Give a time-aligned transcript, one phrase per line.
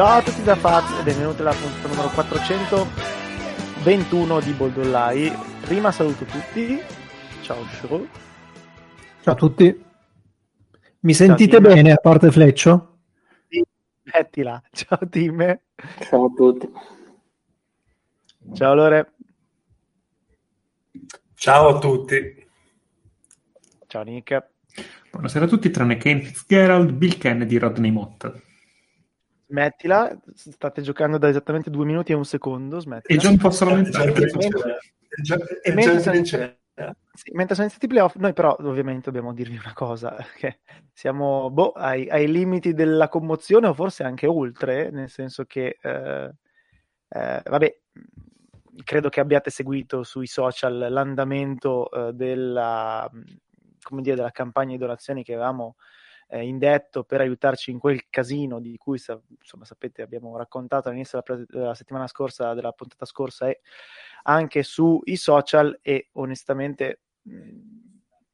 [0.00, 5.30] Ciao a tutti da Faz e benvenuti alla puntata numero 421 di Boldollai.
[5.60, 6.80] Prima saluto tutti.
[7.42, 8.06] Ciao Shiro.
[9.20, 9.84] Ciao a tutti.
[11.00, 13.00] Mi sentite Ciao, bene a parte Fleccio?
[13.46, 13.62] Sì,
[14.04, 14.62] mettila.
[14.72, 15.60] Ciao Tim.
[15.98, 16.72] Ciao a tutti.
[18.54, 19.12] Ciao Lore.
[21.34, 22.48] Ciao a tutti.
[23.86, 24.48] Ciao Nick.
[25.10, 28.48] Buonasera a tutti, tranne Kane Fitzgerald, Bill Kennedy e Rodney Mott.
[29.50, 32.78] Smettila, state giocando da esattamente due minuti e un secondo.
[32.78, 33.18] Smettila.
[33.18, 34.12] E John posso lamentare.
[35.62, 35.98] E mentre
[37.12, 40.60] sì, mentre sono iniziati i playoff, noi però ovviamente dobbiamo dirvi una cosa, che
[40.92, 46.30] siamo boh, ai, ai, limiti della commozione o forse anche oltre, nel senso che, eh,
[47.08, 47.78] eh, vabbè,
[48.84, 53.10] credo che abbiate seguito sui social l'andamento eh, della,
[53.82, 55.76] come dire, della campagna di donazioni che avevamo
[56.30, 59.00] eh, indetto per aiutarci in quel casino di cui
[59.38, 63.60] insomma, sapete abbiamo raccontato all'inizio della, della settimana scorsa, della puntata scorsa e
[64.22, 67.00] anche sui social e onestamente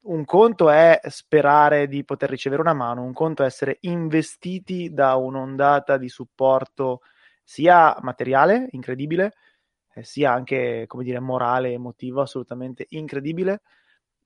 [0.08, 5.16] un conto è sperare di poter ricevere una mano, un conto è essere investiti da
[5.16, 7.00] un'ondata di supporto
[7.42, 9.32] sia materiale, incredibile,
[9.94, 13.62] eh, sia anche, come dire, morale, emotivo, assolutamente incredibile.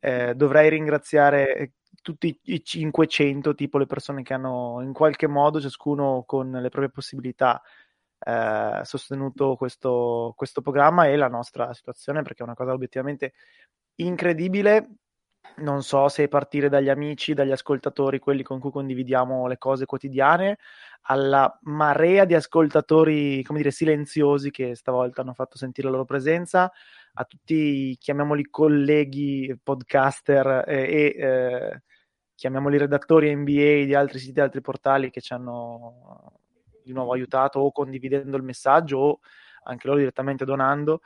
[0.00, 6.24] Eh, dovrei ringraziare tutti i 500, tipo le persone che hanno in qualche modo, ciascuno
[6.26, 7.62] con le proprie possibilità,
[8.18, 13.34] eh, sostenuto questo, questo programma e la nostra situazione, perché è una cosa obiettivamente
[13.96, 14.88] incredibile.
[15.56, 20.58] Non so se partire dagli amici, dagli ascoltatori, quelli con cui condividiamo le cose quotidiane,
[21.02, 26.70] alla marea di ascoltatori, come dire, silenziosi che stavolta hanno fatto sentire la loro presenza,
[27.14, 31.82] a tutti, chiamiamoli colleghi, podcaster e, e eh,
[32.34, 36.40] chiamiamoli redattori NBA di altri siti, altri portali che ci hanno
[36.82, 39.20] di nuovo aiutato o condividendo il messaggio o
[39.64, 41.00] anche loro direttamente donando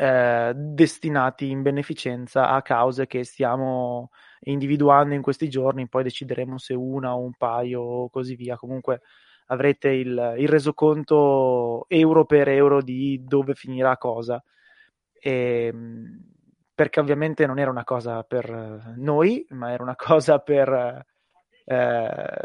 [0.00, 4.10] eh, destinati in beneficenza a cause che stiamo
[4.42, 8.56] individuando in questi giorni, poi decideremo se una o un paio o così via.
[8.56, 9.00] Comunque
[9.46, 14.40] avrete il, il resoconto euro per euro di dove finirà cosa.
[15.20, 16.22] E, ehm,
[16.72, 21.04] perché ovviamente non era una cosa per noi, ma era una cosa per,
[21.64, 22.40] eh,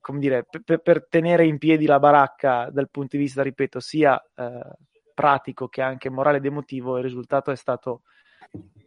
[0.00, 4.16] come dire, per, per, tenere in piedi la baracca dal punto di vista, ripeto, sia
[4.36, 8.02] eh, pratico che anche morale ed emotivo, il risultato è stato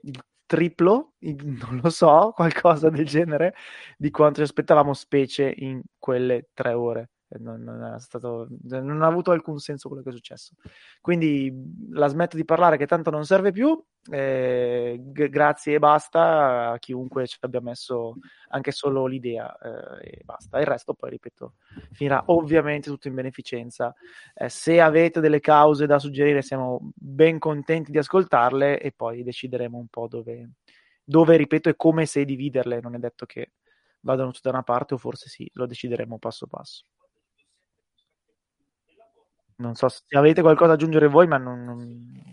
[0.03, 3.55] il triplo, non lo so, qualcosa del genere,
[3.97, 9.31] di quanto ci aspettavamo, specie in quelle tre ore non, non, stato, non, ha avuto
[9.31, 10.53] alcun senso quello che è successo.
[11.01, 11.51] Quindi
[11.91, 13.81] la smetto di parlare che tanto non serve più.
[14.09, 18.13] Eh, g- grazie e basta a chiunque ci abbia messo
[18.49, 20.59] anche solo l'idea eh, e basta.
[20.59, 21.55] Il resto poi, ripeto,
[21.91, 23.93] finirà ovviamente tutto in beneficenza.
[24.33, 29.77] Eh, se avete delle cause da suggerire siamo ben contenti di ascoltarle e poi decideremo
[29.77, 30.51] un po' dove,
[31.03, 32.79] dove ripeto, e come se dividerle.
[32.79, 33.51] Non è detto che
[34.01, 36.85] vadano tutte da una parte o forse sì, lo decideremo passo passo.
[39.59, 41.63] Non so se avete qualcosa da aggiungere voi, ma non...
[41.63, 42.25] non...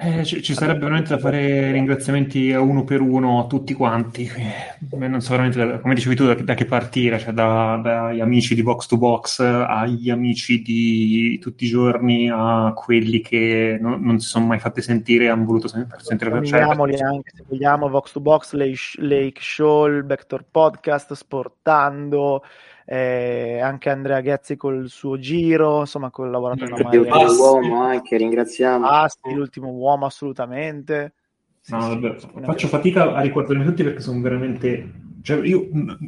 [0.00, 4.30] Eh, ci, ci, sarebbe veramente da fare ringraziamenti uno per uno a tutti quanti.
[4.30, 8.20] Eh, non so veramente, da, come dicevi tu, da, da che partire, cioè da, dagli
[8.20, 14.00] amici di Box to Box agli amici di tutti i giorni a quelli che non,
[14.00, 16.30] non si sono mai fatti sentire e hanno voluto sentire.
[16.30, 22.44] Nominiamoli cioè, anche se vogliamo, Box to Box, Lake, Lake Show, Vector Podcast, Sportando,
[22.90, 27.22] eh, anche Andrea Ghezzi col suo giro, insomma ha collaborato in una maniera...
[27.22, 28.86] L'ultimo anche, ringraziamo.
[28.86, 31.12] Asti, l'ultimo uomo assolutamente.
[31.60, 34.90] Sì, no, sì, faccio fatica a ricordarmi tutti perché sono veramente...
[35.20, 35.98] Cioè, io n-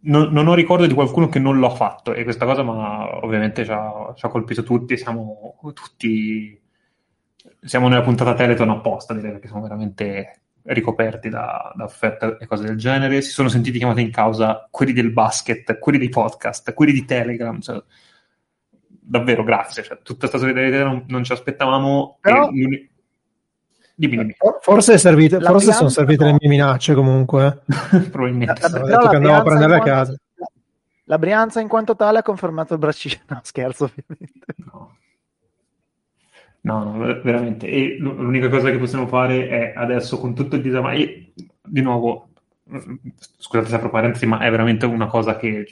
[0.00, 3.62] n- non ho ricordo di qualcuno che non l'ha fatto e questa cosa ma ovviamente
[3.62, 6.58] ci ha, ci ha colpito tutti, siamo tutti...
[7.62, 12.64] Siamo nella puntata Teleton apposta, direi, perché siamo veramente ricoperti da, da, offerte e cose
[12.64, 13.22] del genere.
[13.22, 17.60] Si sono sentiti chiamati in causa quelli del basket, quelli dei podcast, quelli di Telegram.
[17.60, 17.82] Cioè,
[18.88, 19.82] davvero, grazie.
[19.82, 22.18] Cioè, tutta questa solidarietà non, non ci aspettavamo.
[22.20, 22.50] Però...
[22.50, 24.34] Dimmi, dimmi.
[24.62, 26.30] Forse, servite, forse sono servite no.
[26.30, 27.62] le mie minacce comunque.
[28.10, 28.60] Probabilmente.
[28.62, 30.14] La, la, ho detto che andavo a prendere a casa.
[31.04, 33.16] La Brianza in quanto tale ha confermato il braccino.
[33.28, 34.54] No, scherzo ovviamente.
[34.56, 34.96] No.
[36.62, 37.66] No, no, veramente.
[37.66, 40.90] E l'unica cosa che possiamo fare è adesso con tutto il.
[40.92, 42.28] E di nuovo,
[43.38, 45.66] scusate se apro parentesi, ma è veramente una cosa che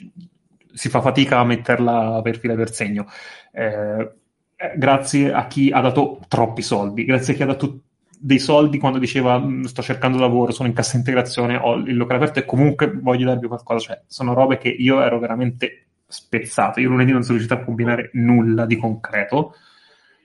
[0.73, 3.05] si fa fatica a metterla per fila per segno.
[3.51, 4.11] Eh,
[4.55, 7.81] eh, grazie a chi ha dato troppi soldi, grazie a chi ha dato
[8.21, 12.19] dei soldi quando diceva mm, sto cercando lavoro, sono in cassa integrazione, ho il locale
[12.19, 13.79] aperto e comunque voglio darvi qualcosa.
[13.79, 16.79] Cioè, sono robe che io ero veramente spezzato.
[16.81, 19.53] Io lunedì non sono riuscito a combinare nulla di concreto.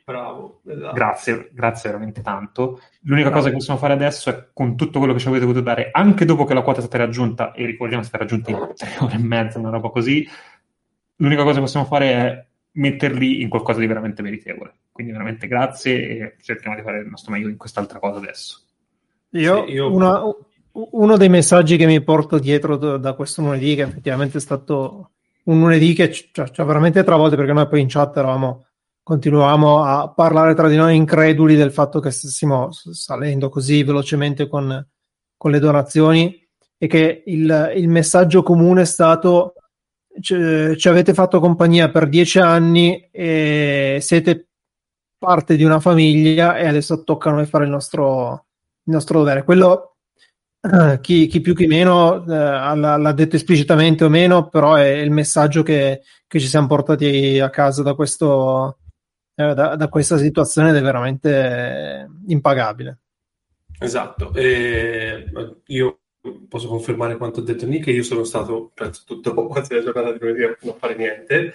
[0.04, 0.92] Bravo, esatto.
[0.92, 2.80] grazie, grazie veramente tanto.
[3.02, 3.36] L'unica Bravo.
[3.36, 6.26] cosa che possiamo fare adesso è con tutto quello che ci avete voluto dare, anche
[6.26, 9.14] dopo che la quota è stata raggiunta, e ricordiamo è stata raggiunta in tre ore
[9.14, 10.28] e mezza, una roba così,
[11.16, 14.74] l'unica cosa che possiamo fare è metterli in qualcosa di veramente meritevole.
[14.92, 18.60] Quindi veramente grazie e cerchiamo di fare il nostro meglio in quest'altra cosa adesso.
[19.30, 19.90] Io, sì, io...
[19.90, 20.20] Una,
[20.72, 25.12] uno dei messaggi che mi porto dietro da, da questo lunedì, che effettivamente è stato
[25.44, 28.66] un lunedì che ci ha veramente travolto perché noi poi in chat eravamo
[29.04, 34.84] continuavamo a parlare tra di noi increduli del fatto che stessimo salendo così velocemente con,
[35.36, 36.36] con le donazioni
[36.76, 39.54] e che il, il messaggio comune è stato
[40.20, 44.48] ci, ci avete fatto compagnia per dieci anni e siete
[45.18, 48.46] parte di una famiglia e adesso tocca a noi fare il nostro,
[48.84, 49.44] il nostro dovere.
[49.44, 49.96] Quello
[50.60, 55.10] eh, chi, chi, più chi meno eh, l'ha, detto esplicitamente o meno, però è il
[55.10, 58.78] messaggio che, che ci siamo portati a casa da questo,
[59.34, 62.98] eh, da, da, questa situazione ed è veramente impagabile.
[63.78, 65.30] Esatto, e
[65.66, 65.98] io
[66.48, 70.18] posso confermare quanto ha detto Nick, io sono stato, penso, tutto quasi la giornata di
[70.18, 71.54] lunedì a non fare niente,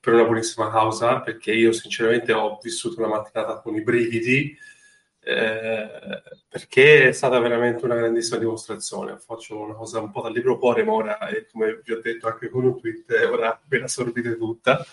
[0.00, 4.56] per una buonissima causa, perché io sinceramente ho vissuto una mattinata con i brividi,
[5.18, 5.88] eh,
[6.48, 9.18] perché è stata veramente una grandissima dimostrazione.
[9.18, 11.18] Faccio una cosa un po' dal libro cuore, ma ora,
[11.50, 14.86] come vi ho detto anche con un tweet, ora ve la sorbite tutta.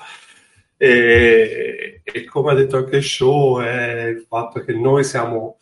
[0.78, 5.60] E, e, come ha detto anche Show, è il fatto che noi siamo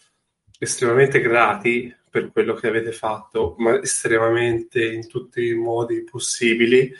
[0.60, 6.94] estremamente grati per quello che avete fatto, ma estremamente in tutti i modi possibili.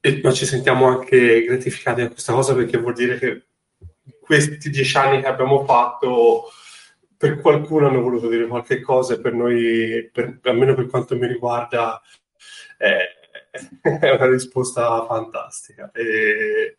[0.00, 3.44] E, ma ci sentiamo anche gratificati da questa cosa perché vuol dire che
[4.20, 6.50] questi dieci anni che abbiamo fatto
[7.16, 11.26] per qualcuno hanno voluto dire qualche cosa e per noi, per, almeno per quanto mi
[11.28, 12.02] riguarda,
[12.76, 12.96] è,
[13.80, 15.90] è una risposta fantastica.
[15.92, 16.78] E,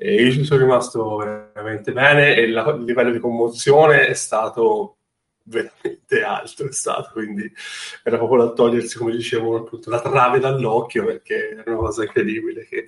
[0.00, 4.98] e io ci sono rimasto veramente bene e la, il livello di commozione è stato
[5.42, 7.50] veramente alto è stato quindi
[8.04, 12.64] era proprio da togliersi come dicevo appunto la trave dall'occhio perché era una cosa incredibile
[12.66, 12.86] che...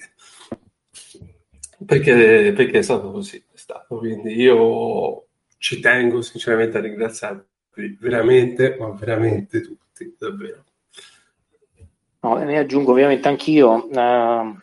[1.84, 3.96] perché, perché è stato così è stato.
[3.96, 5.26] Quindi io
[5.58, 10.64] ci tengo sinceramente a ringraziarvi veramente ma veramente tutti davvero.
[12.20, 14.60] No, ne aggiungo ovviamente anch'io uh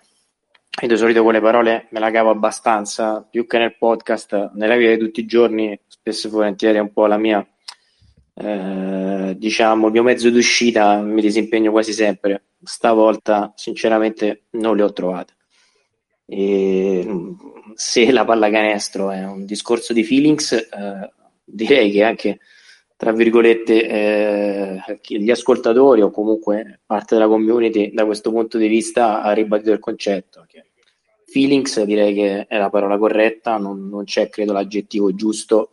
[0.80, 4.76] io di solito con le parole me la cavo abbastanza, più che nel podcast, nella
[4.76, 7.46] vita di tutti i giorni, spesso e volentieri è un po' la mia,
[8.36, 12.50] eh, diciamo, il mio mezzo d'uscita, mi disimpegno quasi sempre.
[12.62, 15.34] Stavolta, sinceramente, non le ho trovate.
[16.26, 17.08] E,
[17.74, 21.12] se la pallacanestro è un discorso di feelings, eh,
[21.44, 22.40] direi che anche
[22.96, 29.22] tra virgolette eh, gli ascoltatori o comunque parte della community da questo punto di vista
[29.22, 30.67] ha ribadito il concetto che
[31.28, 35.72] feelings direi che è la parola corretta, non, non c'è credo l'aggettivo giusto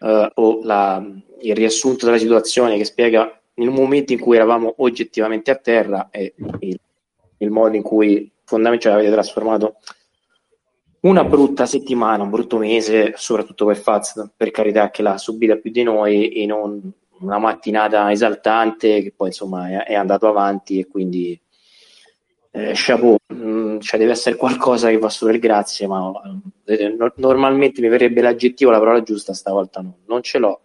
[0.00, 1.04] eh, o la,
[1.40, 6.34] il riassunto della situazione che spiega il momento in cui eravamo oggettivamente a terra e
[6.60, 6.78] il,
[7.38, 9.76] il modo in cui fondamentalmente avete trasformato
[11.00, 15.70] una brutta settimana, un brutto mese, soprattutto per Faz, per carità che l'ha subita più
[15.70, 20.86] di noi, e non una mattinata esaltante che poi insomma è, è andato avanti e
[20.86, 21.38] quindi
[22.56, 26.12] eh, chapeau, mh, mm, cioè deve essere qualcosa che va solo il grazie, ma
[26.66, 30.60] eh, no, normalmente mi verrebbe l'aggettivo, la parola giusta, stavolta no, non ce l'ho.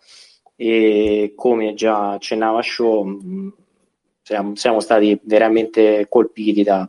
[0.55, 3.49] E come già accennava Show, mh, mm,
[4.21, 6.87] siamo, siamo, stati veramente colpiti da,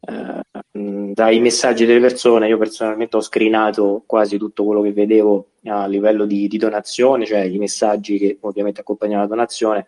[0.00, 2.48] eh, mh, dai messaggi delle persone.
[2.48, 7.42] Io personalmente ho screenato quasi tutto quello che vedevo a livello di, di donazione, cioè
[7.42, 9.86] i messaggi che ovviamente accompagnano la donazione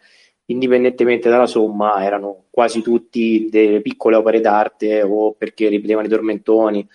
[0.51, 6.89] indipendentemente dalla somma, erano quasi tutti delle piccole opere d'arte o perché ripetevano i tormentoni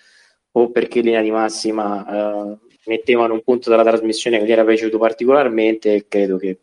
[0.52, 4.64] o perché in linea di massima eh, mettevano un punto della trasmissione che gli era
[4.64, 6.58] piaciuto particolarmente e credo che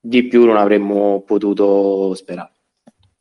[0.00, 2.52] di più non avremmo potuto sperare.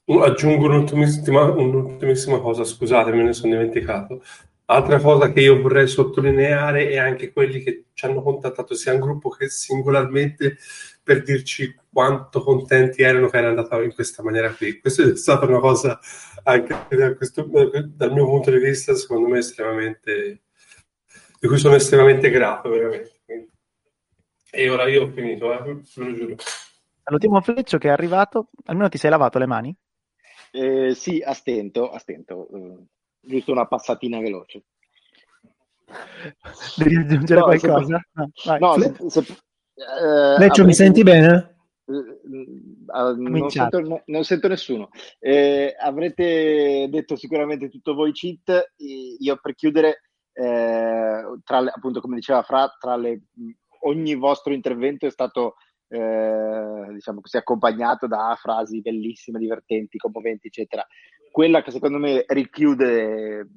[0.08, 4.22] Aggiungo un'ultimissima, un'ultimissima cosa, scusate, me ne sono dimenticato.
[4.66, 9.00] Altra cosa che io vorrei sottolineare è anche quelli che ci hanno contattato sia in
[9.00, 10.58] gruppo che singolarmente
[11.06, 14.80] per dirci quanto contenti erano che era andata in questa maniera qui.
[14.80, 16.00] Questa è stata una cosa,
[16.42, 20.42] anche da questo, dal mio punto di vista, secondo me estremamente,
[21.40, 23.22] di cui sono estremamente grato, veramente.
[24.50, 26.36] E ora io ho finito, eh, ve lo giuro.
[27.04, 29.78] All'ultimo fleccio che è arrivato, almeno ti sei lavato le mani?
[30.52, 32.48] Eh, sì, a stento, a stento.
[32.50, 32.84] Uh,
[33.20, 34.64] giusto una passatina veloce.
[36.78, 38.02] Devi aggiungere no, qualcosa?
[38.34, 39.36] Se, no, se, se,
[39.76, 41.56] uh, Leccio, mi senti bene?
[41.86, 44.90] Uh, non, sento, no, non, sento, nessuno.
[45.20, 48.74] Eh, avrete detto sicuramente tutto voi cheat.
[48.78, 50.02] Io per chiudere,
[50.34, 53.24] eh, tra le, appunto come diceva Fra, tra le,
[53.82, 55.56] ogni vostro intervento è stato
[55.88, 60.86] eh, diciamo così, accompagnato da frasi bellissime, divertenti, commoventi, eccetera.
[61.32, 63.48] Quella che secondo me richiude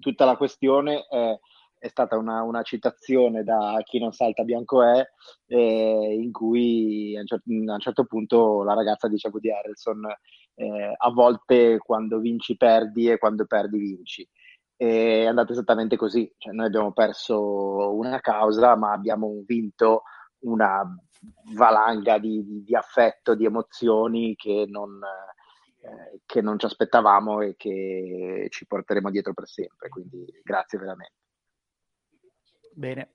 [0.00, 1.38] tutta la questione è,
[1.78, 5.06] è stata una, una, citazione da Chi non salta bianco è,
[5.46, 9.50] eh, in cui a un, certo, a un, certo, punto la ragazza dice a Woody
[9.50, 10.06] Harrelson
[10.54, 14.28] eh, a volte quando vinci perdi e quando perdi vinci.
[14.76, 20.02] è andato esattamente così, cioè, noi abbiamo perso una causa ma abbiamo vinto
[20.40, 20.82] una
[21.54, 25.00] valanga di, di, di affetto, di emozioni che non,
[25.80, 29.88] eh, che non ci aspettavamo e che ci porteremo dietro per sempre.
[29.88, 31.25] Quindi grazie veramente.
[32.76, 33.08] Bene.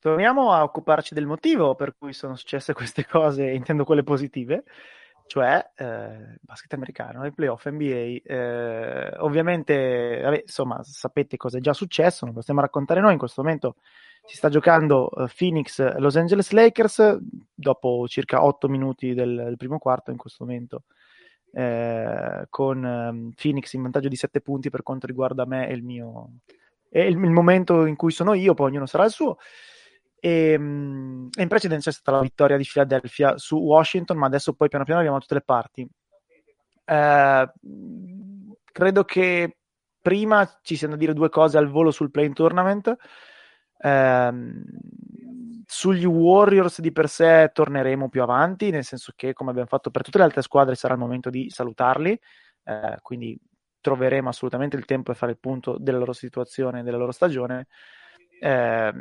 [0.00, 4.64] Torniamo a occuparci del motivo per cui sono successe queste cose, intendo quelle positive,
[5.28, 8.18] cioè eh, basket americano, i playoff NBA.
[8.24, 13.12] Eh, ovviamente, vabbè, insomma, sapete cosa è già successo, non lo stiamo a raccontare noi
[13.12, 13.76] in questo momento
[14.24, 17.18] si sta giocando uh, Phoenix Los Angeles Lakers
[17.54, 20.82] dopo circa 8 minuti del, del primo quarto in questo momento
[21.52, 25.82] eh, con um, Phoenix in vantaggio di 7 punti per quanto riguarda me e il
[25.82, 26.32] mio
[26.90, 29.36] e il, il momento in cui sono io poi ognuno sarà il suo.
[30.18, 34.52] E, um, e in precedenza c'è stata la vittoria di Philadelphia su Washington ma adesso
[34.52, 35.88] poi piano piano abbiamo tutte le parti.
[36.84, 37.52] Eh,
[38.72, 39.56] credo che
[40.02, 42.94] prima ci siano da dire due cose al volo sul play tournament.
[43.82, 44.64] Ehm,
[45.66, 50.02] sugli Warriors di per sé torneremo più avanti, nel senso che come abbiamo fatto per
[50.02, 52.18] tutte le altre squadre sarà il momento di salutarli,
[52.64, 53.38] eh, quindi
[53.80, 57.66] troveremo assolutamente il tempo per fare il punto della loro situazione, della loro stagione.
[58.40, 58.92] Eh,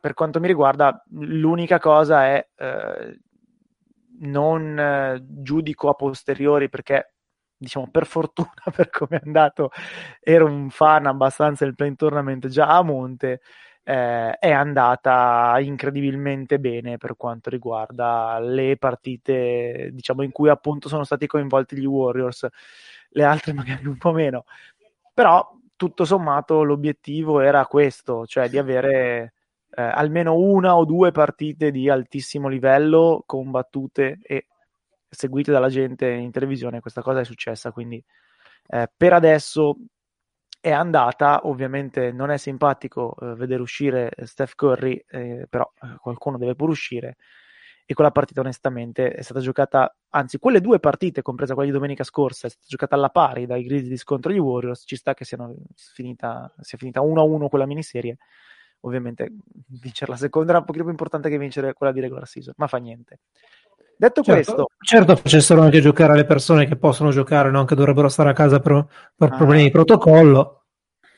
[0.00, 3.20] per quanto mi riguarda, l'unica cosa è eh,
[4.20, 7.14] non eh, giudico a posteriori perché
[7.56, 9.70] diciamo per fortuna per come è andato
[10.20, 13.40] ero un fan abbastanza del play tournament già a monte
[13.82, 21.04] eh, è andata incredibilmente bene per quanto riguarda le partite diciamo in cui appunto sono
[21.04, 22.46] stati coinvolti gli Warriors
[23.10, 24.44] le altre magari un po' meno.
[25.14, 29.34] Però tutto sommato l'obiettivo era questo cioè di avere
[29.70, 34.46] eh, almeno una o due partite di altissimo livello combattute e
[35.08, 36.80] seguite dalla gente in televisione.
[36.80, 38.02] Questa cosa è successa quindi
[38.68, 39.76] eh, per adesso
[40.60, 46.36] è andata, ovviamente non è simpatico eh, vedere uscire Steph Curry, eh, però eh, qualcuno
[46.36, 47.16] deve pure uscire
[47.90, 52.04] e quella partita onestamente è stata giocata, anzi quelle due partite, compresa quella di domenica
[52.04, 55.56] scorsa, è stata giocata alla pari dai Grizzlies contro gli Warriors, ci sta che siano
[55.74, 58.18] finita, sia finita 1-1 quella miniserie,
[58.82, 59.32] ovviamente
[59.80, 62.68] vincere la seconda era un pochino più importante che vincere quella di regular season, ma
[62.68, 63.18] fa niente.
[63.96, 68.08] Detto certo, questo, certo facessero anche giocare le persone che possono giocare, non che dovrebbero
[68.08, 69.36] stare a casa per, per ah.
[69.36, 70.66] problemi di protocollo,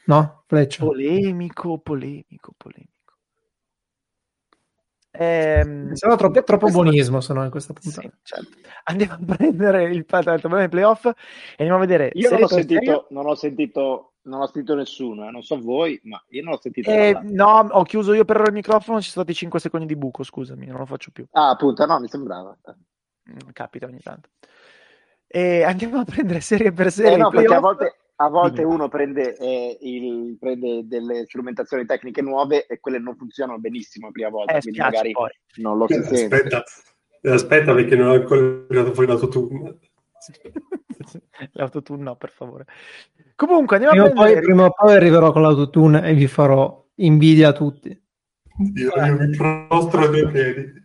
[0.07, 0.45] no?
[0.47, 0.83] Fleccia.
[0.83, 2.92] Polemico, polemico, polemico.
[5.15, 8.01] Ehm, Sembra troppo, troppo buonismo sono in questa puntata.
[8.01, 8.57] Sì, certo.
[8.85, 11.13] Andiamo a prendere il problema playoff e
[11.59, 12.11] andiamo a vedere.
[12.15, 15.31] Io non ho, sentito, non ho, sentito, non ho sentito nessuno, eh.
[15.31, 16.91] non so voi, ma io non ho sentito.
[16.91, 20.23] Eh, no, ho chiuso io per il microfono, ci sono stati 5 secondi di buco,
[20.23, 21.27] scusami, non lo faccio più.
[21.33, 22.57] Ah, appunto, no, mi sembrava.
[23.31, 24.31] Mm, capita ogni tanto.
[25.27, 27.15] E andiamo a prendere serie per serie.
[27.15, 32.23] Eh no, perché a volte, a volte uno prende, eh, il, prende, delle strumentazioni tecniche
[32.23, 35.31] nuove e quelle non funzionano benissimo la prima volta, eh, quindi magari poi.
[35.57, 36.65] non lo si aspetta, sente.
[37.31, 39.79] Aspetta perché non ho ancora tirato fuori l'autotune.
[41.53, 42.67] l'autotune no, per favore.
[43.35, 44.35] Comunque andiamo prima a prendere...
[44.35, 47.89] Poi, prima o poi arriverò con l'autotune e vi farò invidia a tutti.
[48.75, 50.82] Io, io mi prostro ai miei piedi.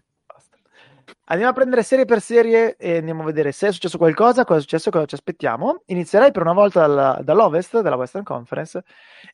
[1.30, 4.60] Andiamo a prendere serie per serie e andiamo a vedere se è successo qualcosa, cosa
[4.60, 5.82] è successo, cosa ci aspettiamo.
[5.88, 8.82] Inizierei per una volta dalla, dall'Ovest, dalla Western Conference,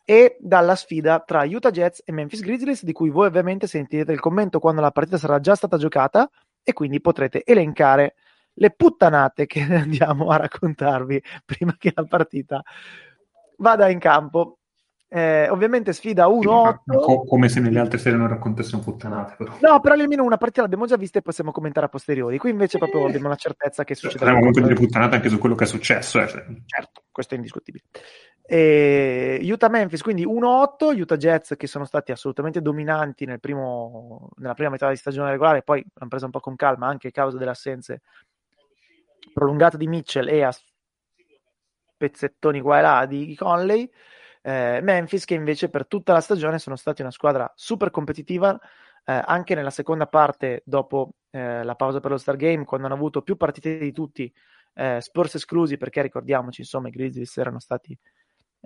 [0.04, 4.20] e dalla sfida tra Utah Jets e Memphis Grizzlies, di cui voi ovviamente sentirete il
[4.20, 6.28] commento quando la partita sarà già stata giocata
[6.64, 8.16] e quindi potrete elencare
[8.54, 12.64] le puttanate che andiamo a raccontarvi prima che la partita
[13.58, 14.58] vada in campo.
[15.16, 16.80] Eh, ovviamente sfida 1-8.
[16.86, 19.36] Co- come se nelle altre serie non raccontassimo puttanate.
[19.38, 19.54] Però.
[19.62, 22.40] No, però almeno una partita l'abbiamo già vista e possiamo commentare a posteriori.
[22.40, 24.32] Qui invece proprio abbiamo la certezza che succederà.
[24.32, 26.20] Parliamo comunque delle puttanate anche su quello che è successo.
[26.20, 26.26] Eh.
[26.66, 27.84] Certo, questo è indiscutibile.
[28.42, 34.72] E Utah-Memphis, quindi 1-8, Utah Jets che sono stati assolutamente dominanti nel primo, nella prima
[34.72, 37.52] metà di stagione regolare, poi l'hanno presa un po' con calma anche a causa delle
[37.52, 38.02] assenze
[39.32, 40.52] prolungate di Mitchell e a
[41.98, 43.88] pezzettoni qua e là di Conley.
[44.46, 48.60] Eh, Memphis che invece per tutta la stagione sono stati una squadra super competitiva
[49.06, 52.96] eh, anche nella seconda parte dopo eh, la pausa per lo Star Game quando hanno
[52.96, 54.30] avuto più partite di tutti
[54.74, 57.98] eh, Spurs esclusi perché ricordiamoci insomma i Grizzlies erano stati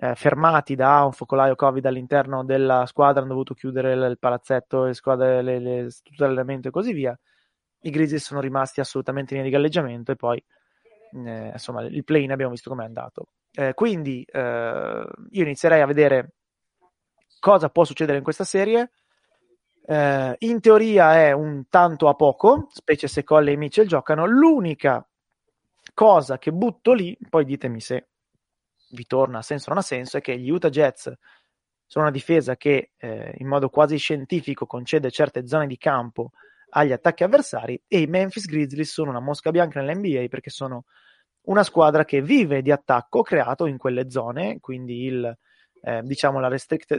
[0.00, 4.94] eh, fermati da un focolaio Covid all'interno della squadra, hanno dovuto chiudere il, palazzetto, le
[4.94, 7.18] squadre, le, le, tutto l'allenamento e così via.
[7.80, 10.42] I Grizzlies sono rimasti assolutamente in linea di galleggiamento e poi
[11.12, 13.28] eh, insomma il play-in abbiamo visto com'è andato.
[13.52, 16.34] Eh, quindi eh, io inizierei a vedere
[17.40, 18.92] cosa può succedere in questa serie.
[19.84, 24.26] Eh, in teoria è un tanto a poco, specie se Colle e Mitchell giocano.
[24.26, 25.06] L'unica
[25.94, 28.08] cosa che butto lì, poi ditemi se
[28.90, 31.12] vi torna a senso o non ha senso, è che gli Utah Jets
[31.86, 36.32] sono una difesa che eh, in modo quasi scientifico concede certe zone di campo
[36.70, 40.84] agli attacchi avversari e i Memphis Grizzlies sono una mosca bianca nell'NBA perché sono
[41.48, 45.36] una squadra che vive di attacco creato in quelle zone, quindi il,
[45.80, 46.54] eh, diciamo la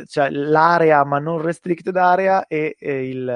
[0.06, 3.30] cioè l'area ma non restricted area e, e il,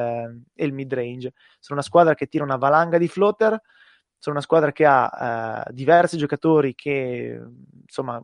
[0.53, 1.33] e il mid range.
[1.59, 3.59] Sono una squadra che tira una valanga di floater,
[4.17, 7.41] sono una squadra che ha eh, diversi giocatori che
[7.81, 8.23] insomma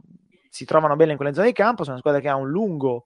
[0.49, 3.05] si trovano bene in quelle zone di campo, sono una squadra che ha un lungo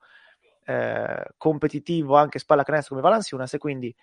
[0.66, 3.94] eh, competitivo anche spalla canestro come Valanciunas e quindi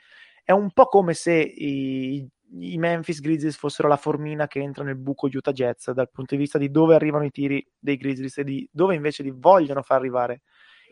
[0.44, 2.26] è un po' come se i,
[2.58, 6.40] i, Memphis Grizzlies fossero la formina che entra nel buco Utah Jets dal punto di
[6.40, 9.98] vista di dove arrivano i tiri dei Grizzlies e di dove invece li vogliono far
[9.98, 10.42] arrivare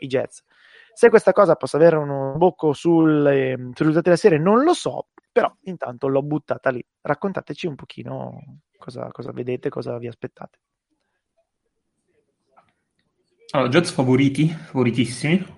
[0.01, 0.45] i Jets.
[0.93, 5.53] Se questa cosa possa avere un bocco sul, eh, della serie non lo so, però
[5.63, 6.85] intanto l'ho buttata lì.
[7.01, 10.59] Raccontateci un pochino cosa, cosa vedete, cosa vi aspettate.
[13.51, 15.57] Allora, Jets favoriti, favoritissimi.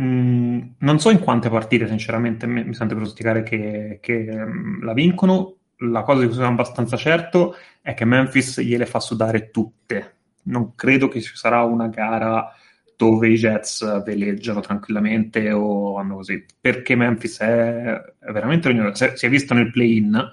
[0.00, 4.82] Mm, non so in quante partite, sinceramente, mi, mi sento per prosticare che, che um,
[4.84, 5.56] la vincono.
[5.78, 10.14] La cosa di cui sono abbastanza certo è che Memphis gliele fa sudare tutte.
[10.44, 12.52] Non credo che ci sarà una gara
[12.96, 18.94] dove i Jets veleggiano tranquillamente o vanno così, perché Memphis è, veramente ognuno.
[18.94, 20.32] Si è visto nel play-in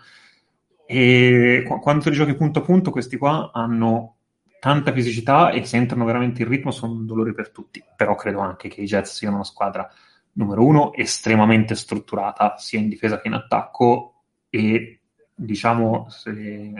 [0.93, 4.17] e quando li giochi punto a punto, questi qua hanno
[4.61, 7.83] tanta fisicità e se entrano veramente in ritmo sono un dolore per tutti.
[7.95, 9.91] Però credo anche che i Jets siano una squadra,
[10.33, 14.21] numero uno, estremamente strutturata, sia in difesa che in attacco
[14.51, 14.99] e
[15.33, 16.73] diciamo se,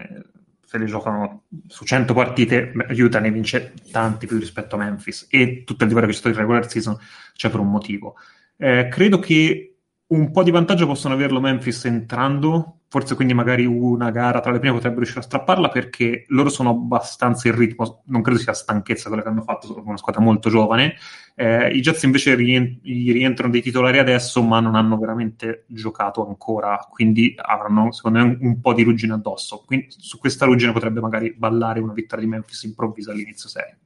[0.63, 5.63] se le giocano su 100 partite, Utah ne vince tanti più rispetto a Memphis e
[5.65, 6.96] tutto il divario che c'è stato in regular season
[7.34, 8.13] c'è per un motivo.
[8.58, 9.70] Eh, credo che
[10.12, 14.60] un po' di vantaggio possono averlo Memphis entrando, forse quindi magari una gara tra le
[14.60, 19.08] prime potrebbe riuscire a strapparla perché loro sono abbastanza in ritmo, non credo sia stanchezza
[19.08, 20.95] quella che hanno fatto, sono una squadra molto giovane.
[21.34, 26.78] Eh, I Jets invece rien- rientrano dei titolari adesso ma non hanno veramente giocato ancora,
[26.89, 29.63] quindi avranno secondo me un, un po' di ruggine addosso.
[29.65, 33.78] Quindi su questa ruggine potrebbe magari ballare una vittoria di Memphis improvvisa all'inizio serie.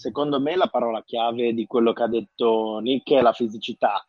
[0.00, 4.02] Secondo me la parola chiave di quello che ha detto Nick è la fisicità,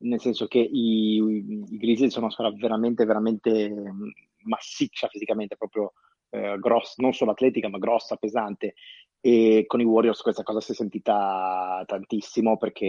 [0.00, 4.08] nel senso che i, i Grizzlies sono una squadra veramente, veramente mm,
[4.42, 5.94] massiccia fisicamente, proprio
[6.28, 8.74] eh, grossa, non solo atletica, ma grossa, pesante.
[9.20, 12.84] E con i Warriors questa cosa si è sentita tantissimo perché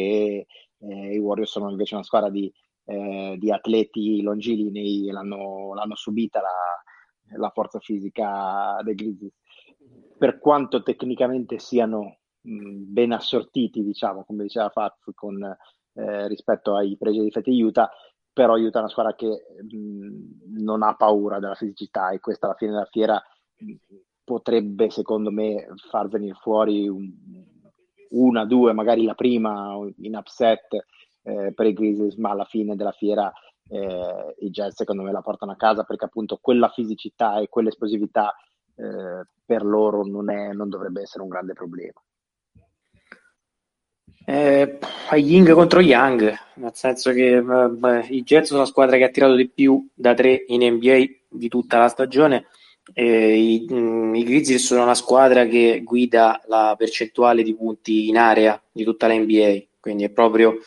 [0.80, 2.52] eh, i Warriors sono invece una squadra di,
[2.86, 9.34] eh, di atleti longilinei e l'hanno, l'hanno subita la, la forza fisica dei Grizzlies.
[10.18, 15.44] Per quanto tecnicamente siano ben assortiti, diciamo, come diceva Faz, con,
[15.94, 17.90] eh, rispetto ai pregi e difetti di Utah,
[18.32, 19.28] però Utah è una squadra che
[19.70, 23.22] mh, non ha paura della fisicità e questa alla fine della fiera
[23.58, 23.74] mh,
[24.24, 27.12] potrebbe, secondo me, far venire fuori un,
[28.12, 30.86] una, due, magari la prima in upset
[31.24, 33.32] eh, per i Grizzlies, ma alla fine della fiera
[33.70, 38.34] eh, i Jazz secondo me la portano a casa perché appunto quella fisicità e quell'esplosività
[38.76, 42.02] eh, per loro non, è, non dovrebbe essere un grande problema.
[44.32, 44.78] Eh,
[45.16, 49.34] Ying contro Young, nel senso che beh, i Jets sono la squadra che ha tirato
[49.34, 52.46] di più da tre in NBA di tutta la stagione.
[52.94, 58.08] Eh, i, mh, mm, I Grizzlies sono la squadra che guida la percentuale di punti
[58.08, 60.60] in area di tutta la NBA, quindi è proprio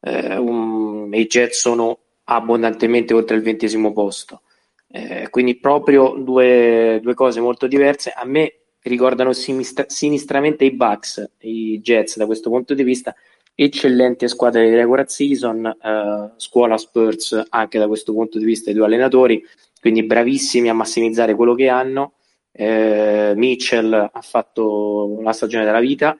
[0.00, 4.40] eh, un, i Jets sono abbondantemente oltre il ventesimo posto.
[4.88, 8.14] Eh, quindi proprio due, due cose molto diverse.
[8.16, 13.14] A me ricordano sinistra- sinistramente i Bucks, i Jets da questo punto di vista,
[13.54, 18.74] eccellente squadra di regular season, eh, scuola Spurs anche da questo punto di vista i
[18.74, 19.42] due allenatori,
[19.80, 22.14] quindi bravissimi a massimizzare quello che hanno.
[22.52, 26.18] Eh, Mitchell ha fatto la stagione della vita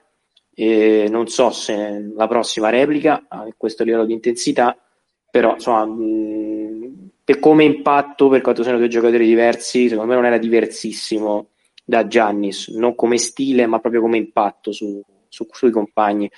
[0.53, 4.77] e non so se la prossima replica a questo livello di intensità,
[5.29, 10.25] però insomma, mh, per come impatto, per quanto siano due giocatori diversi, secondo me non
[10.25, 11.50] era diversissimo
[11.91, 16.31] da Giannis, non come stile, ma proprio come impatto su, su, sui compagni.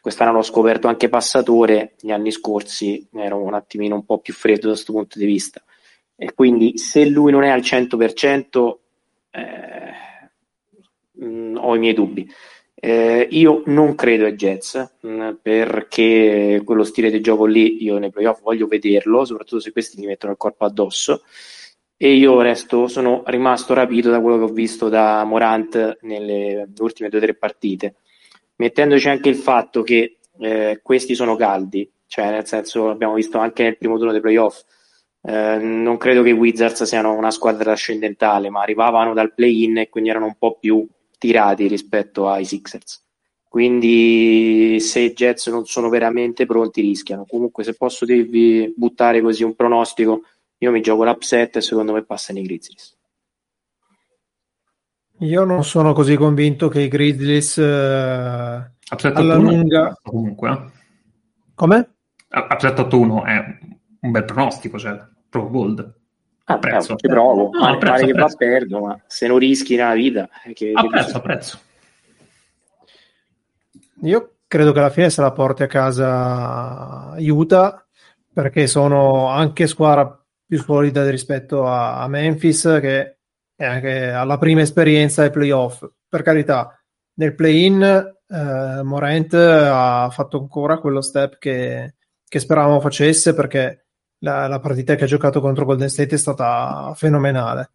[0.00, 4.62] Quest'anno l'ho scoperto anche passatore, gli anni scorsi ero un attimino un po' più freddo
[4.62, 5.62] da questo punto di vista.
[6.16, 8.78] E quindi se lui non è al 100%,
[9.30, 9.92] eh,
[11.12, 12.28] mh, mm, ho i miei dubbi.
[12.74, 17.98] Eh, io non credo ai Jets mh, mm, perché quello stile di gioco lì io
[17.98, 21.22] nei playoff voglio vederlo, soprattutto se questi mi mettono il corpo addosso.
[22.02, 27.08] E io resto, sono rimasto rapito da quello che ho visto da Morant nelle ultime
[27.08, 27.94] due o tre partite
[28.56, 33.64] mettendoci anche il fatto che eh, questi sono caldi, cioè nel senso l'abbiamo visto anche
[33.64, 34.62] nel primo turno dei playoff.
[35.22, 39.88] Eh, non credo che i Wizards siano una squadra trascendentale, ma arrivavano dal play-in e
[39.88, 40.86] quindi erano un po' più
[41.18, 43.00] tirati rispetto ai Sixers.
[43.48, 47.26] Quindi se i Jets non sono veramente pronti rischiano.
[47.28, 50.22] Comunque se posso dirvi buttare così un pronostico,
[50.62, 52.96] io mi gioco l'upset e secondo me passano i Grizzlies.
[55.18, 59.98] Io non sono così convinto che i Grizzlies eh, alla lunga...
[60.00, 60.50] Comunque.
[60.50, 60.70] Eh.
[61.54, 61.94] Come?
[62.28, 63.58] Upset 8-1 è
[64.00, 65.94] un bel pronostico, cioè pro bold.
[66.44, 66.94] Ah, prezzo.
[66.94, 70.28] Ci provo, no, pare che va perdo, ma se non rischi nella vita...
[70.52, 71.58] Che, a prezzo, a prezzo.
[74.02, 77.84] Io credo che alla fine se la porti a casa Utah
[78.32, 80.21] perché sono anche squadra
[80.52, 83.16] più solida rispetto a, Memphis che
[83.56, 85.82] e anche alla prima esperienza ai playoff.
[86.06, 86.78] Per carità,
[87.14, 91.94] nel play-in eh, Morant ha fatto ancora quello step che,
[92.28, 93.86] che speravamo facesse perché
[94.18, 97.70] la, la, partita che ha giocato contro Golden State è stata fenomenale.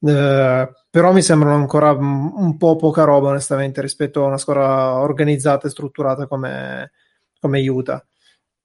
[0.00, 5.68] Eh, però mi sembrano ancora un po' poca roba onestamente rispetto a una squadra organizzata
[5.68, 6.90] e strutturata come,
[7.38, 8.04] come Utah.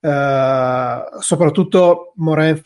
[0.05, 2.61] Eh, soprattutto Moran,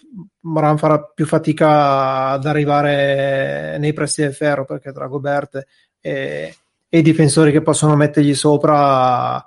[0.47, 5.65] Moran, farà più fatica ad arrivare nei pressi del ferro perché tra Gobert
[5.99, 6.55] e,
[6.87, 9.43] e i difensori che possono mettergli sopra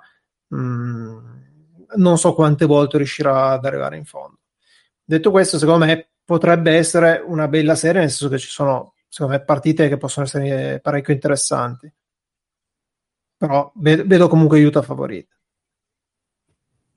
[0.47, 1.17] mh, mm,
[1.95, 4.37] non so quante volte riuscirà ad arrivare in fondo.
[5.03, 9.33] Detto questo, secondo me potrebbe essere una bella serie, nel senso che ci sono secondo
[9.33, 11.91] me partite che possono essere parecchio interessanti.
[13.35, 15.35] Però vedo comunque aiuto favorita.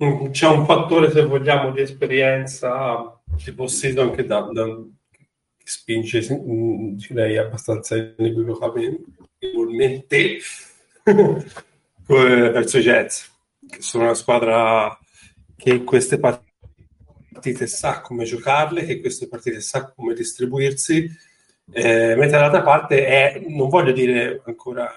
[0.04, 6.96] Mm, c'è un fattore, se vogliamo, di esperienza tipo Season che, da, che spinge, mm,
[6.96, 10.38] direi, abbastanza inequivocabilmente
[12.06, 13.30] verso i Jets,
[13.68, 14.96] che sono una squadra
[15.56, 21.10] che queste partite sa come giocarle, che queste partite sa come distribuirsi,
[21.72, 24.94] eh, mentre dall'altra parte è, non voglio dire ancora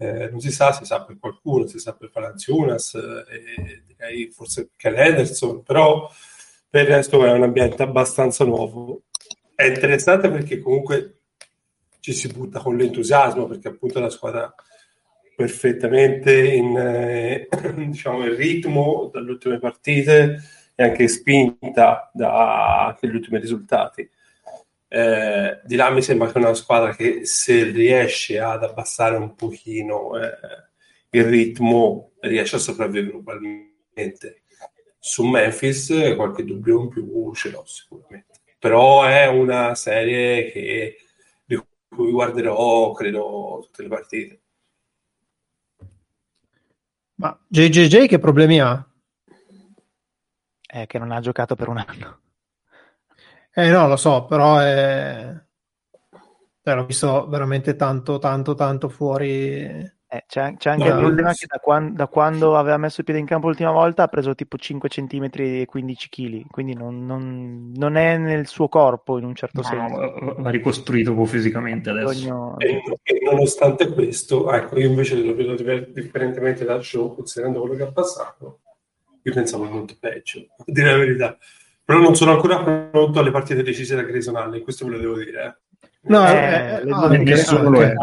[0.00, 4.96] eh, non si sa, si sa per qualcuno, si sa per Palanciunas eh, forse Ken
[4.96, 6.10] Henderson, però
[6.70, 9.02] per il resto è un ambiente abbastanza nuovo.
[9.54, 11.22] È interessante perché comunque
[11.98, 14.54] ci si butta con l'entusiasmo, perché appunto una squadra
[15.34, 17.48] perfettamente in, eh,
[17.88, 20.40] diciamo, in ritmo dalle ultime partite
[20.74, 24.08] e anche spinta dagli ultimi risultati.
[24.86, 29.34] Eh, di là mi sembra che è una squadra che se riesce ad abbassare un
[29.34, 30.30] pochino eh,
[31.10, 34.39] il ritmo riesce a sopravvivere ugualmente.
[35.02, 40.96] Su Memphis qualche dubbio in più ce l'ho sicuramente, però è una serie che,
[41.44, 41.58] di
[41.88, 44.40] cui guarderò credo tutte le partite.
[47.14, 48.86] Ma JJJ che problemi ha?
[50.66, 52.20] È che non ha giocato per un anno.
[53.52, 55.34] Eh no, lo so, però è...
[56.62, 59.98] Cioè, l'ho visto veramente tanto, tanto, tanto fuori.
[60.12, 63.04] Eh, c'è, c'è, anche no, il problema che da quando, da quando, aveva messo il
[63.04, 67.06] piede in campo l'ultima volta ha preso tipo 5 cm e 15 kg, quindi non,
[67.06, 70.34] non, non, è nel suo corpo in un certo no, senso.
[70.36, 72.58] va ricostruito fisicamente adesso.
[72.58, 75.54] E, e, nonostante questo, ecco, io invece lo vedo
[75.92, 78.62] differentemente da show, considerando quello che ha passato,
[79.22, 81.38] io pensavo molto peggio, a dire la verità.
[81.84, 85.16] Però non sono ancora pronto alle partite decise da Grayson Allen, questo ve lo devo
[85.18, 85.44] dire.
[85.44, 85.78] Eh.
[86.02, 87.94] No, eh, eh, ah, nessuno lo è.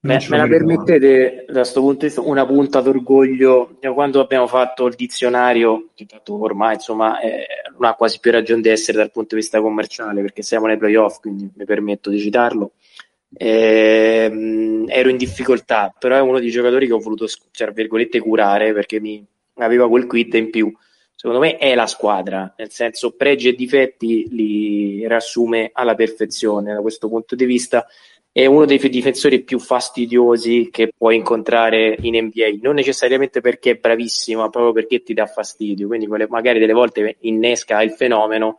[0.00, 4.86] Me, me la permettete da questo punto di vista una punta d'orgoglio quando abbiamo fatto
[4.86, 9.10] il dizionario che tanto ormai insomma eh, non ha quasi più ragione di essere dal
[9.10, 12.74] punto di vista commerciale perché siamo nei playoff quindi mi permetto di citarlo
[13.36, 18.72] eh, ero in difficoltà, però è uno dei giocatori che ho voluto, tra virgolette, curare
[18.72, 20.72] perché mi aveva quel quid in più.
[21.14, 26.80] Secondo me è la squadra, nel senso pregi e difetti li riassume alla perfezione da
[26.80, 27.86] questo punto di vista.
[28.38, 33.74] È uno dei difensori più fastidiosi che puoi incontrare in NBA, non necessariamente perché è
[33.74, 35.88] bravissimo, ma proprio perché ti dà fastidio.
[35.88, 38.58] Quindi magari delle volte innesca il fenomeno,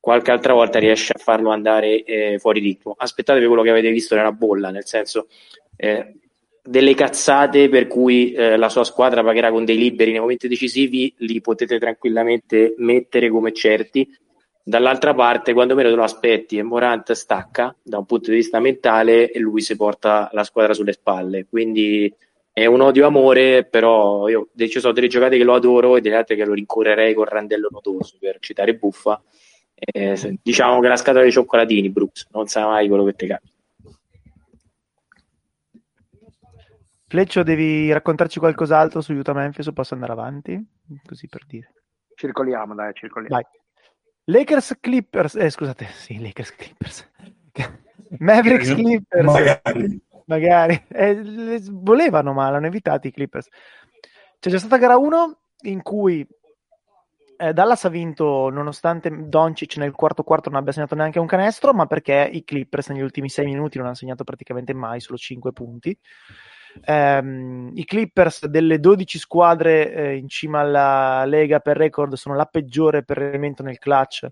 [0.00, 2.96] qualche altra volta riesce a farlo andare eh, fuori ritmo.
[2.98, 5.28] Aspettatevi quello che avete visto nella bolla, nel senso
[5.76, 6.14] eh,
[6.60, 11.14] delle cazzate per cui eh, la sua squadra pagherà con dei liberi nei momenti decisivi,
[11.18, 14.08] li potete tranquillamente mettere come certi.
[14.66, 18.60] Dall'altra parte, quando meno te lo aspetti e Morant stacca da un punto di vista
[18.60, 21.46] mentale e lui si porta la squadra sulle spalle.
[21.46, 22.12] Quindi
[22.50, 26.34] è un odio-amore, però io ci sono delle giocate che lo adoro e delle altre
[26.34, 29.20] che lo rincorrerei con randello notoso, per citare Buffa
[29.74, 33.52] eh, diciamo che la scatola dei cioccolatini, Brooks, non sa mai quello che ti capita.
[37.06, 40.60] Fleccio, devi raccontarci qualcos'altro su Utah Memphis o posso andare avanti?
[41.04, 41.72] Così per dire.
[42.14, 43.34] Circoliamo, dai, circoliamo.
[43.34, 43.44] Vai.
[44.24, 47.10] Lakers Clippers, eh, scusate, sì, Lakers Clippers.
[48.18, 49.24] Mavericks Clippers.
[49.24, 50.02] Magari.
[50.26, 50.84] Magari.
[50.88, 53.48] Eh, volevano, ma l'hanno evitato i Clippers.
[54.38, 56.26] C'è già stata gara 1 in cui
[57.36, 61.72] eh, Dallas ha vinto nonostante Doncic nel quarto quarto non abbia segnato neanche un canestro,
[61.72, 65.52] ma perché i Clippers negli ultimi sei minuti non hanno segnato praticamente mai, solo cinque
[65.52, 65.96] punti.
[66.86, 72.46] Um, I Clippers delle 12 squadre eh, in cima alla Lega per record sono la
[72.46, 74.26] peggiore per rendimento nel clutch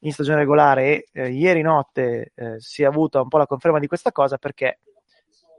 [0.00, 3.78] in stagione regolare e eh, ieri notte eh, si è avuta un po' la conferma
[3.78, 4.78] di questa cosa perché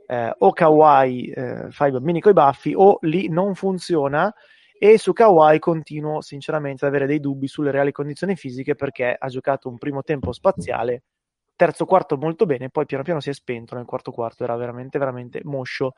[0.07, 4.33] eh, o Kawhi eh, fa i bambini coi baffi o lì non funziona
[4.79, 9.27] e su Kawhi continuo sinceramente ad avere dei dubbi sulle reali condizioni fisiche perché ha
[9.27, 11.03] giocato un primo tempo spaziale,
[11.55, 14.97] terzo quarto molto bene, poi piano piano si è spento nel quarto quarto, era veramente
[14.97, 15.93] veramente moscio.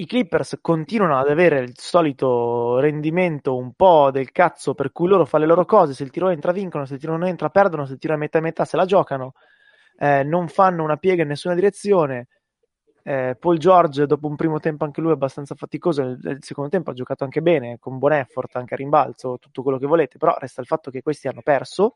[0.00, 5.24] I Clippers continuano ad avere il solito rendimento un po' del cazzo per cui loro
[5.24, 7.84] fanno le loro cose, se il tiro entra vincono, se il tiro non entra perdono,
[7.84, 9.32] se il tiro è metà e metà se la giocano,
[9.98, 12.28] eh, non fanno una piega in nessuna direzione,
[13.02, 16.90] eh, Paul George, dopo un primo tempo anche lui abbastanza faticoso, il, il, secondo tempo
[16.90, 20.36] ha giocato anche bene, con buon effort, anche a rimbalzo, tutto quello che volete, però
[20.38, 21.94] resta il fatto che questi hanno perso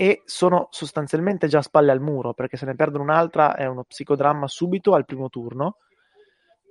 [0.00, 3.82] e sono sostanzialmente già a spalle al muro, perché se ne perdono un'altra è uno
[3.82, 5.78] psicodramma subito al primo turno.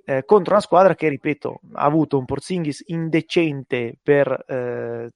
[0.06, 5.12] Eh, contro una squadra che, ripeto, ha avuto un Porzingis indecente per eh,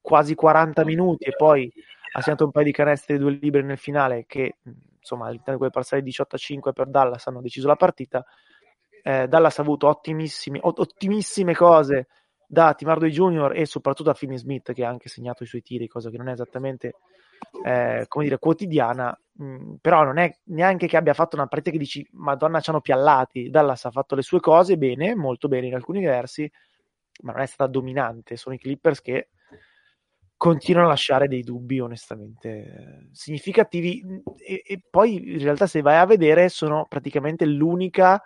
[0.00, 1.68] quasi 40 minuti e poi
[2.12, 4.58] ha segnato un paio di canestri due libri nel finale che
[5.00, 8.24] insomma all'interno di quelle parziali 18 a 5 per Dallas hanno deciso la partita.
[9.02, 12.06] Eh, Dallas ha avuto ottimissime, ottimissime cose
[12.46, 13.52] da Tim Hardaway Jr.
[13.56, 16.28] e soprattutto da Finney Smith che ha anche segnato i suoi tiri, cosa che non
[16.28, 16.94] è esattamente
[17.64, 21.78] eh, come dire, quotidiana, mm, però non è neanche che abbia fatto una partita che
[21.78, 25.74] dici Madonna ci hanno piallati, Dallas ha fatto le sue cose bene, molto bene in
[25.74, 26.50] alcuni versi,
[27.22, 29.28] ma non è stata dominante, sono i Clippers che
[30.36, 34.02] continuano a lasciare dei dubbi onestamente significativi.
[34.38, 38.22] E, e, poi in realtà se vai a vedere sono praticamente l'unica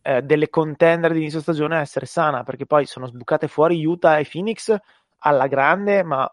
[0.00, 4.18] eh, delle contender di inizio stagione a essere sana perché poi sono sbucate fuori Utah
[4.18, 4.74] e Phoenix
[5.18, 6.26] alla grande ma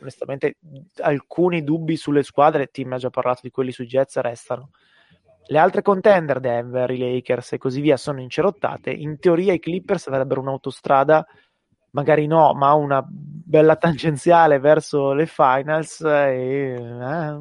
[0.00, 0.56] onestamente
[1.00, 4.70] alcuni dubbi sulle squadre Tim ha già parlato di quelli sui Jets restano
[5.48, 10.08] le altre contender Denver, i Lakers e così via sono incerottate in teoria i Clippers
[10.08, 11.24] avrebbero un'autostrada
[11.90, 17.38] magari no, ma una bella tangenziale verso le finals e, eh.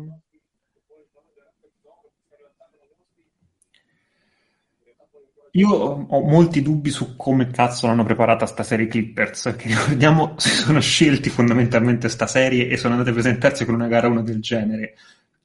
[5.56, 10.50] Io ho molti dubbi su come cazzo l'hanno preparata sta serie Clippers, che ricordiamo si
[10.50, 14.42] sono scelti fondamentalmente sta serie e sono andati a presentarsi con una gara 1 del
[14.42, 14.96] genere.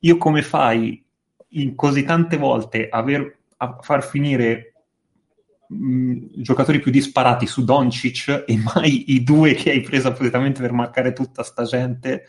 [0.00, 1.00] Io come fai
[1.50, 4.72] in così tante volte aver, a far finire
[5.68, 10.72] mh, giocatori più disparati su Doncic e mai i due che hai preso appositamente per
[10.72, 12.26] marcare tutta sta gente,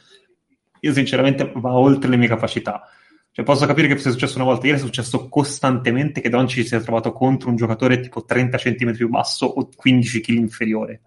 [0.82, 2.88] io sinceramente va oltre le mie capacità.
[3.34, 6.76] Cioè, posso capire che sia successo una volta, ieri è successo costantemente che Doncic si
[6.76, 11.02] è trovato contro un giocatore tipo 30 cm più basso o 15 kg inferiore.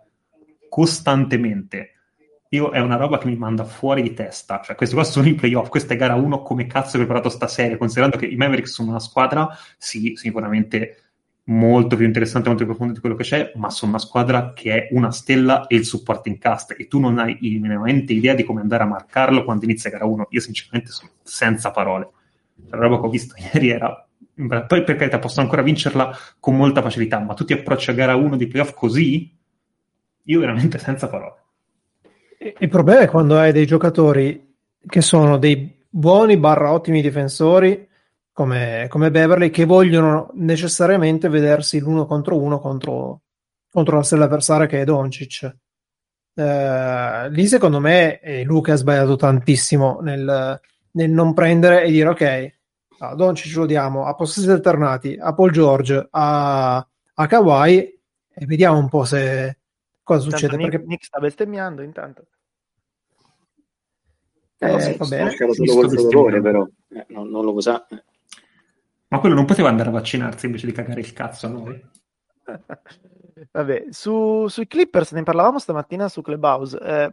[0.71, 1.91] Costantemente.
[2.49, 4.63] Io è una roba che mi manda fuori di testa.
[4.65, 7.47] Cioè, questi qua sono i playoff, questa è gara 1, come cazzo è preparato sta
[7.47, 11.04] serie, considerando che i Mavericks sono una squadra, sì, sicuramente
[11.45, 14.73] molto più interessante, molto più profondo di quello che c'è, ma sono una squadra che
[14.73, 18.61] è una stella e il supporting cast e tu non hai minimamente idea di come
[18.61, 20.29] andare a marcarlo quando inizia gara 1.
[20.31, 22.09] Io sinceramente sono senza parole.
[22.71, 24.07] La roba che ho visto ieri era...
[24.37, 28.17] Poi per carità posso ancora vincerla con molta facilità, ma tu ti approcci a gara
[28.17, 29.33] 1 di playoff così,
[30.23, 31.43] io veramente senza parole.
[32.59, 34.55] Il problema è quando hai dei giocatori
[34.87, 37.89] che sono dei buoni barra ottimi difensori
[38.35, 43.23] come, come, Beverly che vogliono necessariamente vedersi l'uno contro uno contro,
[43.71, 45.57] contro la stella avversaria che è Doncic.
[46.35, 52.09] Eh, lì secondo me eh, Luca ha sbagliato tantissimo nel, nel, non prendere e dire
[52.09, 52.55] ok,
[52.99, 58.01] a Doncic lo diamo a possessi alternati, a Paul George, a, a Kawhi
[58.35, 59.59] e vediamo un po' se
[60.03, 60.57] cosa intanto succede.
[60.57, 60.87] Nick, perché...
[60.89, 62.25] Nick sta bestemmiando intanto.
[64.59, 65.31] Eh, va bene.
[65.31, 67.87] solo col dolore, però eh, non, non, lo sa.
[69.15, 71.81] Ma quello non poteva andare a vaccinarsi invece di cagare il cazzo a noi.
[73.53, 76.77] Vabbè, su, sui Clippers ne parlavamo stamattina su Clubhouse.
[76.77, 77.11] Eh,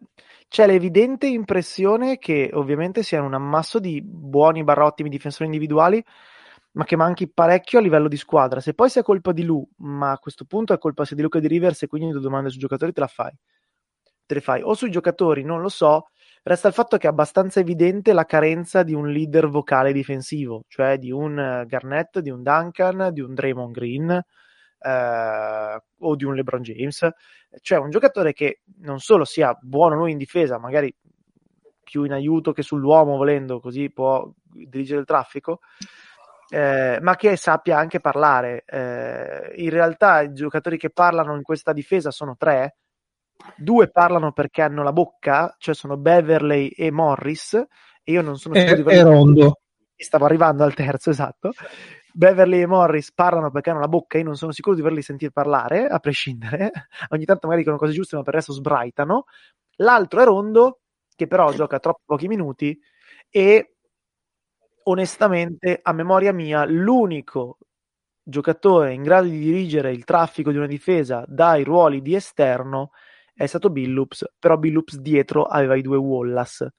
[0.47, 6.03] c'è l'evidente impressione che ovviamente siano un ammasso di buoni barra ottimi difensori individuali,
[6.71, 8.61] ma che manchi parecchio a livello di squadra.
[8.61, 11.37] Se poi sia colpa di Lu, ma a questo punto è colpa sia di Luca
[11.37, 13.37] e di Rivers e quindi due domande sui giocatori te la fai.
[14.25, 14.63] Te le fai.
[14.63, 16.07] O sui giocatori, non lo so,
[16.43, 20.97] Resta il fatto che è abbastanza evidente la carenza di un leader vocale difensivo, cioè
[20.97, 26.33] di un eh, Garnett, di un Duncan, di un Draymond Green eh, o di un
[26.33, 27.07] LeBron James,
[27.61, 30.91] cioè un giocatore che non solo sia buono lui in difesa, magari
[31.83, 35.59] più in aiuto che sull'uomo volendo, così può dirigere il traffico,
[36.49, 38.63] eh, ma che sappia anche parlare.
[38.65, 42.77] Eh, in realtà i giocatori che parlano in questa difesa sono tre,
[43.57, 48.55] due parlano perché hanno la bocca, cioè sono Beverley e Morris, e io non sono
[48.55, 49.01] sicuro di averli...
[49.01, 49.59] Rondo.
[49.95, 51.51] Stavo arrivando al terzo, esatto.
[52.13, 55.31] Beverly e Morris parlano perché hanno la bocca, io non sono sicuro di averli sentire
[55.31, 56.71] parlare, a prescindere.
[57.09, 59.25] Ogni tanto magari dicono cose giuste, ma per il resto sbraitano.
[59.77, 60.79] L'altro è Rondo,
[61.15, 62.77] che però gioca troppo pochi minuti
[63.29, 63.75] e
[64.83, 67.57] onestamente, a memoria mia, l'unico
[68.23, 72.91] giocatore in grado di dirigere il traffico di una difesa dai ruoli di esterno
[73.41, 76.73] è stato Billups, però Billups dietro aveva i due Wallace,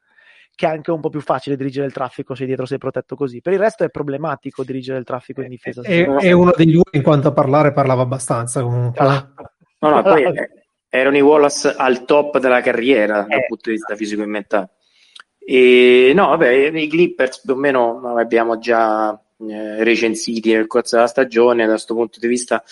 [0.54, 3.40] che è anche un po' più facile dirigere il traffico se dietro sei protetto così.
[3.40, 5.82] Per il resto è problematico dirigere il traffico in difesa.
[5.82, 9.04] E, e uno degli due, in quanto a parlare, parlava abbastanza comunque.
[9.04, 9.32] Ah.
[9.80, 10.24] No, no, poi
[10.88, 13.46] erano i Wallace al top della carriera dal eh.
[13.48, 14.70] punto di vista fisico e mentale.
[15.44, 21.08] E no, vabbè, i Clippers più o meno abbiamo già eh, recensiti nel corso della
[21.08, 22.62] stagione, da questo punto di vista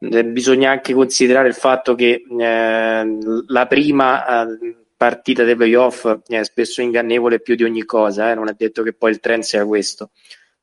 [0.00, 6.80] bisogna anche considerare il fatto che eh, la prima eh, partita dei playoff è spesso
[6.80, 10.10] ingannevole più di ogni cosa, eh, non è detto che poi il trend sia questo,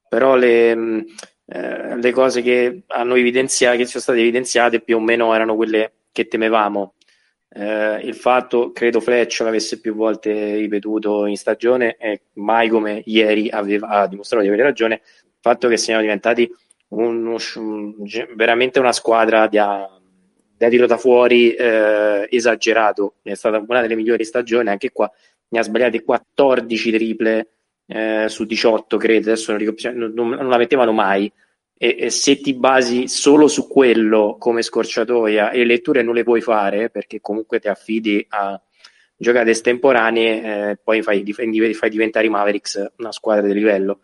[0.08, 1.00] però le, mm,
[1.46, 3.48] eh, le cose che hanno che
[3.86, 6.96] sono state evidenziate più o meno erano quelle che temevamo.
[7.50, 13.50] Eh, il fatto, credo Fletch l'avesse più volte ripetuto in stagione e mai come ieri
[13.50, 16.52] aveva, ha dimostrato di avere ragione, il fatto che siano diventati
[16.90, 17.96] un, un,
[18.36, 19.90] veramente una squadra da,
[20.58, 23.16] da tiro da fuori eh, esagerato.
[23.22, 25.12] È stata una delle migliori stagioni, anche qua
[25.50, 27.48] ne ha sbagliate 14 triple
[27.88, 29.32] eh, su 18, credo.
[29.32, 31.32] Adesso non, non, non la mettevano mai.
[31.80, 36.24] E, e, se ti basi solo su quello come scorciatoia e le letture non le
[36.24, 38.60] puoi fare perché comunque ti affidi a
[39.16, 44.00] giocate estemporanee, eh, poi fai, fai diventare i Mavericks una squadra di livello.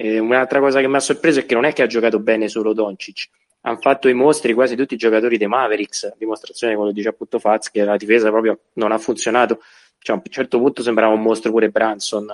[0.00, 2.46] Eh, un'altra cosa che mi ha sorpreso è che non è che ha giocato bene
[2.46, 3.28] solo Doncic,
[3.62, 7.68] hanno fatto i mostri quasi tutti i giocatori dei Mavericks, dimostrazione quello dice appunto Faz
[7.68, 9.60] che la difesa proprio non ha funzionato,
[9.98, 12.32] cioè, a un certo punto sembrava un mostro pure Branson,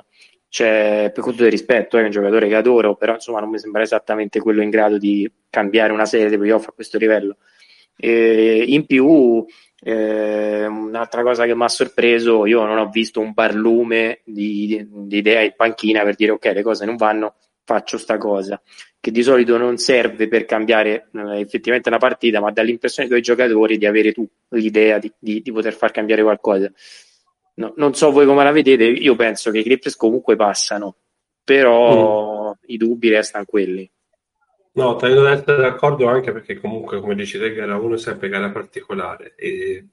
[0.51, 3.81] cioè, per tutto il rispetto, è un giocatore che adoro, però insomma non mi sembra
[3.81, 7.39] esattamente quello in grado di cambiare una serie di playoff a questo livello.
[7.97, 9.43] E in più,
[9.81, 15.17] eh, un'altra cosa che mi ha sorpreso, io non ho visto un barlume di, di
[15.17, 18.61] idea in panchina per dire ok, le cose non vanno, faccio sta cosa,
[19.01, 23.23] che di solito non serve per cambiare eh, effettivamente una partita, ma dà l'impressione ai
[23.23, 26.71] giocatori di avere tu l'idea di, di, di poter far cambiare qualcosa.
[27.57, 30.97] No, non so voi come la vedete, io penso che i Clippers comunque passano,
[31.43, 32.53] però mm.
[32.67, 33.89] i dubbi restano quelli.
[34.73, 38.29] No, tendo ad essere d'accordo anche perché comunque, come dici te, gara 1 è sempre
[38.29, 39.87] gara particolare e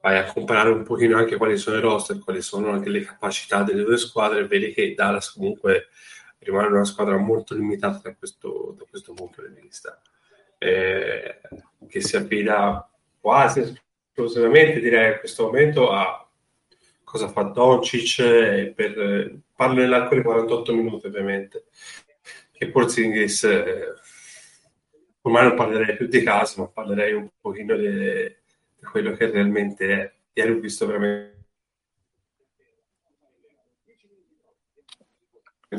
[0.00, 3.64] vai a comparare un pochino anche quali sono i roster, quali sono anche le capacità
[3.64, 5.88] delle due squadre vedi che Dallas comunque
[6.48, 10.00] rimane una squadra molto limitata da questo, da questo punto di vista,
[10.58, 11.40] eh,
[11.86, 12.90] che si affida
[13.20, 13.76] quasi
[14.08, 16.26] esclusivamente, direi, in questo momento a
[17.04, 21.66] cosa fa Doncic, eh, per, parlo nell'arco di 48 minuti ovviamente,
[22.52, 23.94] che Porzingis, eh,
[25.22, 29.88] ormai non parlerei più di caso, ma parlerei un pochino di, di quello che realmente
[29.88, 30.12] è.
[30.32, 31.37] Ieri ho visto veramente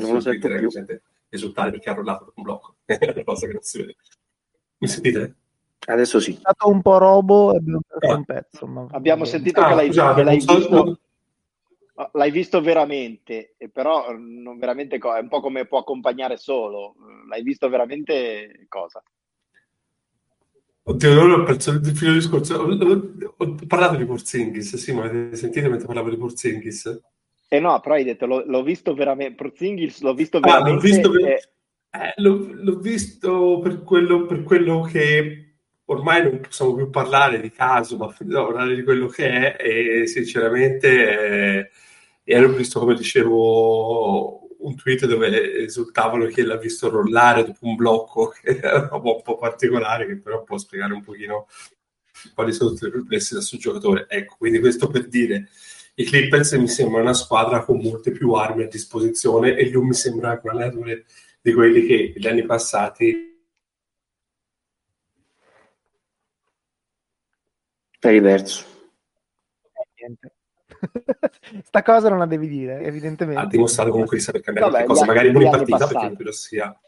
[0.00, 0.68] non lo sento più.
[1.28, 2.74] Esultare perché ha rollato un blocco.
[2.84, 3.96] è una cosa che non si vede.
[4.78, 5.34] Mi sentite?
[5.86, 6.32] Adesso sì.
[6.32, 8.66] È stato un po' robo e abbiamo perso un pezzo.
[8.66, 8.86] Ma...
[8.90, 10.98] Abbiamo sentito ah, che l'hai, scusate, che l'hai visto...
[12.12, 16.94] L'hai visto veramente, però non veramente co- è un po' come può accompagnare solo.
[17.28, 19.02] L'hai visto veramente cosa?
[20.82, 22.54] Oddio, non ho perso il filo discorso.
[22.56, 27.00] Ho, ho, ho, parlato di Porzingis, sì, ma avete sentito mentre parlavo di Porzingis?
[27.52, 30.70] Eh no, però hai detto, l'ho, l'ho visto veramente, Porzingis l'ho visto veramente.
[30.70, 31.20] Ah, l'ho visto, per...
[31.20, 31.50] e...
[31.90, 35.54] eh, l'ho, l'ho visto per, quello, per quello che
[35.86, 40.88] ormai non possiamo più parlare di caso, ma parlare di quello che è e sinceramente
[41.58, 41.70] eh,
[42.22, 48.28] ero visto, come dicevo, un tweet dove esultavano che l'ha visto rollare dopo un blocco,
[48.40, 51.48] che era un po', un po particolare, che però può spiegare un pochino
[52.32, 54.06] quali sono tutte le perplessità sul giocatore.
[54.08, 55.48] Ecco, quindi questo per dire,
[56.00, 59.94] i Clippers mi sembra una squadra con molte più armi a disposizione e lui mi
[59.94, 61.04] sembra anche un allenatore
[61.40, 63.28] di quelli che negli anni passati
[68.02, 68.64] Hai perso.
[69.96, 70.32] Niente.
[71.64, 73.42] Sta cosa non la devi dire, evidentemente.
[73.42, 76.80] Ha dimostrato comunque di saper cambiare Vabbè, cosa, magari non in partita, perché credo sia...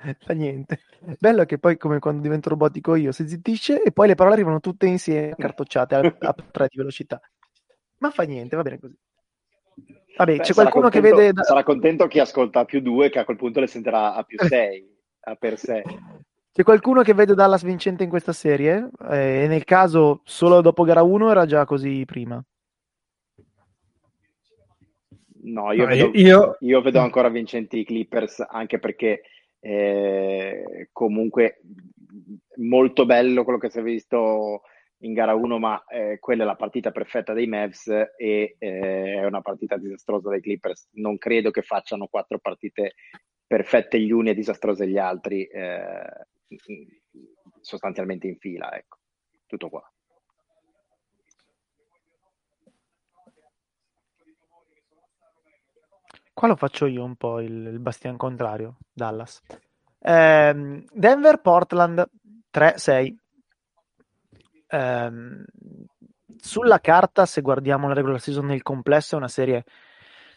[0.20, 0.80] Fa niente.
[1.18, 4.60] Bello che poi, come quando divento robotico io, si zittisce e poi le parole arrivano
[4.60, 7.20] tutte insieme, cartocciate a, a tre di velocità.
[7.98, 8.96] Ma fa niente, va bene così.
[10.16, 11.44] Vabbè, Beh, c'è qualcuno contento, che vede.
[11.44, 14.38] Sarà contento chi ascolta a più due, che a quel punto le sentirà a più
[14.44, 14.86] sei,
[15.20, 15.82] a per sé.
[16.52, 18.88] C'è qualcuno che vede Dallas vincente in questa serie?
[19.10, 22.42] Eh, e nel caso solo dopo gara 1 era già così prima?
[25.42, 26.56] No, io, no, vedo, io...
[26.60, 29.22] io vedo, ancora vincenti i Clippers anche perché
[29.60, 31.60] eh, comunque
[32.56, 34.62] molto bello quello che si è visto
[35.02, 39.24] in gara 1, ma eh, quella è la partita perfetta dei Mavs e eh, è
[39.24, 40.88] una partita disastrosa dei Clippers.
[40.92, 42.94] Non credo che facciano quattro partite
[43.46, 45.44] perfette gli uni e disastrose gli altri.
[45.44, 46.26] Eh,
[47.60, 48.98] sostanzialmente in fila, ecco,
[49.46, 49.90] tutto qua.
[56.40, 59.42] Qua lo faccio io un po' il, il bastian contrario, Dallas.
[59.98, 62.08] Eh, Denver, Portland
[62.50, 63.14] 3-6.
[64.66, 65.10] Eh,
[66.38, 69.64] sulla carta, se guardiamo la regular season nel complesso, è una serie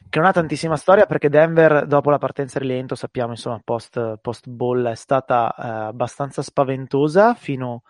[0.09, 4.49] che non ha tantissima storia perché Denver dopo la partenza rilento sappiamo insomma post, post
[4.49, 7.83] ball è stata eh, abbastanza spaventosa fino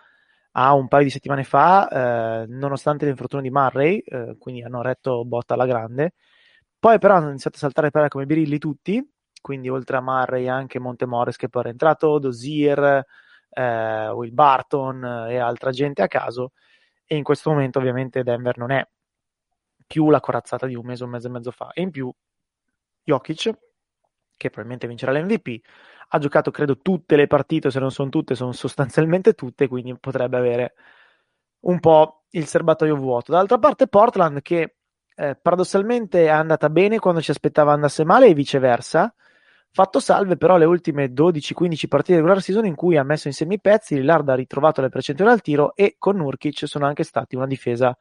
[0.52, 5.26] a un paio di settimane fa eh, nonostante l'infortunio di Murray eh, quindi hanno retto
[5.26, 6.14] botta alla grande
[6.84, 9.02] poi però hanno iniziato a saltare per come birilli tutti
[9.42, 13.06] quindi oltre a Murray anche Montemores che poi è entrato Dozier
[13.50, 16.52] eh, Will Barton e altra gente a caso
[17.06, 18.86] e in questo momento ovviamente Denver non è
[19.86, 21.72] più la corazzata di un mese, un mese e mezzo fa.
[21.72, 22.12] E in più
[23.04, 23.52] Jokic,
[24.36, 25.64] che probabilmente vincerà l'MVP,
[26.10, 30.38] ha giocato credo tutte le partite, se non sono tutte, sono sostanzialmente tutte, quindi potrebbe
[30.38, 30.74] avere
[31.62, 33.32] un po' il serbatoio vuoto.
[33.32, 34.78] Dall'altra parte Portland che
[35.16, 39.14] eh, paradossalmente è andata bene quando ci aspettava andasse male e viceversa.
[39.72, 43.56] Fatto salve però le ultime 12-15 partite di regular season in cui ha messo insieme
[43.56, 47.36] i pezzi, Lillard ha ritrovato le percentuali al tiro e con Nurkic sono anche stati
[47.36, 47.96] una difesa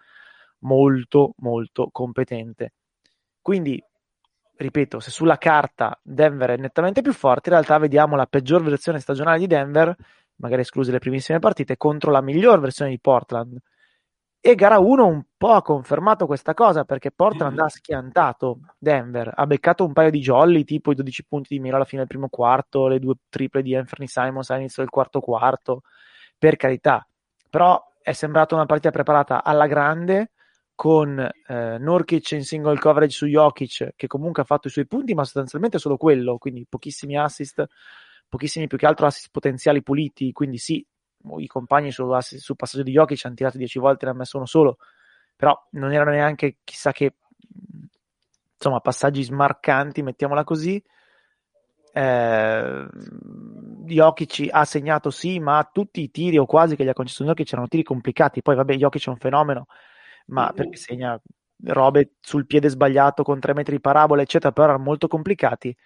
[0.60, 2.72] molto molto competente.
[3.40, 3.82] Quindi,
[4.56, 9.00] ripeto, se sulla carta Denver è nettamente più forte, in realtà vediamo la peggior versione
[9.00, 9.94] stagionale di Denver,
[10.36, 13.56] magari escluse le primissime partite, contro la miglior versione di Portland.
[14.44, 19.46] E gara 1 un po' ha confermato questa cosa perché Portland ha schiantato Denver, ha
[19.46, 22.28] beccato un paio di jolly, tipo i 12 punti di Miro alla fine del primo
[22.28, 25.82] quarto, le due triple di Anthony Simons all'inizio del quarto quarto,
[26.36, 27.06] per carità.
[27.48, 30.32] Però è sembrata una partita preparata alla grande,
[30.74, 35.14] con eh, Nurkic in single coverage su Jokic, che comunque ha fatto i suoi punti,
[35.14, 37.64] ma sostanzialmente solo quello, quindi pochissimi assist,
[38.28, 40.84] pochissimi più che altro assist potenziali puliti, quindi sì,
[41.38, 44.36] i compagni sul, sul passaggio di Jokic hanno tirato 10 volte e ne hanno messo
[44.36, 44.78] uno solo,
[45.36, 47.14] però non erano neanche chissà che
[48.54, 50.82] insomma passaggi smarcanti, mettiamola così.
[51.94, 52.88] Eh,
[53.84, 57.52] Jokic ha segnato sì, ma tutti i tiri o quasi che gli ha concesso Jokic
[57.52, 58.40] erano tiri complicati.
[58.42, 59.66] Poi, vabbè, Jokic è un fenomeno,
[60.26, 61.20] ma perché segna
[61.64, 65.76] robe sul piede sbagliato con tre metri di parabola, eccetera, però erano molto complicati.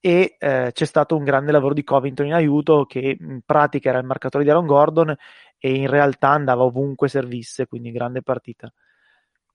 [0.00, 3.98] E eh, c'è stato un grande lavoro di Covington in aiuto, che in pratica era
[3.98, 5.16] il marcatore di Aaron Gordon
[5.58, 8.72] e in realtà andava ovunque servisse, quindi grande partita.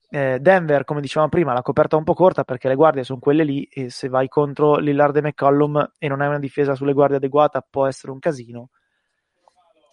[0.10, 3.46] Eh, Denver, come dicevamo prima, la coperta un po' corta perché le guardie sono quelle
[3.46, 7.18] lì e se vai contro Lillard e McCollum e non hai una difesa sulle guardie
[7.18, 8.70] adeguata può essere un casino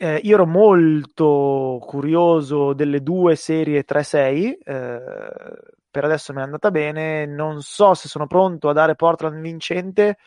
[0.01, 5.01] eh, io ero molto curioso delle due serie 3-6, eh,
[5.91, 10.19] per adesso mi è andata bene, non so se sono pronto a dare Portland vincente,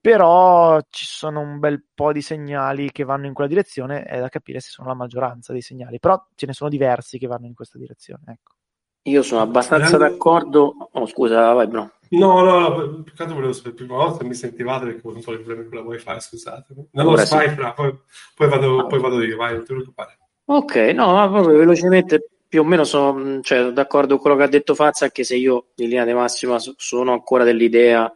[0.00, 4.28] però ci sono un bel po' di segnali che vanno in quella direzione, è da
[4.28, 7.54] capire se sono la maggioranza dei segnali, però ce ne sono diversi che vanno in
[7.54, 8.22] questa direzione.
[8.26, 8.54] Ecco.
[9.02, 10.14] Io sono abbastanza Grande...
[10.16, 10.88] d'accordo.
[10.92, 11.90] Oh, scusa, vai, bro.
[12.10, 15.78] No, no, no, peccato volevo sapere prima volta mi sentivate perché ho avuto problemi con
[15.78, 16.74] la wifi, scusate.
[16.92, 17.54] Non lo sai, sì.
[17.54, 17.94] fra, poi,
[18.34, 18.86] poi, vado, ah.
[18.86, 20.18] poi vado io, vai, non ti preoccupare.
[20.46, 24.48] Ok, no, ma proprio velocemente, più o meno sono cioè, d'accordo con quello che ha
[24.48, 28.10] detto Fazza, anche se io in linea di massima sono ancora dell'idea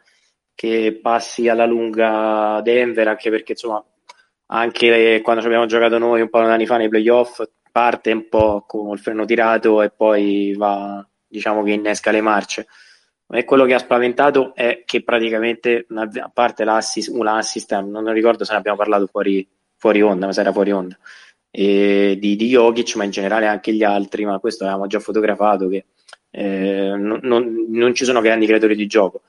[0.54, 3.84] che passi alla lunga Denver, anche perché insomma,
[4.46, 8.28] anche quando ci abbiamo giocato noi un po' di anni fa nei playoff, parte un
[8.28, 12.66] po' con il freno tirato e poi va, diciamo che innesca le marce.
[13.34, 18.44] E quello che ha spaventato è che praticamente, a parte l'assist, un assist, non ricordo
[18.44, 20.98] se ne abbiamo parlato fuori, fuori onda, ma se era fuori onda,
[21.54, 25.68] e di, di Jokic, ma in generale anche gli altri, ma questo avevamo già fotografato
[25.68, 25.84] che
[26.30, 29.20] eh, non, non, non, ci sono grandi creatori di gioco.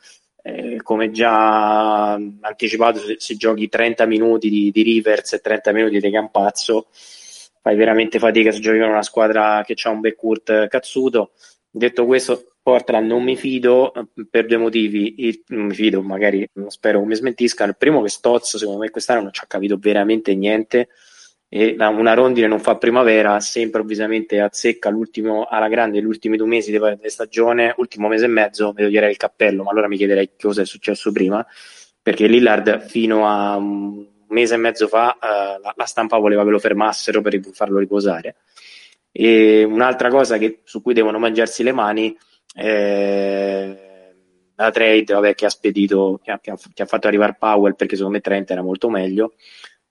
[0.41, 5.99] Eh, come già anticipato, se, se, giochi 30 minuti di, di Rivers e 30 minuti
[5.99, 6.87] di Campazzo,
[7.61, 11.31] fai veramente fatica se giochi con una squadra che ha un backcourt cazzuto.
[11.69, 15.15] Detto questo, Portland non mi fido eh, per due motivi.
[15.27, 17.71] Il, non mi fido, magari spero che mi smentiscano.
[17.71, 20.87] Il primo che Stozzo, secondo me, quest'anno non ci ha capito veramente niente.
[21.55, 26.47] E una rondine non fa primavera, se improvvisamente azzecca l'ultimo alla grande gli ultimi due
[26.47, 30.31] mesi di stagione, ultimo mese e mezzo, mi toglierei il cappello, ma allora mi chiederei
[30.35, 31.45] cosa è successo prima,
[32.01, 36.49] perché Lillard fino a un mese e mezzo fa uh, la, la, stampa voleva che
[36.49, 38.37] lo fermassero per farlo riposare.
[39.11, 42.17] E un'altra cosa che, su cui devono mangiarsi le mani
[42.51, 43.91] è
[44.55, 48.17] la trade vabbè, che ha spedito, che ha, che ha, fatto arrivare Powell perché secondo
[48.17, 49.33] me Trent era molto meglio.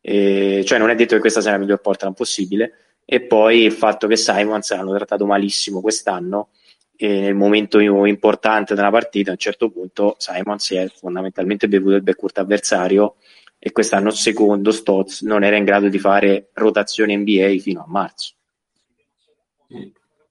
[0.03, 2.73] E, cioè non è detto che questa sia la miglior Portland possibile.
[3.05, 6.51] E poi il fatto che Simons l'hanno trattato malissimo quest'anno
[6.97, 11.97] e nel momento importante della partita a un certo punto Simons si è fondamentalmente bevuto
[11.97, 13.17] il backcourt avversario
[13.59, 18.35] e quest'anno secondo Stotz non era in grado di fare rotazione NBA fino a marzo.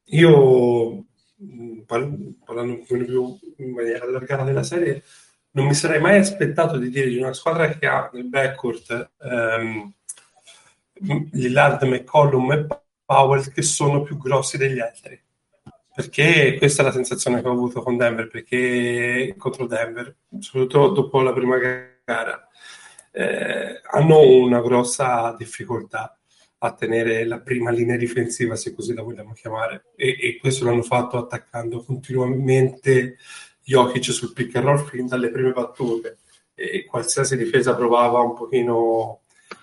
[0.06, 1.06] Io
[1.86, 5.04] parlando un po' più in maniera allargata della serie,
[5.52, 9.94] non mi sarei mai aspettato di dire di una squadra che ha nel backcourt ehm,
[11.32, 12.68] Lillard, McCollum e
[13.04, 15.20] Powell che sono più grossi degli altri.
[15.94, 21.22] Perché questa è la sensazione che ho avuto con Denver, perché contro Denver, soprattutto dopo
[21.22, 22.48] la prima gara,
[23.12, 26.18] eh, hanno una grossa difficoltà
[26.60, 30.84] a tenere la prima linea difensiva, se così la vogliamo chiamare, e, e questo l'hanno
[30.84, 33.18] fatto attaccando continuamente
[33.64, 36.18] Jokic sul pick and roll fin dalle prime battute
[36.54, 39.22] e qualsiasi difesa provava un pochino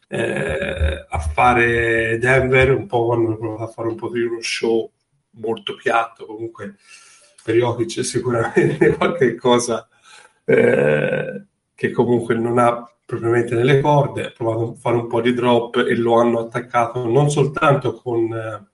[0.09, 4.91] eh, a fare Denver, un po' hanno provato a fare un po' di uno show
[5.33, 6.77] molto piatto, comunque
[7.43, 9.87] per Jokic sicuramente qualche cosa
[10.45, 11.45] eh,
[11.75, 15.77] che comunque non ha propriamente nelle corde, ha provato a fare un po' di drop
[15.77, 18.68] e lo hanno attaccato non soltanto con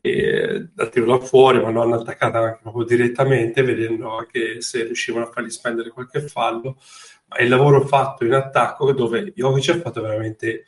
[0.00, 4.84] eh, da tiro da fuori, ma lo hanno attaccato anche proprio direttamente, vedendo anche se
[4.84, 6.78] riuscivano a fargli spendere qualche fallo.
[7.26, 10.64] Ma il lavoro fatto in attacco, dove Jovic ha fatto veramente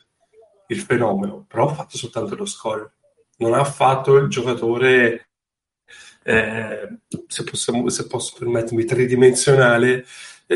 [0.67, 2.91] il fenomeno, però ha fatto soltanto lo score.
[3.37, 5.29] Non ha fatto il giocatore,
[6.23, 10.05] eh, se, possiamo, se posso permettermi, tridimensionale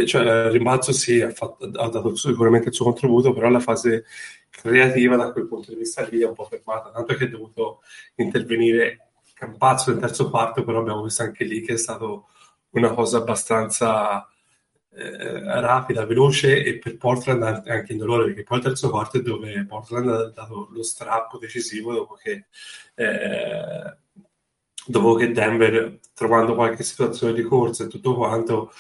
[0.05, 4.05] cioè rimbalzo sì, ha, fatto, ha, dato sicuramente il suo contributo, però la fase
[4.49, 7.81] creativa da quel punto di vista lì è un po' fermata, tanto che è dovuto
[8.15, 9.11] intervenire
[9.41, 12.27] Campazzo nel terzo quarto, però abbiamo visto anche lì che è stato
[12.71, 14.27] una cosa abbastanza
[14.93, 19.65] eh, rapida, veloce e per Portland anche indolore, perché poi il terzo quarto è dove
[19.65, 22.45] Portland ha dato lo strappo decisivo dopo che,
[22.95, 23.97] eh,
[24.85, 28.71] dopo che Denver, trovando qualche situazione di corsa e tutto quanto,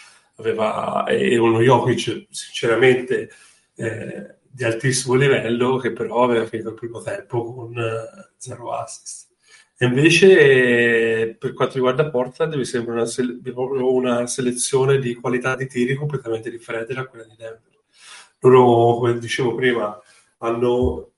[0.41, 3.29] aveva, e uno Jokic sinceramente
[3.75, 9.29] eh, di altissimo livello che però aveva finito il primo tempo con uh, zero assist.
[9.77, 15.65] E invece per quanto riguarda Portland mi sembra una, se- una selezione di qualità di
[15.67, 17.79] tiri completamente differente da quella di Denver.
[18.41, 19.99] Loro, come dicevo prima,
[20.39, 21.11] hanno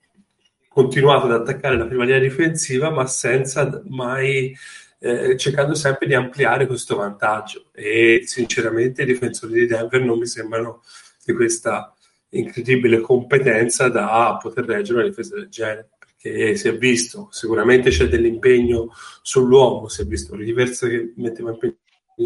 [0.70, 4.56] continuato ad attaccare la prima linea difensiva ma senza mai
[5.04, 7.66] eh, cercando sempre di ampliare questo vantaggio.
[7.74, 10.82] E sinceramente i difensori di Denver non mi sembrano
[11.26, 11.94] di questa
[12.30, 18.08] incredibile competenza da poter reggere una difesa del genere perché si è visto, sicuramente c'è
[18.08, 18.92] dell'impegno
[19.22, 21.76] sull'uomo, si è visto Rivers che metteva impegno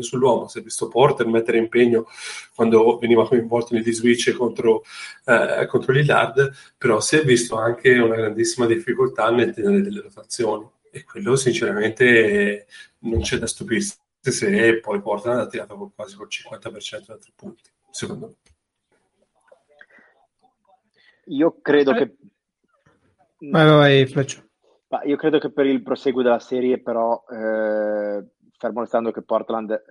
[0.01, 2.05] sull'uomo, si è visto Porter mettere impegno
[2.53, 4.83] quando veniva coinvolto negli switch contro,
[5.25, 10.69] eh, contro Lillard, però si è visto anche una grandissima difficoltà nel tenere delle rotazioni
[10.91, 12.67] e quello sinceramente
[12.99, 13.97] non c'è da stupirsi
[14.31, 18.33] se poi Portland ha tirato quasi col 50% da tre punti, secondo me.
[21.25, 22.15] Io credo che...
[23.39, 24.43] Vai, vai, Fleccio.
[25.05, 28.25] Io credo che per il proseguo della serie però eh,
[28.57, 29.83] fermo restando che Portland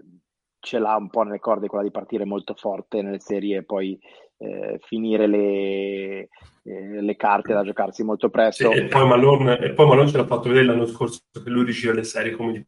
[0.58, 3.98] ce l'ha un po' nelle corde quella di partire molto forte nelle serie e poi
[4.38, 6.28] eh, finire le,
[6.62, 8.70] eh, le, carte da giocarsi molto presto.
[8.70, 11.64] Sì, e, poi Malone, e poi Malone ce l'ha fatto vedere l'anno scorso che lui
[11.64, 12.66] riusciva le serie come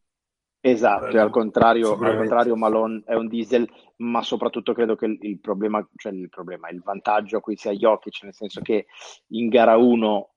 [0.60, 5.16] Esatto, e al contrario, al contrario Malone è un diesel, ma soprattutto credo che il,
[5.20, 8.86] il, problema, cioè il problema, il vantaggio qui sia Jokic, nel senso che
[9.28, 10.30] in gara 1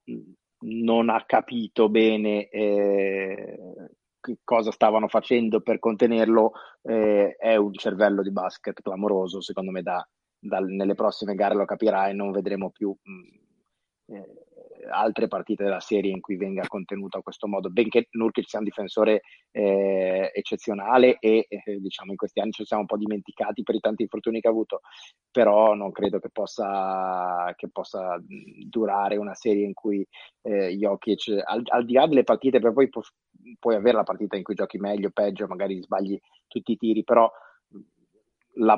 [0.60, 3.58] non ha capito bene eh,
[4.44, 6.52] cosa stavano facendo per contenerlo,
[6.84, 10.08] eh, è un cervello di basket clamoroso, secondo me da,
[10.42, 14.26] da, nelle prossime gare lo capirà e non vedremo più mh, eh,
[14.90, 18.66] altre partite della serie in cui venga contenuto a questo modo, benché Nurkic sia un
[18.66, 19.22] difensore
[19.52, 23.80] eh, eccezionale e eh, diciamo in questi anni ci siamo un po' dimenticati per i
[23.80, 24.82] tanti infortuni che ha avuto,
[25.30, 28.20] però non credo che possa, che possa
[28.68, 30.06] durare una serie in cui
[30.42, 33.02] eh, Jokic, al, al, di là delle partite, per poi pu-
[33.60, 37.32] puoi avere la partita in cui giochi meglio, peggio, magari sbagli tutti i tiri, però
[38.62, 38.78] la,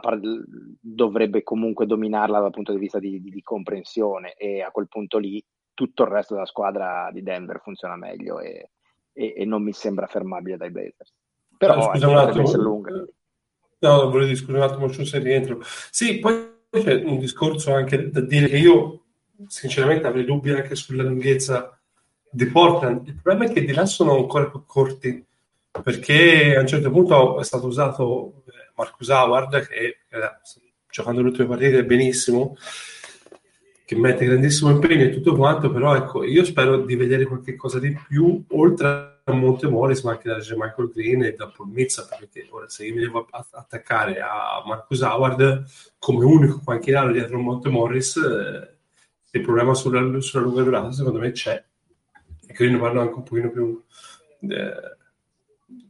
[0.80, 5.18] dovrebbe comunque dominarla dal punto di vista di, di, di, comprensione e a quel punto
[5.18, 8.72] lì tutto il resto della squadra di Denver funziona meglio e,
[9.12, 11.14] e, e non mi sembra fermabile dai Blazers.
[11.58, 12.56] Però ah, scusa un attimo.
[12.56, 12.92] lunga.
[12.92, 15.60] No, volevo dire scusa un attimo, non sei rientro.
[15.62, 19.04] Sì, poi c'è un discorso anche da dire che io
[19.48, 21.78] sinceramente avrei dubbi anche sulla lunghezza
[22.30, 23.08] di Portland.
[23.08, 25.26] Il problema è che di là sono ancora più corti
[25.82, 29.98] perché a un certo punto è stato usato eh, Marcus Howard che eh,
[30.90, 32.56] giocando le ultime partite benissimo
[33.86, 37.80] che mette grandissimo impegno e tutto quanto, però ecco, io spero di vedere qualche cosa
[37.80, 40.54] di più oltre a Monte Morris, ma anche da J.
[40.56, 45.02] Michael Green e da Paul Millsap, perché ora se io mi devo attaccare a Marcus
[45.02, 45.66] Howard
[46.00, 48.72] come unico panchinario dietro Monte Morris, eh,
[49.32, 51.64] il problema sulla, sulla, lunga durata secondo me c'è.
[52.46, 53.84] E Green parlo anche un pochino più
[54.50, 54.98] eh,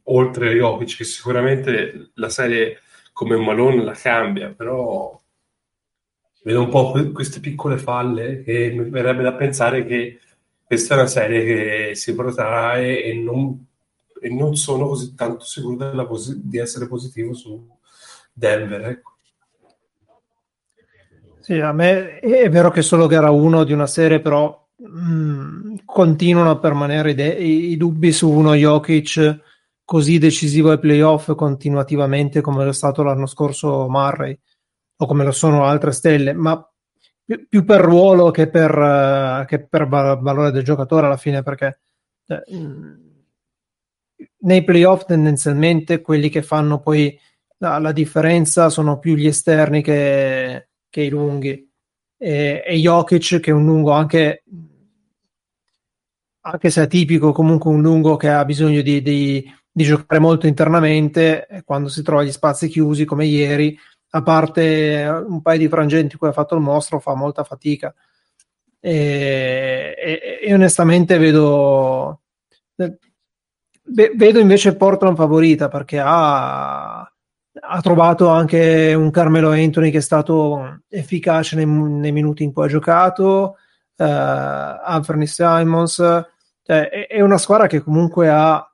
[0.04, 2.80] oltre Jokic, che sicuramente la serie
[3.14, 5.20] come Malone la cambia, però
[6.44, 10.20] vedo un po' queste piccole falle che mi verrebbe da pensare che
[10.64, 13.66] questa è una serie che si protrae e non,
[14.20, 17.70] e non sono così tanto sicuro posi- di essere positivo su
[18.34, 18.86] Denver.
[18.88, 19.12] Ecco.
[21.40, 25.76] Sì, a me è vero che solo gara 1 di una serie, però mh, mm,
[25.86, 29.42] continuano a permanere de- i-, i dubbi su uno Jokic
[29.86, 34.38] così decisivo ai playoff continuativamente come è stato l'anno scorso Murray
[34.96, 36.66] o come lo sono altre stelle, ma
[37.24, 41.80] più, più per ruolo che per, uh, che per valore del giocatore alla fine, perché
[42.28, 42.44] eh,
[44.40, 47.18] nei playoff tendenzialmente quelli che fanno poi
[47.58, 51.70] la, la differenza sono più gli esterni che, che i lunghi.
[52.18, 54.44] E, e Jokic, che è un lungo anche
[56.46, 60.46] anche se è tipico, comunque un lungo che ha bisogno di, di, di giocare molto
[60.46, 63.76] internamente, quando si trova gli spazi chiusi come ieri,
[64.12, 67.94] a parte un paio di frangenti cui ha fatto il mostro, fa molta fatica.
[68.80, 72.22] E, e, e onestamente vedo,
[73.84, 80.82] vedo invece Portland favorita perché ha, ha, trovato anche un Carmelo Anthony che è stato
[80.90, 83.56] efficace nei, nei minuti in cui ha giocato,
[83.96, 88.68] uh, Anthony Simons, cioè, è, è una squadra che comunque ha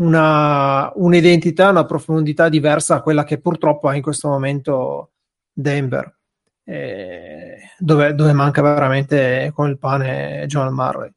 [0.00, 5.12] una, un'identità, una profondità diversa a quella che purtroppo ha in questo momento
[5.52, 6.18] Denver,
[6.64, 11.10] eh, dove, dove, manca veramente con il pane John Murray.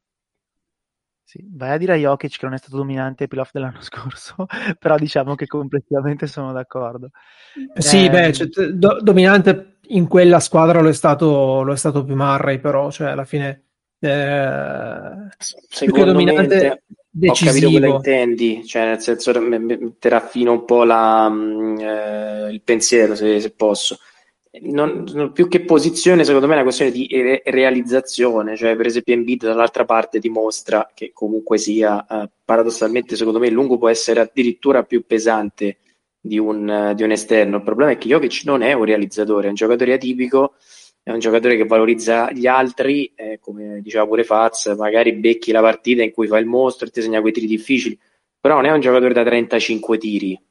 [1.23, 4.45] Sì, vai a dire a Jokic che non è stato dominante ai playoff dell'anno scorso,
[4.77, 7.09] però diciamo che complessivamente sono d'accordo.
[7.75, 12.03] Sì, eh, beh, cioè, do, dominante in quella squadra lo è stato, lo è stato
[12.03, 13.63] più Murray, però cioè, alla fine
[13.99, 16.84] eh, Secondo dominante, me,
[17.14, 17.49] decisivo.
[17.49, 19.32] ho capito quello che intendi, cioè nel senso
[19.99, 23.99] te raffino un po' la, mm, eh, il pensiero se, se posso.
[24.61, 28.86] Non, non, più che posizione, secondo me è una questione di re- realizzazione, cioè per
[28.86, 33.89] esempio Embiid dall'altra parte dimostra che comunque sia, eh, paradossalmente secondo me il lungo può
[33.89, 35.78] essere addirittura più pesante
[36.20, 39.49] di un, di un esterno, il problema è che Jokic non è un realizzatore, è
[39.49, 40.53] un giocatore atipico
[41.04, 45.60] è un giocatore che valorizza gli altri, eh, come diceva pure Faz, magari becchi la
[45.60, 47.99] partita in cui fa il mostro e ti segna quei tiri difficili,
[48.39, 50.41] però non è un giocatore da 35 tiri.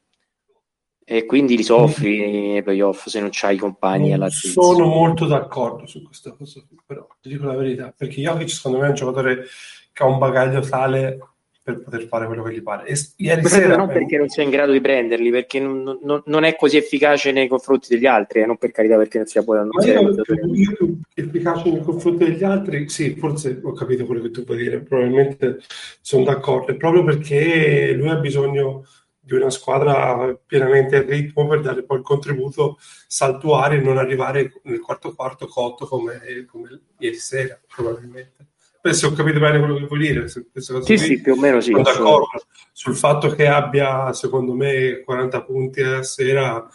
[1.04, 5.86] E quindi li soffri nei playoff se non c'hai i compagni alla Sono molto d'accordo
[5.86, 9.46] su questa cosa, però ti dico la verità, perché Jokic secondo me è un giocatore
[9.92, 11.18] che ha un bagaglio tale
[11.62, 12.88] per poter fare quello che gli pare.
[12.88, 16.44] E ieri sera, non perché non sia in grado di prenderli, perché non, non, non
[16.44, 19.58] è così efficace nei confronti degli altri, eh, non per carità perché non sia poi
[19.58, 20.10] non sia io,
[20.52, 24.56] io più efficace nei confronti degli altri, sì, forse ho capito quello che tu puoi
[24.56, 25.60] dire, probabilmente
[26.00, 28.84] sono d'accordo, è proprio perché lui ha bisogno
[29.24, 34.52] di una squadra pienamente a ritmo per dare poi il contributo saltuario e non arrivare
[34.64, 38.51] nel quarto quarto cotto come, come ieri sera, probabilmente.
[38.90, 40.28] Se ho capito bene quello che vuoi dire.
[40.28, 41.70] Sì, qui, sì, più o meno sì.
[41.70, 46.66] Sono d'accordo sul fatto che abbia, secondo me, 40 punti a sera.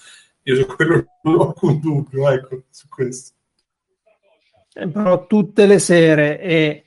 [0.44, 3.34] Io su quello non ho alcun dubbio, ecco, su questo.
[4.74, 6.86] Eh, però tutte le sere e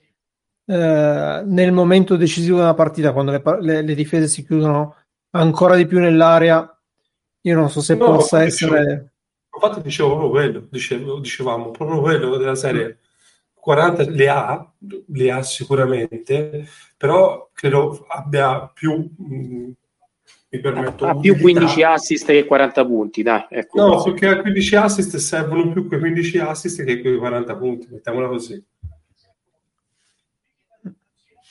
[0.64, 4.94] eh, nel momento decisivo della partita, quando le, le, le, difese si chiudono
[5.30, 6.80] ancora di più nell'area,
[7.42, 8.78] io non so se no, possa essere...
[8.78, 9.10] Dicevo,
[9.52, 12.98] infatti dicevo proprio quello, dicevo, dicevamo proprio quello della serie
[13.60, 14.72] 40 le ha,
[15.06, 19.72] le ha sicuramente, però credo abbia più, mh,
[20.50, 21.06] mi permetto...
[21.06, 23.46] Ha più 15 assist che 40 punti, dai.
[23.48, 27.88] Ecco no, perché a 15 assist servono più quei 15 assist che quei 40 punti,
[27.90, 28.64] mettiamola così.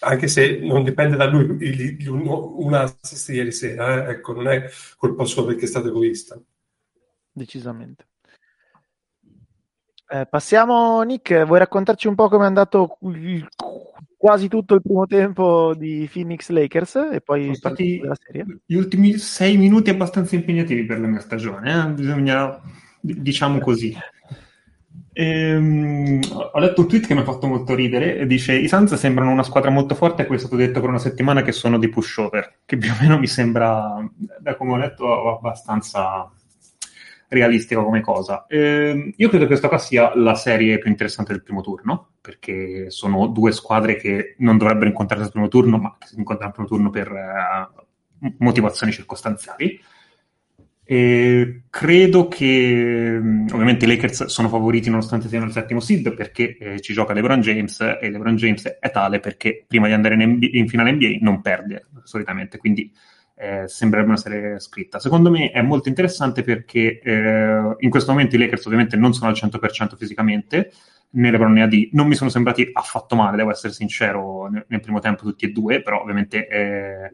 [0.02, 4.12] Anche se non dipende da lui un assist ieri sera, eh?
[4.12, 6.40] ecco, non è colpa sua perché è stato egoista.
[7.32, 8.09] Decisamente.
[10.12, 13.48] Eh, passiamo, Nick, vuoi raccontarci un po' come è andato il,
[14.18, 18.62] quasi tutto il primo tempo di Phoenix Lakers e poi stati la serie?
[18.66, 21.90] Gli ultimi sei minuti abbastanza impegnativi per la mia stagione, eh?
[21.92, 22.60] bisogna,
[23.00, 23.96] diciamo così.
[25.14, 26.22] Ehm,
[26.54, 29.44] ho letto un tweet che mi ha fatto molto ridere, dice i Suns sembrano una
[29.44, 32.62] squadra molto forte e questo è stato detto per una settimana che sono di pushover,
[32.66, 34.04] che più o meno mi sembra,
[34.40, 36.32] da come ho letto, abbastanza
[37.30, 38.46] realistico come cosa.
[38.48, 42.90] Eh, io credo che questa qua sia la serie più interessante del primo turno, perché
[42.90, 46.56] sono due squadre che non dovrebbero incontrarsi al primo turno, ma che si incontrano al
[46.56, 49.80] primo turno per uh, motivazioni circostanziali.
[50.84, 53.16] E credo che
[53.52, 57.42] ovviamente i Lakers sono favoriti nonostante siano il settimo seed perché eh, ci gioca LeBron
[57.42, 61.18] James e LeBron James è tale perché prima di andare in, NBA, in finale NBA
[61.22, 62.92] non perde solitamente, quindi
[63.40, 65.00] eh, sembrerebbe una serie scritta.
[65.00, 69.30] Secondo me è molto interessante perché eh, in questo momento i Lakers ovviamente non sono
[69.30, 70.72] al 100% fisicamente,
[71.12, 75.00] né LeBron AD non mi sono sembrati affatto male, devo essere sincero, nel, nel primo
[75.00, 77.14] tempo tutti e due, però ovviamente eh,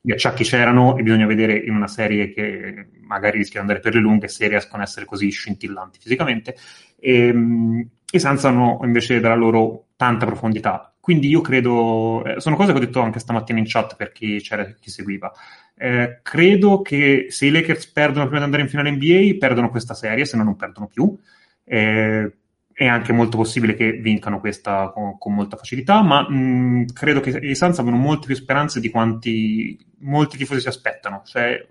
[0.00, 3.94] gli acciacchi c'erano e bisogna vedere in una serie che magari rischia di andare per
[3.94, 6.56] le lunghe se riescono ad essere così scintillanti fisicamente.
[6.98, 10.94] E, ehm, i Suns hanno invece dalla loro tanta profondità.
[11.00, 14.40] Quindi io credo, eh, sono cose che ho detto anche stamattina in chat per chi
[14.40, 15.32] c'era chi seguiva.
[15.78, 19.94] Eh, credo che se i Lakers perdono prima di andare in finale NBA, perdono questa
[19.94, 21.16] serie, se no non perdono più.
[21.64, 22.32] Eh,
[22.72, 27.30] è anche molto possibile che vincano questa con, con molta facilità, ma mh, credo che
[27.30, 31.22] i Suns abbiano molte più speranze di quanti molti tifosi si aspettano.
[31.24, 31.66] Cioè,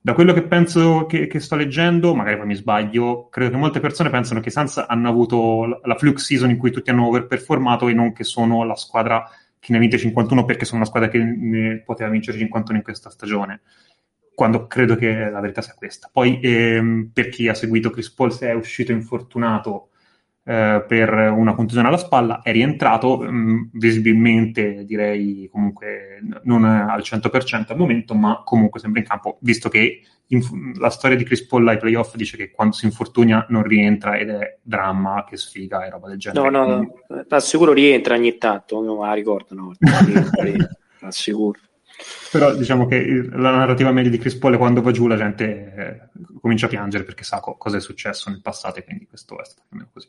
[0.00, 3.80] da quello che penso che, che, sto leggendo, magari poi mi sbaglio, credo che molte
[3.80, 7.06] persone pensano che i Suns hanno avuto la, la fluke season in cui tutti hanno
[7.06, 9.28] overperformato e non che sono la squadra
[9.62, 12.82] che ne ha vinte 51 perché sono una squadra che ne poteva vincere 51 in
[12.82, 13.60] questa stagione,
[14.34, 16.10] quando credo che la verità sia questa.
[16.12, 19.90] Poi ehm, per chi ha seguito Chris Paul se è uscito infortunato
[20.42, 27.02] eh, per una contusione alla spalla, è rientrato mh, mm, visibilmente, direi comunque non al
[27.02, 30.00] 100% al momento, ma comunque sembra in campo, visto che
[30.78, 34.30] la storia di Chris Paul ai playoff dice che quando si infortuna non rientra ed
[34.30, 36.48] è dramma, che sfiga e roba del genere.
[36.50, 39.72] No, no, no, assicuro rientra ogni tanto, non me la ricordo, no,
[41.00, 41.58] assicuro.
[42.30, 45.74] Però diciamo che la narrativa media di Chris Paul è quando va giù la gente
[45.76, 49.38] eh, comincia a piangere perché sa co- cosa è successo nel passato e quindi questo
[49.40, 50.08] è stato più o meno così.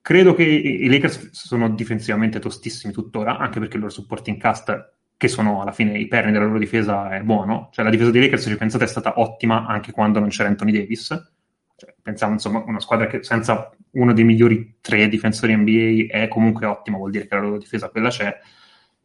[0.00, 5.28] Credo che i Lakers sono difensivamente tostissimi tuttora, anche perché il loro supporting cast, che
[5.28, 7.68] sono alla fine i perni della loro difesa, è buono.
[7.72, 10.48] Cioè la difesa dei Lakers, se ci pensate, è stata ottima anche quando non c'era
[10.48, 11.06] Anthony Davis.
[11.76, 16.66] Cioè, pensiamo, insomma, una squadra che senza uno dei migliori tre difensori NBA è comunque
[16.66, 18.36] ottima, vuol dire che la loro difesa quella c'è.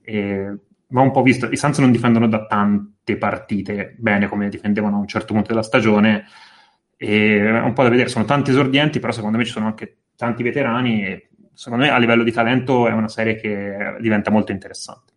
[0.02, 0.58] E
[0.88, 5.00] va un po' visto, i Suns non difendono da tante partite bene come difendevano a
[5.00, 6.26] un certo punto della stagione,
[6.98, 9.98] e è un po' da vedere, sono tanti esordienti, però secondo me ci sono anche
[10.16, 14.52] tanti veterani e secondo me a livello di talento è una serie che diventa molto
[14.52, 15.09] interessante.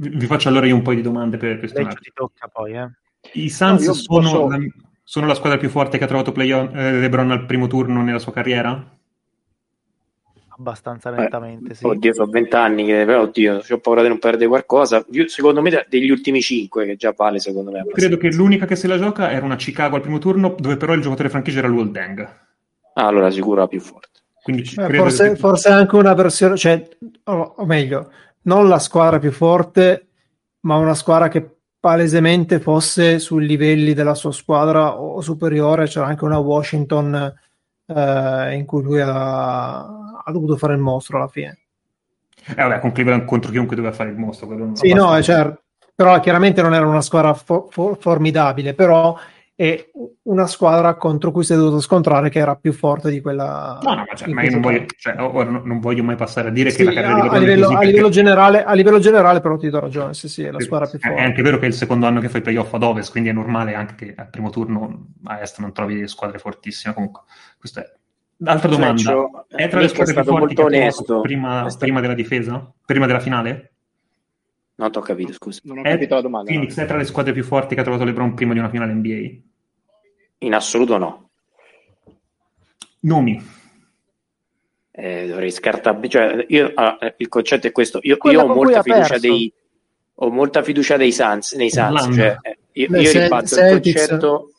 [0.00, 1.82] Vi faccio allora io un po' di domande per questo.
[1.82, 2.88] ti tocca poi, eh.
[3.32, 4.48] I Suns no, sono, posso...
[4.48, 4.58] la,
[5.02, 8.20] sono, la, squadra più forte che ha trovato play eh, LeBron al primo turno nella
[8.20, 8.96] sua carriera?
[10.58, 11.74] abbastanza lentamente.
[11.74, 11.86] Sì.
[11.86, 15.04] Oddio, sono vent'anni che però, oddio, ho paura di non perdere qualcosa.
[15.10, 17.84] Io, secondo me, degli ultimi cinque, che già vale, secondo me.
[17.92, 20.92] Credo che l'unica che se la gioca era una Chicago al primo turno, dove però
[20.92, 22.20] il giocatore franchigia era Luol Deng.
[22.94, 24.06] Ah, allora sicuro la più forte.
[24.42, 25.36] Quindi eh, forse, che...
[25.36, 26.88] forse anche una versione, cioè,
[27.24, 28.10] o, o meglio,
[28.48, 30.06] non la squadra più forte,
[30.60, 35.86] ma una squadra che palesemente fosse sui livelli della sua squadra o superiore.
[35.86, 37.32] C'era anche una Washington
[37.86, 41.58] eh, in cui lui ha, ha dovuto fare il mostro alla fine.
[42.56, 44.48] Eh vabbè, con Cleveland contro chiunque doveva fare il mostro.
[44.72, 45.62] Sì, no, certo.
[45.94, 49.14] Però chiaramente non era una squadra fo- fo- formidabile, però
[49.60, 49.90] è
[50.22, 53.80] una squadra contro cui si è dovuto scontrare che era più forte di quella.
[53.82, 56.70] No, no, ma, cioè, ma io non voglio, cioè, non voglio, mai passare a dire
[56.70, 59.68] sì, che la carriera di a, livello, a, livello generale, a livello generale, però ti
[59.68, 60.14] do ragione.
[60.14, 61.16] Sì, sì, è la squadra più forte.
[61.16, 63.32] È anche vero che è il secondo anno che fai playoff ad ovest, quindi è
[63.32, 66.94] normale anche che al primo turno a est non trovi squadre fortissime.
[66.94, 67.22] Comunque,
[67.58, 67.92] questo è.
[68.44, 71.20] Altra domanda: cioè, è tra le squadre più forti che onesto.
[71.20, 72.72] Prima, prima della difesa?
[72.86, 73.72] Prima della finale?
[74.76, 75.60] Non ti ho capito, scusa.
[75.64, 76.52] Non ho è, capito la domanda.
[76.52, 76.84] Phoenix no.
[76.84, 79.47] è tra le squadre più forti che ha trovato LeBron prima di una finale NBA?
[80.38, 81.30] In assoluto no.
[83.00, 83.56] Nomi.
[84.90, 86.08] Eh, dovrei scartare.
[86.08, 88.00] Cioè, io, allora, il concetto è questo.
[88.02, 89.52] Io, io ho molta fiducia dei.
[90.20, 92.14] Ho molta fiducia dei Suns, nei Suns.
[92.14, 94.52] Cioè, eh, io, io ribatto il concetto.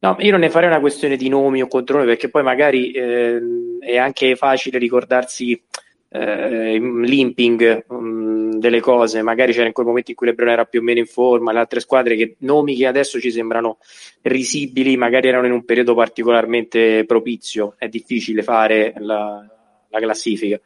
[0.00, 3.38] No, io non ne farei una questione di nomi o controlli perché poi magari eh,
[3.80, 5.62] è anche facile ricordarsi
[6.08, 10.80] eh, limping um, delle cose, magari c'era in quel momento in cui Lebron era più
[10.80, 13.78] o meno in forma, le altre squadre che nomi che adesso ci sembrano
[14.22, 19.44] risibili, magari erano in un periodo particolarmente propizio, è difficile fare la,
[19.88, 20.60] la classifica.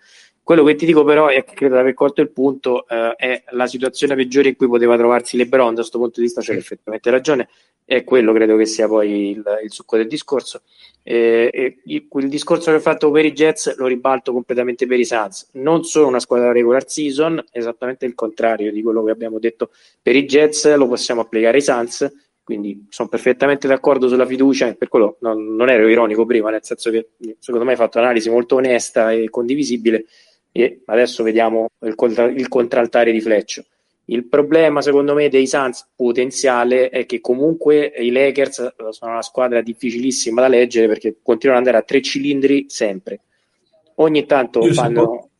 [0.45, 3.67] Quello che ti dico però, e credo di aver colto il punto, eh, è la
[3.67, 7.49] situazione peggiore in cui poteva trovarsi LeBron, da questo punto di vista c'è effettivamente ragione,
[7.87, 10.61] e quello credo che sia poi il, il succo del discorso.
[11.03, 15.07] Eh, il, il, discorso che ho fatto per i Jets lo ribalto completamente per i
[15.07, 15.49] Suns.
[15.53, 19.71] Non sono una squadra regular season, esattamente il contrario di quello che abbiamo detto
[20.03, 24.75] per i Jets, lo possiamo applicare ai Suns, quindi sono perfettamente d'accordo sulla fiducia e
[24.75, 28.29] per quello non, non ero ironico prima, nel senso che secondo me hai fatto un'analisi
[28.29, 30.05] molto onesta e condivisibile
[30.57, 33.65] e adesso vediamo il, contra- il contraltare di Fleccio.
[34.05, 39.61] Il problema, secondo me, dei Suns potenziale è che comunque i Lakers sono una squadra
[39.63, 43.21] difficilissima da leggere perché continuano ad andare a tre cilindri sempre.
[43.97, 45.31] Ogni tanto Io fanno.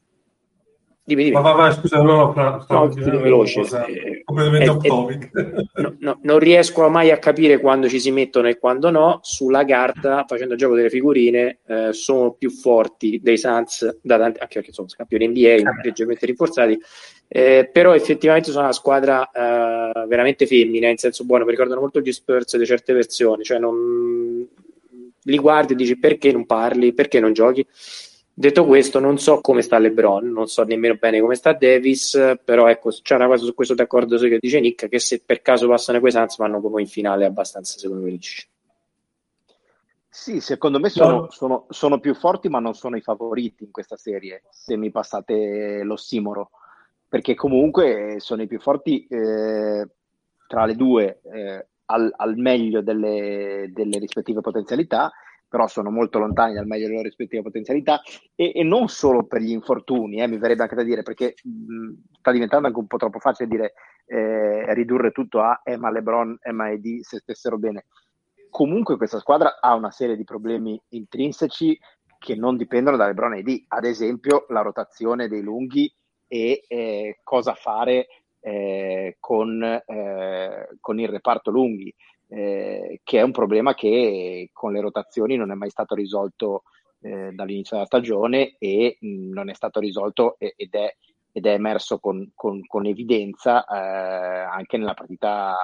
[1.07, 1.35] Dimmi, dimmi.
[1.35, 3.61] Ma vai, vai, scusa, no, no, stavo no, veloce.
[3.61, 5.31] Eh, completamente off topic.
[5.75, 9.19] No, no, non riesco mai a capire quando ci si mettono e quando no.
[9.23, 14.39] Sulla carta, facendo il gioco delle figurine, eh, sono più forti dei Suns, da tanti,
[14.41, 16.81] anche perché sono campioni NBA, ah, leggermente rinforzati.
[17.29, 22.01] Eh, però effettivamente sono una squadra eh, veramente femmina, in senso buono, mi ricordano molto
[22.01, 24.47] gli Spurs di certe versioni, cioè non...
[25.23, 27.67] li guardi e dici perché non parli, perché non giochi
[28.37, 32.67] Detto questo, non so come sta LeBron, non so nemmeno bene come sta Davis, però
[32.67, 36.01] ecco, c'è una cosa su questo d'accordo che dice Nick, che se per caso passano
[36.01, 38.45] quei Suns vanno proprio in finale abbastanza secondo me lisci.
[40.09, 43.97] Sì, secondo me sono, sono, sono, più forti, ma non sono i favoriti in questa
[43.97, 46.51] serie, se mi passate l'ossimoro,
[47.09, 49.89] perché comunque sono i più forti eh,
[50.49, 55.13] tra le due eh, al, al, meglio delle, delle rispettive potenzialità
[55.49, 58.01] però sono molto lontani dal meglio delle loro rispettive potenzialità
[58.35, 61.93] e, e non solo per gli infortuni, eh, mi verrebbe anche da dire, perché mh,
[62.19, 63.75] sta diventando anche un po' troppo facile dire
[64.07, 67.87] eh, ridurre tutto a Emma LeBron, Emma ED se stessero bene.
[68.51, 71.79] Comunque questa squadra ha una serie di problemi intrinseci
[72.19, 75.93] che non dipendono da LeBron e ad esempio la rotazione dei lunghi
[76.27, 78.07] e eh, cosa fare
[78.41, 81.95] eh, con, eh, con il reparto lunghi
[82.35, 86.65] eh, che è un problema che con le rotazioni non è mai stato risolto
[87.01, 90.97] eh, dall'inizio della stagione e mh, non è stato risolto ed è,
[91.31, 95.55] ed è emerso con, con, con evidenza eh, anche nella partita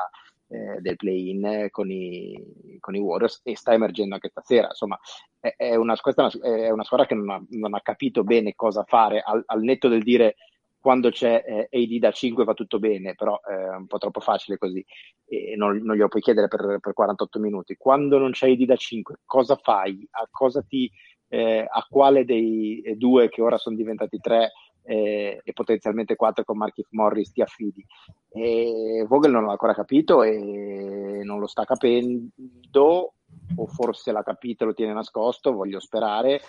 [0.47, 4.69] eh, del play-in con i, con i, Warriors e sta emergendo anche stasera.
[4.69, 4.99] Insomma,
[5.41, 9.23] è, è, una, è una, squadra che non ha, non ha capito bene cosa fare
[9.25, 10.37] al, al netto del dire
[10.81, 14.57] quando c'è eh, AD da 5 va tutto bene, però è un po' troppo facile
[14.57, 14.85] così
[15.27, 17.77] e non, non glielo puoi chiedere per, per, 48 minuti.
[17.77, 20.07] Quando non c'è AD da 5, cosa fai?
[20.13, 20.91] A, cosa ti,
[21.29, 24.53] eh, a quale dei due che ora sono diventati tre
[24.83, 27.85] eh, e potenzialmente quattro con Markif Morris ti affidi?
[28.31, 33.13] E Vogel non l'ha ancora capito e non lo sta capendo
[33.57, 36.41] o forse l'ha capito e lo tiene nascosto, voglio sperare,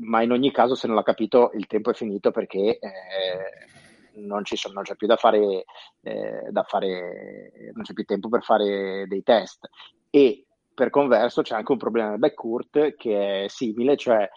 [0.00, 4.42] ma in ogni caso se non l'ha capito il tempo è finito perché eh, non,
[4.44, 5.64] sono, non, c'è più da fare,
[6.02, 9.68] eh, da fare, non c'è più tempo per fare dei test.
[10.10, 14.28] E per converso c'è anche un problema nel backcourt che è simile, cioè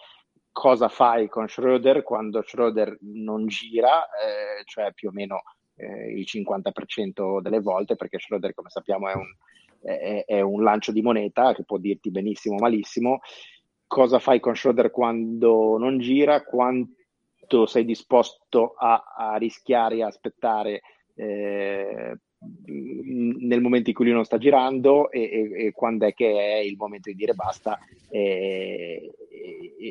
[0.52, 5.42] cosa fai con Schroeder quando Schroeder non gira, eh, cioè più o meno
[5.76, 9.34] eh, il 50% delle volte, perché Schroeder come sappiamo è un,
[9.80, 13.20] è, è un lancio di moneta che può dirti benissimo o malissimo,
[13.86, 20.80] cosa fai con Schroeder quando non gira, quanto sei disposto a, a rischiare e aspettare
[21.14, 22.18] eh,
[22.66, 26.56] nel momento in cui lui non sta girando e, e, e, quando è che è
[26.56, 27.78] il momento di dire basta
[28.10, 29.12] e,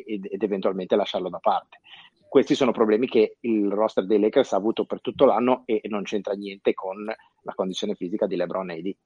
[0.08, 1.80] ed eventualmente lasciarlo da parte.
[2.28, 6.04] questi sono problemi che il roster dei Lakers ha avuto per tutto l'anno e non
[6.04, 8.98] c'entra niente con la condizione fisica di LeBron e di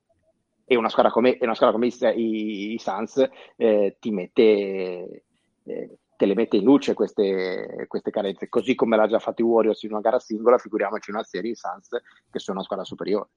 [0.70, 5.24] e una squadra come, una squadra come i, i, Suns eh, ti mette,
[5.64, 9.46] eh, te le mette in luce queste, queste, carenze, così come l'ha già fatto i
[9.46, 11.88] Warriors in una gara singola, figuriamoci una serie i Suns
[12.30, 13.30] che sono una squadra superiore.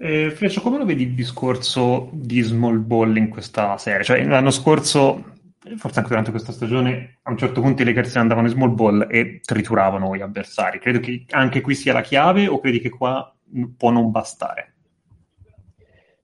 [0.00, 4.04] Eh, Freccio, come lo vedi il discorso di small ball in questa serie?
[4.04, 5.37] Cioè, l'anno scorso
[5.76, 9.06] forse anche durante questa stagione, a un certo punto i Lakers andavano in small ball
[9.10, 10.78] e trituravano gli avversari.
[10.78, 13.34] Credo che anche qui sia la chiave o credi che qua
[13.76, 14.74] può non bastare?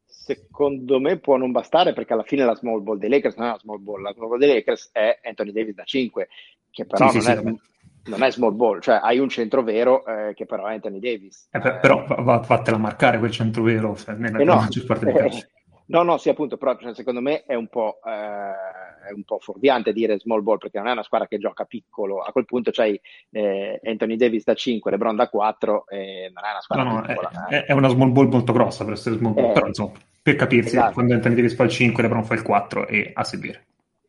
[0.07, 3.51] Secondo me può non bastare perché alla fine la small ball dei Lakers non è
[3.51, 6.29] la small ball, la small ball dei Lakers è Anthony Davis da 5,
[6.71, 8.11] che però sì, non, sì, è, sì.
[8.11, 11.49] non, è, small ball, cioè hai un centro vero eh, che però è Anthony Davis.
[11.51, 15.05] Eh, eh, però va, fatela marcare quel centro vero cioè, nella eh no, maggior parte
[15.05, 15.47] dei casi.
[15.87, 19.39] No, no, sì, appunto, però cioè, secondo me è un, po', eh, è un po'
[19.39, 22.21] fuorviante dire small ball perché non è una squadra che gioca piccolo.
[22.21, 23.01] A quel punto c'hai
[23.31, 27.31] eh, Anthony Davis da 5, LeBron da 4 e non è una squadra no, piccola.
[27.33, 29.93] No, è, è, una small ball molto grossa per essere small ball, eh, però insomma,
[30.23, 30.95] per capirsi, esatto.
[30.95, 33.65] quando Anthony Davis fa il 5, LeBron fa il 4 e a seguire.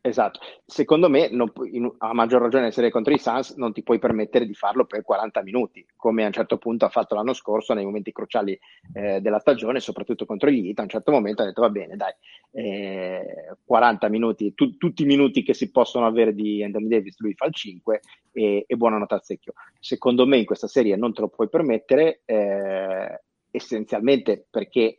[0.06, 3.98] Esatto, secondo me non, in, a maggior ragione essere contro i Suns non ti puoi
[3.98, 7.74] permettere di farlo per 40 minuti, come a un certo punto ha fatto l'anno scorso
[7.74, 8.56] nei momenti cruciali
[8.92, 11.96] eh, della stagione, soprattutto contro gli Heat, a un certo momento ha detto va bene
[11.96, 12.12] dai,
[12.52, 17.34] eh, 40 minuti, tu, tutti i minuti che si possono avere di Anthony Davis, lui
[17.34, 18.00] fa il 5
[18.30, 19.54] e, e buonanotte al secchio.
[19.80, 24.98] Secondo me in questa serie non te lo puoi permettere, eh, essenzialmente perché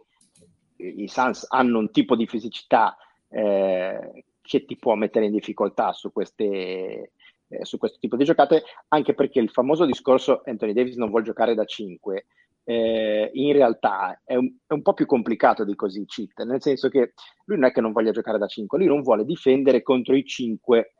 [0.75, 2.97] i Suns hanno un tipo di fisicità
[3.29, 7.11] eh, che ti può mettere in difficoltà su, queste,
[7.47, 11.25] eh, su questo tipo di giocate, anche perché il famoso discorso Anthony Davis non vuole
[11.25, 12.25] giocare da 5.
[12.63, 16.89] Eh, in realtà è un, è un, po' più complicato di così cheat, nel senso
[16.89, 17.13] che
[17.45, 20.25] lui non è che non voglia giocare da 5, lui non vuole difendere contro i
[20.25, 20.93] 5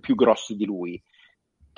[0.00, 1.00] più grossi di lui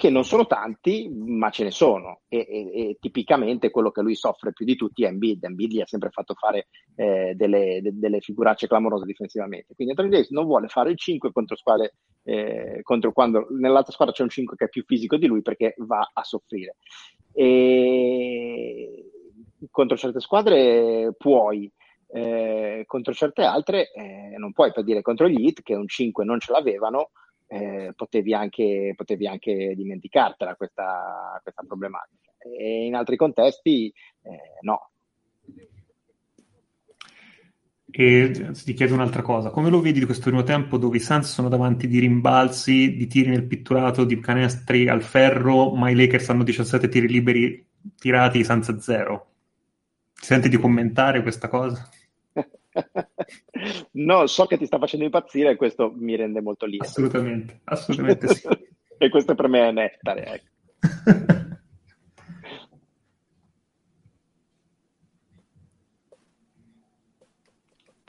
[0.01, 2.23] che non sono tanti, ma ce ne sono.
[2.27, 5.45] E, e, e, tipicamente quello che lui soffre più di tutti è Embiid.
[5.45, 9.75] Embiid gli ha sempre fatto fare eh, delle, de, delle, figuracce clamorose difensivamente.
[9.75, 14.15] Quindi Anthony Davis non vuole fare il 5 contro squadre, eh, contro quando nell'altra squadra
[14.15, 16.77] c'è un 5 che è più fisico di lui perché va a soffrire.
[17.35, 19.05] E
[19.71, 21.71] contro certe squadre puoi,
[22.09, 26.25] eh, contro certe altre eh, non puoi, per dire contro gli Heat che un 5
[26.25, 27.11] non ce l'avevano
[27.53, 32.33] eh, potevi, anche, potevi, anche, dimenticartela questa, questa, problematica.
[32.39, 33.93] E in altri contesti
[34.23, 34.91] eh, no.
[37.91, 41.33] E ti chiedo un'altra cosa, come lo vedi di questo primo tempo dove i Suns
[41.33, 46.31] sono davanti di rimbalzi, di tiri nel pitturato, di canestri al ferro, ma i Lakers
[46.31, 47.67] hanno 17 tiri liberi
[47.99, 49.27] tirati, Suns 0?
[50.15, 51.89] Ti senti di commentare questa cosa?
[53.93, 56.85] no, so che ti sta facendo impazzire e questo mi rende molto lieto.
[56.85, 58.49] Assolutamente, assolutamente sì.
[58.99, 60.25] e questo per me è nettare.
[60.25, 60.49] Ecco.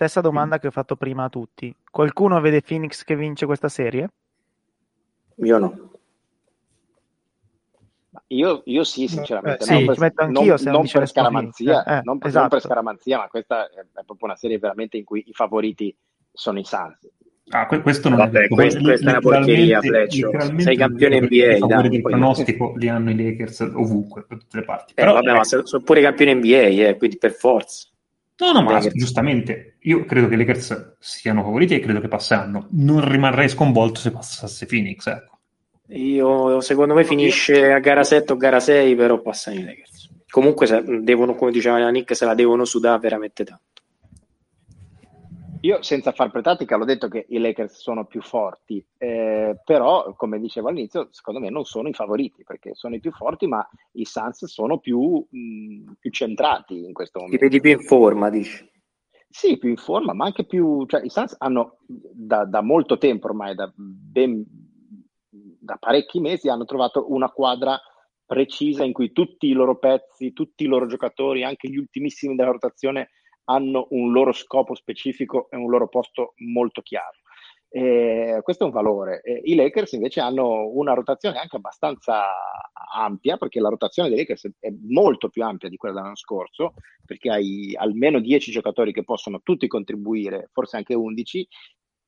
[0.01, 1.76] Stessa domanda che ho fatto prima a tutti.
[1.91, 4.09] Qualcuno vede Phoenix che vince questa serie?
[5.36, 5.91] Io no.
[8.28, 9.64] Io, io sì, sinceramente.
[9.64, 12.39] Eh, sì, non, per, non, non per scaramanzia, eh, non, per, esatto.
[12.39, 15.95] non, per, scaramanzia, ma questa è, è, proprio una serie veramente in cui i favoriti
[16.32, 17.09] sono i Suns.
[17.53, 20.32] Ah, questo non Vabbè, è questo, questa è una porcheria, Fleccio.
[20.57, 21.55] Sei campione NBA.
[21.55, 24.91] I dai, del pronostico li hanno i Lakers ovunque, da tutte le parti.
[24.91, 27.88] Eh, Però, vabbè, ma sono pure campioni NBA, eh, quindi per forza.
[28.38, 28.95] No, no, ma Lakers.
[28.95, 32.68] giustamente, io credo che i Lakers siano favoriti e credo che passeranno.
[32.72, 35.39] Non rimarrei sconvolto se passasse Phoenix, ecco.
[35.92, 40.10] Io, secondo me finisce a gara 7 o gara 6, però passano i Lakers.
[40.30, 43.70] Comunque se, devono, come diceva Nick, se la devono sudare veramente tanto.
[45.64, 50.39] Io senza far pretattica l'ho detto che i Lakers sono più forti, eh, però come
[50.39, 54.06] dicevo all'inizio, secondo me non sono i favoriti perché sono i più forti, ma i
[54.06, 57.38] Suns sono più, mh, più centrati in questo momento.
[57.38, 58.68] Ti vedi più in forma, dici?
[59.30, 60.86] Sì, più in forma, ma anche più...
[60.88, 64.44] Cioè, i Suns hanno da, da molto tempo ormai, da ben
[65.62, 67.80] da parecchi mesi hanno trovato una quadra
[68.26, 72.51] precisa in cui tutti i loro pezzi, tutti i loro giocatori, anche gli ultimissimi della
[72.51, 73.09] rotazione,
[73.45, 77.18] hanno un loro scopo specifico e un loro posto molto chiaro.
[77.74, 79.22] E questo è un valore.
[79.22, 82.26] E I Lakers invece hanno una rotazione anche abbastanza
[82.93, 86.74] ampia, perché la rotazione dei Lakers è molto più ampia di quella dell'anno scorso,
[87.05, 91.47] perché hai almeno 10 giocatori che possono tutti contribuire, forse anche 11,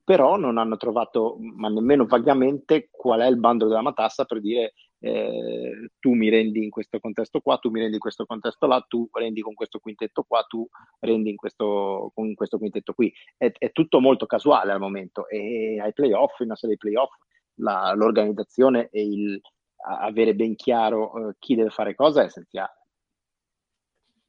[0.04, 4.74] però non hanno trovato, ma nemmeno vagamente, qual è il bando della matassa per dire
[5.00, 8.84] eh, tu mi rendi in questo contesto qua, tu mi rendi in questo contesto là,
[8.88, 10.68] tu rendi con questo quintetto qua, tu
[11.00, 13.14] rendi in questo, con questo quintetto qui.
[13.38, 17.12] È, è tutto molto casuale al momento e ai playoff, in una serie di playoff,
[17.56, 19.42] la, l'organizzazione e il
[19.86, 22.78] avere ben chiaro eh, chi deve fare cosa è essenziale.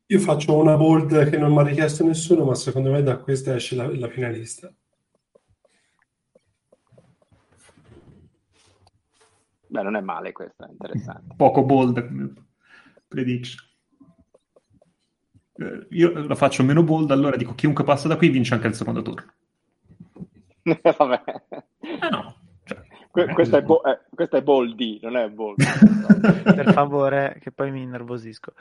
[0.07, 3.55] Io faccio una bold che non mi ha richiesto nessuno, ma secondo me da questa
[3.55, 4.73] esce la, la finalista.
[9.67, 11.35] Beh, non è male questa, è interessante.
[11.37, 12.43] Poco bold
[13.09, 13.73] prediction.
[15.57, 18.75] Eh, io la faccio meno bold, allora dico chiunque passa da qui vince anche il
[18.75, 19.33] secondo turno.
[20.99, 21.23] Vabbè.
[22.01, 22.37] Ah, no.
[22.65, 25.63] Cioè, que- questa, è bo- eh, questa, è boldy, non è bold.
[26.43, 28.53] per favore, che poi mi innervosisco.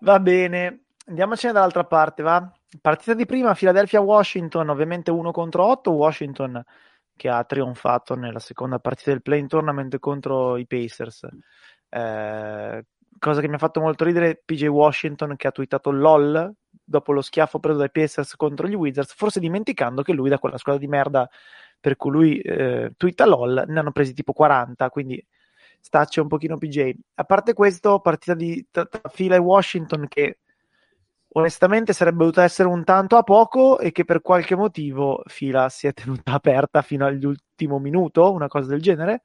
[0.00, 2.52] Va bene, andiamocene dall'altra parte, va?
[2.80, 6.64] Partita di prima, Philadelphia-Washington, ovviamente 1 contro 8, Washington
[7.16, 11.26] che ha trionfato nella seconda partita del play-in tournament contro i Pacers.
[11.88, 12.84] Eh,
[13.18, 16.52] cosa che mi ha fatto molto ridere, PJ Washington che ha twittato LOL
[16.82, 20.58] dopo lo schiaffo preso dai Pacers contro gli Wizards, forse dimenticando che lui da quella
[20.58, 21.28] squadra di merda
[21.78, 25.24] per cui lui eh, twitta LOL ne hanno presi tipo 40, quindi
[25.80, 26.92] staccia un pochino PJ.
[27.14, 28.64] A parte questo, partita di
[29.10, 30.40] fila e Washington che
[31.32, 35.86] onestamente sarebbe dovuta essere un tanto a poco e che per qualche motivo fila si
[35.86, 39.22] è tenuta aperta fino all'ultimo minuto, una cosa del genere,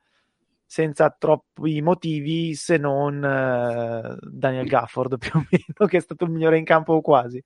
[0.65, 6.31] senza troppi motivi se non uh, Daniel Gafford più o meno, che è stato il
[6.31, 7.43] migliore in campo quasi.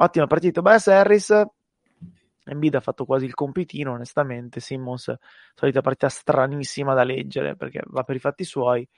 [0.00, 1.44] Ottima partita, Bias Harris,
[2.44, 5.14] Embiid ha fatto quasi il compitino, onestamente, Simmons,
[5.54, 8.88] solita partita stranissima da leggere perché va per i fatti suoi.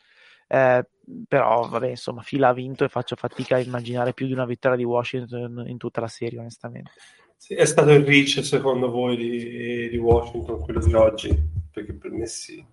[0.53, 0.85] Eh,
[1.29, 4.77] però vabbè insomma Fila ha vinto e faccio fatica a immaginare più di una vittoria
[4.77, 6.91] di Washington in tutta la serie onestamente
[7.37, 11.37] sì, è stato il reach secondo voi di, di, Washington quello di oggi
[11.71, 12.65] perché per me sì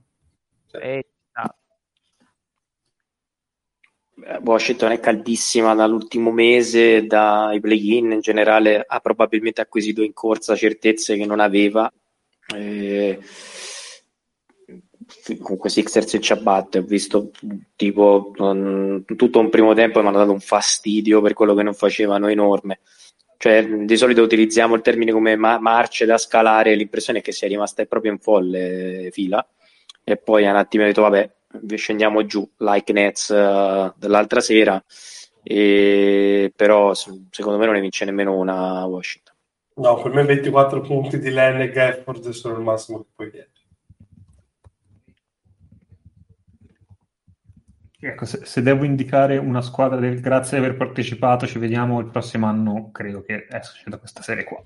[0.72, 0.82] cioè.
[4.26, 10.56] eh, Washington è caldissima dall'ultimo mese, dai play-in in generale ha probabilmente acquisito in corsa
[10.56, 11.92] certezze che non aveva.
[12.56, 13.20] Eh,
[15.42, 17.32] comunque Sixers e Ciabatte ho visto
[17.76, 21.74] tipo non, tutto un primo tempo mi hanno dato un fastidio per quello che non
[21.74, 22.80] facevano enorme.
[23.38, 27.48] Cioè di solito utilizziamo il termine come ma- marce da scalare l'impressione è che sia
[27.48, 29.46] rimasta proprio in folle fila.
[30.04, 31.36] E poi un attimo ho detto vabbè
[31.76, 34.84] scendiamo giù like Nets uh, dell'altra sera.
[35.44, 39.36] E, però secondo me non ne vince nemmeno una Washington.
[39.76, 43.57] No per me 24 punti di Len e Gafford sono il massimo che puoi chiedere
[48.00, 52.10] Ecco, se, se, devo indicare una squadra del grazie di aver partecipato, ci vediamo il
[52.10, 54.64] prossimo anno, credo che esce da questa serie qua.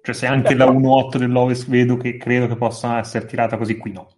[0.00, 3.92] Cioè se anche la 1-8 dell'Ovest vedo che credo che possa essere tirata così, qui
[3.92, 4.08] no.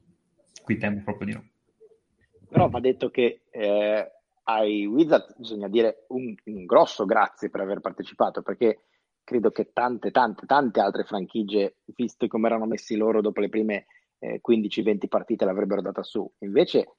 [0.63, 1.45] Qui temo proprio di no.
[2.49, 4.13] Però va detto che eh,
[4.45, 8.83] ai Wizards bisogna dire un, un grosso grazie per aver partecipato, perché
[9.25, 13.87] credo che tante, tante, tante altre franchigie, viste come erano messi loro dopo le prime
[14.21, 16.31] eh, 15-20 partite l'avrebbero data su.
[16.39, 16.95] Invece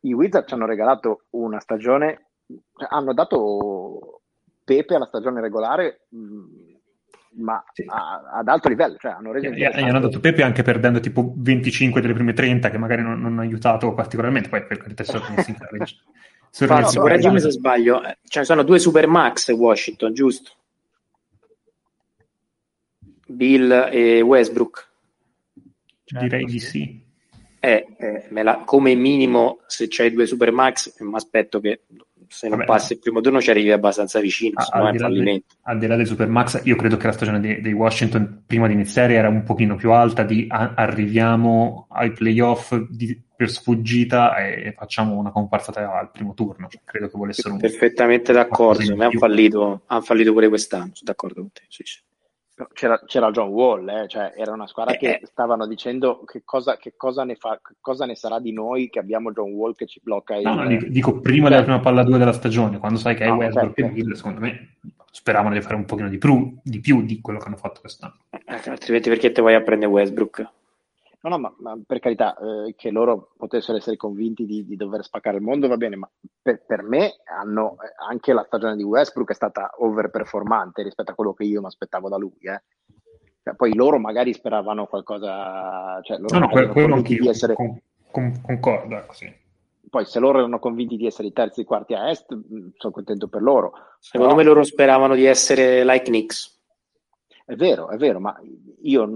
[0.00, 2.26] i Wizards ci hanno regalato una stagione,
[2.76, 4.20] cioè, hanno dato
[4.62, 6.44] Pepe alla stagione regolare, mh, mm,
[7.36, 7.84] ma sì.
[7.86, 8.96] a, ad alto livello.
[8.96, 12.78] Cioè hanno reso e, hanno dato Pepe anche perdendo tipo 25 delle prime 30, che
[12.78, 14.48] magari non, non hanno aiutato particolarmente.
[14.48, 15.04] Poi per carità,
[16.66, 20.52] Fazio, correggimi se sbaglio, ne sono due Super Max Washington, giusto?
[23.26, 24.92] Bill e Westbrook.
[26.04, 27.02] Certo, Direi di sì.
[27.60, 31.80] Eh, eh, la, come minimo, se c'hai due Super Max, mi aspetto che
[32.28, 35.54] se non Vabbè, passi il primo turno ci arrivi abbastanza vicino, a, al, di fallimento.
[35.62, 38.66] al di là dei Super Max, io credo che la stagione dei, dei Washington prima
[38.66, 44.36] di iniziare era un pochino più alta di a, arriviamo ai playoff di, per sfuggita
[44.36, 46.68] e, facciamo una comparsata al primo turno.
[46.68, 51.40] Cioè, credo che volessero Perfettamente un, d'accordo, hanno fallito, han fallito pure quest'anno, sono d'accordo
[51.40, 51.62] con te.
[51.68, 52.00] Sì, sì.
[52.72, 54.06] C'era, c'era, John Wall, eh?
[54.06, 55.20] cioè, era una squadra eh, che eh.
[55.24, 59.32] stavano dicendo che cosa, che, cosa fa, che cosa, ne sarà di noi che abbiamo
[59.32, 60.40] John Wall che ci blocca.
[60.40, 63.24] No, no, dico, dico, prima cioè, della prima palla 2 della stagione, quando sai che
[63.24, 63.90] hai no, Westbrook certo.
[63.90, 64.76] e Bill, secondo me
[65.10, 68.18] speravano di fare un pochino di più, di più di quello che hanno fatto quest'anno.
[68.30, 70.48] Eh, altrimenti perché te vai a prendere Westbrook?
[71.24, 75.02] No, no, ma, ma per carità, eh, che loro potessero essere convinti di, di, dover
[75.02, 76.10] spaccare il mondo va bene, ma
[76.42, 81.14] per, per, me hanno, eh, anche la stagione di Westbrook è stata overperformante rispetto a
[81.14, 82.36] quello che io mi aspettavo da lui.
[82.40, 82.62] Eh.
[83.42, 85.98] Cioè, poi loro magari speravano qualcosa...
[86.02, 87.54] Cioè, loro no, no, quello anch'io, di essere...
[87.54, 87.80] con,
[88.10, 89.32] con, concordo, ecco, sì.
[89.88, 92.92] Poi se loro erano convinti di essere i terzi e quarti a est, mm, sono
[92.92, 93.72] contento per loro.
[93.98, 94.42] Secondo Però...
[94.42, 96.52] me loro speravano di essere like Knicks.
[97.46, 98.38] È vero, è vero, ma
[98.82, 99.06] io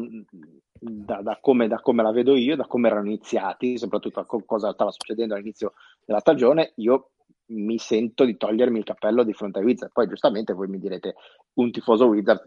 [0.80, 4.72] da, da, come, da, come, la vedo io, da come erano iniziati, soprattutto a cosa
[4.72, 5.74] stava succedendo all'inizio
[6.04, 7.10] della stagione, io
[7.50, 9.92] mi sento di togliermi il cappello di fronte ai Wizard.
[9.92, 11.14] Poi giustamente voi mi direte
[11.54, 12.44] un tifoso Wizard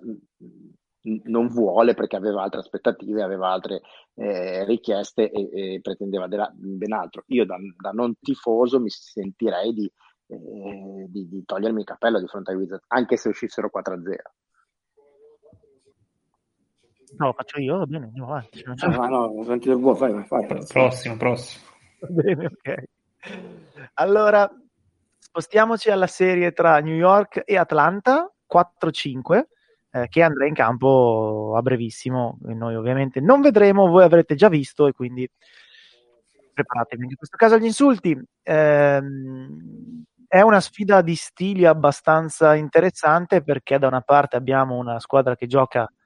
[1.04, 3.82] non vuole perché aveva altre aspettative, aveva altre
[4.16, 7.24] eh, richieste e, e pretendeva della, ben altro.
[7.28, 9.92] Io da, da, non tifoso mi sentirei di,
[10.28, 14.02] eh, di, di, togliermi il cappello di fronte ai Wizard, anche se uscissero 4-0.
[17.18, 18.64] No, faccio io, va bene, andiamo avanti.
[18.82, 20.66] Ah, no, sentito il buono, fai, fai.
[20.68, 21.66] Prossimo, prossimo.
[22.00, 22.84] Va bene, ok.
[23.96, 24.50] Allora,
[25.18, 29.44] spostiamoci alla serie tra New York e Atlanta, 4-5
[29.92, 32.40] eh, che andrà in campo a brevissimo.
[32.48, 35.30] E noi ovviamente non vedremo, voi avrete già visto e quindi
[36.54, 37.04] preparatevi.
[37.04, 38.20] In questo caso agli insulti.
[38.44, 45.36] Ehm, è una sfida di stili abbastanza interessante perché da una parte abbiamo una squadra
[45.36, 46.01] che gioca eh,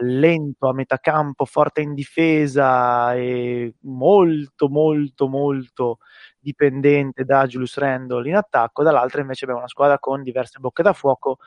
[0.00, 5.98] lento a metà campo, forte in difesa e molto molto molto
[6.38, 10.92] dipendente da Julius Randle in attacco, dall'altra invece abbiamo una squadra con diverse bocche da
[10.92, 11.38] fuoco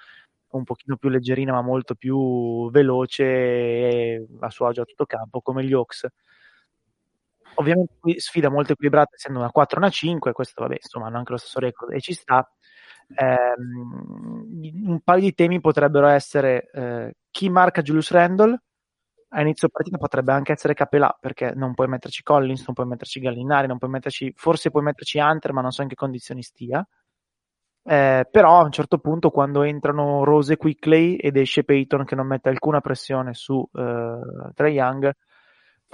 [0.52, 5.42] un pochino più leggerina ma molto più veloce e a suo agio a tutto campo
[5.42, 6.08] come gli Hawks.
[7.58, 11.32] Ovviamente qui sfida molto equilibrata essendo una 4 una 5, questo vabbè insomma hanno anche
[11.32, 12.48] lo stesso record e ci sta.
[13.16, 18.60] Eh, un paio di temi potrebbero essere eh, chi marca Julius Randle
[19.30, 23.20] a inizio partita potrebbe anche essere Capelà perché non puoi metterci Collins, non puoi metterci
[23.20, 26.86] Gallinari, non puoi metterci, forse puoi metterci Hunter ma non so in che condizioni stia.
[27.88, 32.16] Eh, però a un certo punto quando entrano Rose e Quickley ed esce Peyton che
[32.16, 35.12] non mette alcuna pressione su eh, Trae Young,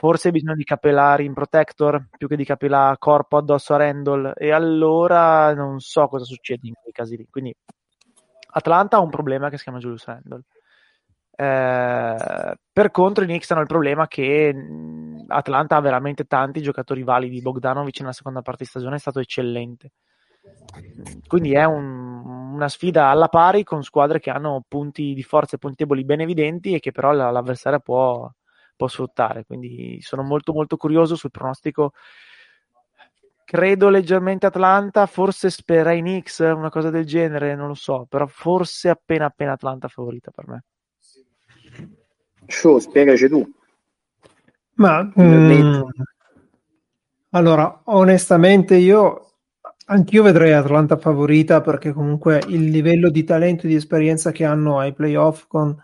[0.01, 4.33] forse hai bisogno di capellari in protector più che di capellare corpo addosso a Randall
[4.35, 7.27] e allora non so cosa succede in quei casi lì.
[7.29, 7.55] Quindi
[8.53, 10.41] Atlanta ha un problema che si chiama Julius Randall.
[11.35, 14.55] Eh, per contro i Knicks hanno il problema che
[15.27, 17.39] Atlanta ha veramente tanti giocatori validi.
[17.39, 19.91] Bogdanovic nella seconda parte di stagione è stato eccellente
[21.27, 25.59] quindi è un, una sfida alla pari con squadre che hanno punti di forza e
[25.59, 28.27] punti deboli ben evidenti e che però la, l'avversaria può,
[28.81, 29.45] può sfruttare.
[29.45, 31.93] Quindi sono molto molto curioso sul pronostico.
[33.45, 38.89] Credo leggermente Atlanta, forse spererei Knicks, una cosa del genere, non lo so, però forse
[38.89, 40.63] appena appena Atlanta favorita per me.
[42.47, 43.47] Show, spiegaci tu.
[44.75, 45.81] Ma mm,
[47.31, 49.33] allora, onestamente io
[49.85, 54.79] Anch'io vedrei Atlanta favorita perché comunque il livello di talento e di esperienza che hanno
[54.79, 55.77] ai playoff con,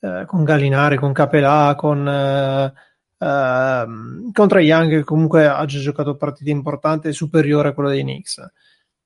[0.00, 2.72] eh, con Gallinari, con Capelà, con, eh,
[3.18, 3.86] eh,
[4.32, 8.44] con Young che comunque ha già giocato partite importanti superiore a quello dei Knicks.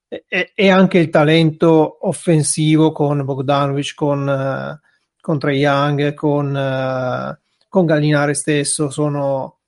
[0.08, 4.80] E, e, anche il talento offensivo con Bogdanovic, con, eh,
[5.20, 7.38] con Trae Young, con, eh,
[7.68, 9.60] con Gallinari stesso sono,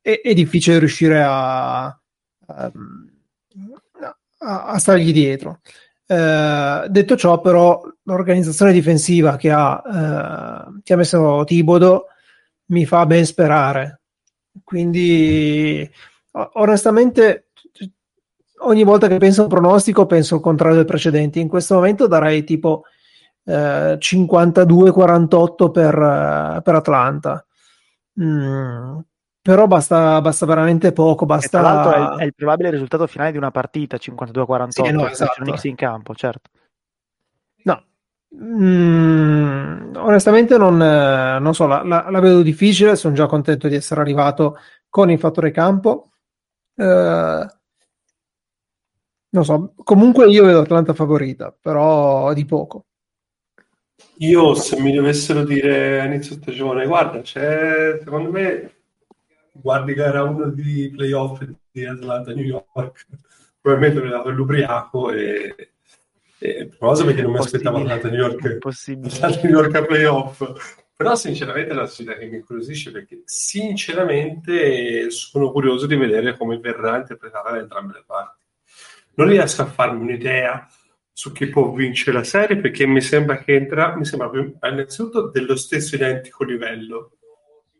[0.00, 2.72] è, è difficile riuscire a, a
[4.42, 5.60] a, a stargli dietro.
[6.12, 12.06] Eh, detto ciò, però, l'organizzazione difensiva che ha, eh, che ha messo Tibodo
[12.66, 14.02] mi fa ben sperare.
[14.62, 15.90] Quindi,
[16.54, 17.46] onestamente,
[18.60, 21.40] ogni volta che penso a un pronostico, penso al contrario del precedente.
[21.40, 22.84] In questo momento darei tipo
[23.44, 27.46] eh, 52-48 per, per Atlanta.
[28.20, 28.98] Mm,
[29.42, 31.26] però basta, basta veramente poco.
[31.26, 31.60] Basta...
[31.60, 35.08] tra l'altro è il, è il, probabile risultato finale di una partita 52-48 sì, no,
[35.08, 35.66] esatto.
[35.66, 36.50] in campo, certo.
[37.64, 37.84] No,
[38.36, 42.94] mm, onestamente non, non so, la, la, la, vedo difficile.
[42.94, 44.58] Sono già contento di essere arrivato
[44.88, 46.10] con il fattore campo.
[46.76, 47.46] Eh,
[49.34, 52.84] non so, comunque io vedo Atlanta favorita, però di poco.
[54.18, 58.81] Io se mi dovessero dire a inizio stagione, guarda, c'è secondo me
[59.52, 63.06] guardi gara 1 di playoff di Atlanta New York,
[63.60, 65.70] probabilmente mi dato l'ubriaco e,
[66.38, 68.58] e cosa perché non mi aspettavo Atlanta New York.
[69.04, 70.80] Atlanta New York a playoff.
[70.94, 76.58] Però sinceramente è una sfida che mi incuriosisce perché sinceramente sono curioso di vedere come
[76.58, 78.44] verrà interpretata da entrambe le parti.
[79.14, 80.68] Non riesco a farmi un'idea
[81.12, 84.30] su chi può vincere la serie perché mi sembra che entra, mi sembra
[84.62, 87.16] innanzitutto dello stesso identico livello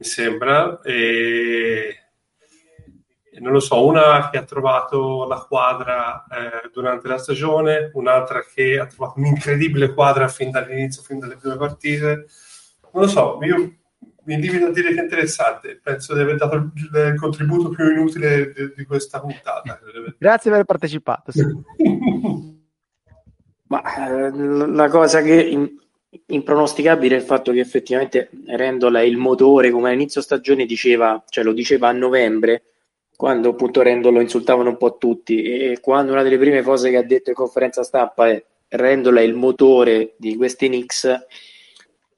[0.02, 0.80] mi sembra.
[0.82, 1.96] E,
[3.32, 8.42] e non lo so, una che ha trovato la quadra eh, durante la stagione, un'altra
[8.42, 12.26] che ha trovato un'incredibile quadra fin dall'inizio, fin dalle prime partite.
[12.92, 13.56] Non lo so, io
[14.24, 15.80] mi invito a dire che è interessante.
[15.82, 19.80] Penso di aver dato il, il contributo più inutile di, di, questa puntata.
[20.18, 21.32] Grazie per aver partecipato.
[21.32, 21.42] Sì.
[23.68, 25.74] Ma eh, la cosa che in,
[26.26, 31.88] impronosticabile il fatto che effettivamente Rendola il motore, come all'inizio stagione diceva, cioè lo diceva
[31.88, 32.62] a novembre,
[33.16, 37.02] quando appunto Rendola insultavano un po' tutti e quando una delle prime cose che ha
[37.02, 41.04] detto in conferenza stampa è Rendola è il motore di questi Knicks,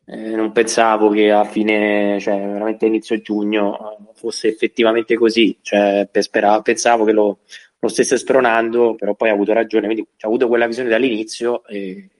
[0.06, 6.62] eh, non pensavo che a fine, cioè veramente inizio giugno fosse effettivamente così, cioè, speravo,
[6.62, 7.38] pensavo che lo,
[7.78, 12.10] lo stesse spronando, però poi ha avuto ragione, quindi ha avuto quella visione dall'inizio e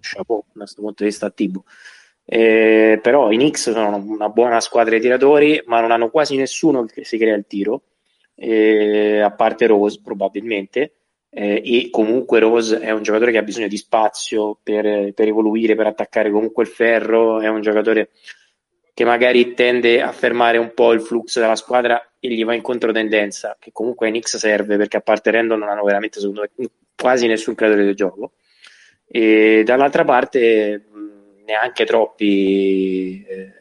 [0.00, 1.64] chapeau da questo punto di vista attivo.
[2.32, 6.84] Eh, però i Knicks sono una buona squadra di tiratori, ma non hanno quasi nessuno
[6.84, 7.82] che si crea il tiro,
[8.36, 10.92] eh, a parte Rose probabilmente,
[11.28, 15.74] eh, e comunque Rose è un giocatore che ha bisogno di spazio per, per, evoluire,
[15.74, 18.10] per attaccare comunque il ferro, è un giocatore
[18.94, 22.62] che magari tende a fermare un po' il flusso della squadra e gli va in
[22.62, 26.68] controtendenza, che comunque ai Knicks serve perché a parte Randall non hanno veramente secondo me
[26.94, 28.32] quasi nessun creatore del gioco
[29.12, 30.84] e dall'altra parte
[31.44, 33.52] neanche troppi eh,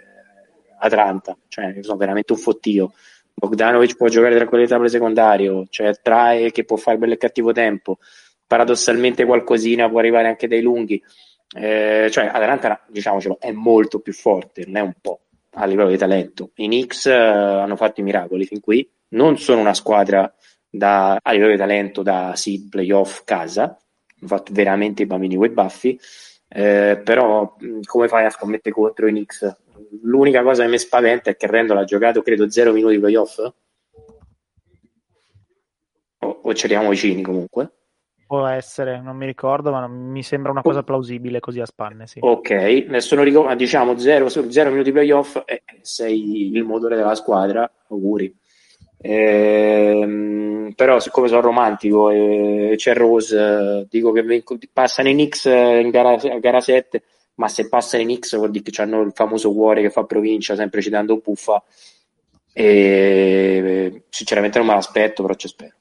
[0.78, 2.94] Atlanta, cioè sono veramente un fottio.
[3.34, 7.98] Bogdanovic può giocare tranquillità per secondario, cioè Trae che può fare bello e cattivo tempo,
[8.46, 11.02] paradossalmente qualcosina può arrivare anche dai lunghi.
[11.56, 15.22] Eh, cioè Atlanta, diciamocelo, è molto più forte, non è un po'
[15.54, 16.52] a livello di talento.
[16.56, 20.32] I Knicks eh, hanno fatto i miracoli fin qui, non sono una squadra
[20.70, 23.76] da, a livello di talento da seed playoff casa,
[24.28, 26.00] fatto veramente i bambini quei baffi,
[26.48, 27.56] eh, però
[27.86, 29.58] come fai a scommettere contro i Knicks?
[30.04, 33.38] L'unica cosa che mi spaventa è che Randall ha giocato credo 0 minuti di playoff
[36.20, 37.72] o, o c'eriamo vicini comunque
[38.30, 42.06] può essere, non mi ricordo, ma mi sembra una cosa plausibile così a spanne.
[42.06, 42.20] Sì.
[42.22, 42.52] Ok,
[42.88, 44.30] nessuno ricorda, diciamo 0
[44.70, 48.32] minuti di playoff, eh, sei il motore della squadra, auguri.
[49.02, 56.16] Ehm, però siccome sono romantico e c'è Rose, dico che passano i Knicks in gara,
[56.40, 57.04] gara 7,
[57.36, 60.56] ma se passano i Knicks vuol dire che hanno il famoso cuore che fa provincia,
[60.56, 61.64] sempre citando Puffa.
[62.52, 65.76] E sinceramente non me l'aspetto, però ci spero.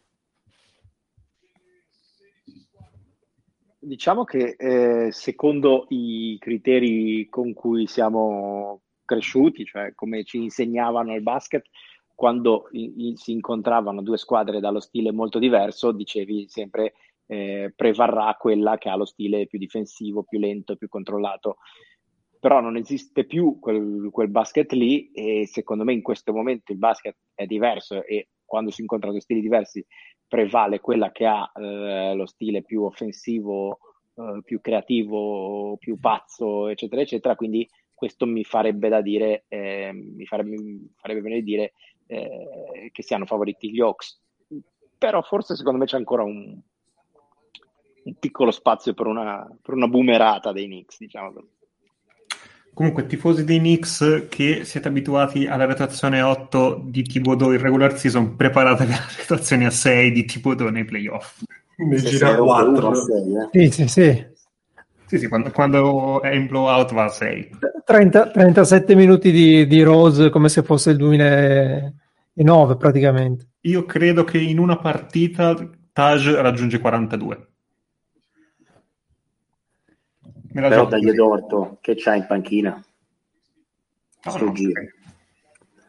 [3.81, 11.23] Diciamo che eh, secondo i criteri con cui siamo cresciuti, cioè come ci insegnavano il
[11.23, 11.65] basket,
[12.19, 16.95] quando i, i, si incontravano due squadre dallo stile molto diverso, dicevi sempre
[17.27, 21.59] eh, prevarrà quella che ha lo stile più difensivo, più lento, più controllato.
[22.41, 26.79] Però non esiste più quel, quel basket lì e secondo me in questo momento il
[26.79, 29.87] basket è diverso e quando si incontrano due stili diversi
[30.27, 33.79] prevale quella che ha eh, lo stile più offensivo,
[34.17, 37.37] eh, più creativo, più pazzo, eccetera, eccetera.
[37.37, 41.73] Quindi questo mi farebbe da dire, eh, mi, farebbe, mi farebbe a dire
[42.09, 44.21] eh, che siano favoriti gli Hawks.
[44.99, 46.59] Però forse secondo me c'è ancora un,
[48.05, 51.57] un piccolo spazio per una, per una boomerata dei Knicks, diciamo così.
[52.75, 58.37] Comunque, tifosi dei Knicks che siete abituati alla rotazione 8 di Thibodeau in regular season,
[58.37, 61.43] preparate per la rotazione a 6 di Thibodeau nei playoff.
[61.77, 62.95] Ne gira 4.
[62.95, 63.15] 6,
[63.53, 63.71] eh.
[63.71, 64.27] Sì, sì, sì.
[65.09, 67.51] Sì, sì, quando, quando, è in blowout va a 6.
[67.83, 73.47] 30, 37 minuti di, di, Rose come se fosse il 2009 praticamente.
[73.63, 75.57] Io credo che in una partita
[75.91, 77.49] Taj raggiunge 42.
[80.53, 82.71] Me la Però dagli torto, che c'ha in panchina?
[84.25, 84.83] No, sto no, giro.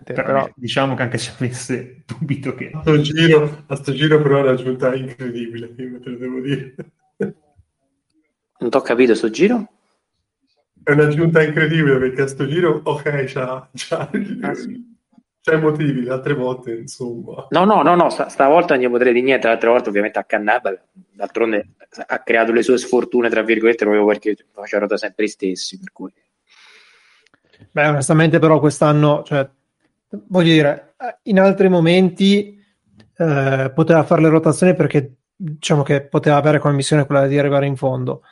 [0.05, 2.71] Però, però, diciamo che anche se avesse dubito che...
[2.73, 6.39] A sto giro, a sto giro però è una giunta incredibile, io te lo devo
[6.39, 6.75] dire.
[8.59, 9.67] Non ho capito sto giro?
[10.83, 14.09] È un'aggiunta incredibile perché a sto giro, ok, c'ha, c'ha,
[14.41, 14.97] ah, sì.
[15.41, 17.47] c'ha motivi, le altre volte, insomma.
[17.51, 20.25] No, no, no, no st- stavolta non gli potrei dire niente, l'altra volta ovviamente a
[20.25, 21.69] Cannabal, d'altronde
[22.05, 25.91] ha creato le sue sfortune, tra virgolette, proprio perché faceva rota sempre gli stessi, per
[25.93, 26.11] cui...
[27.71, 29.47] Beh, onestamente però quest'anno, cioè,
[30.27, 32.61] voglio dire, in altri momenti
[33.15, 37.65] eh, poteva fare le rotazioni perché diciamo che poteva avere come missione quella di arrivare
[37.65, 38.23] in fondo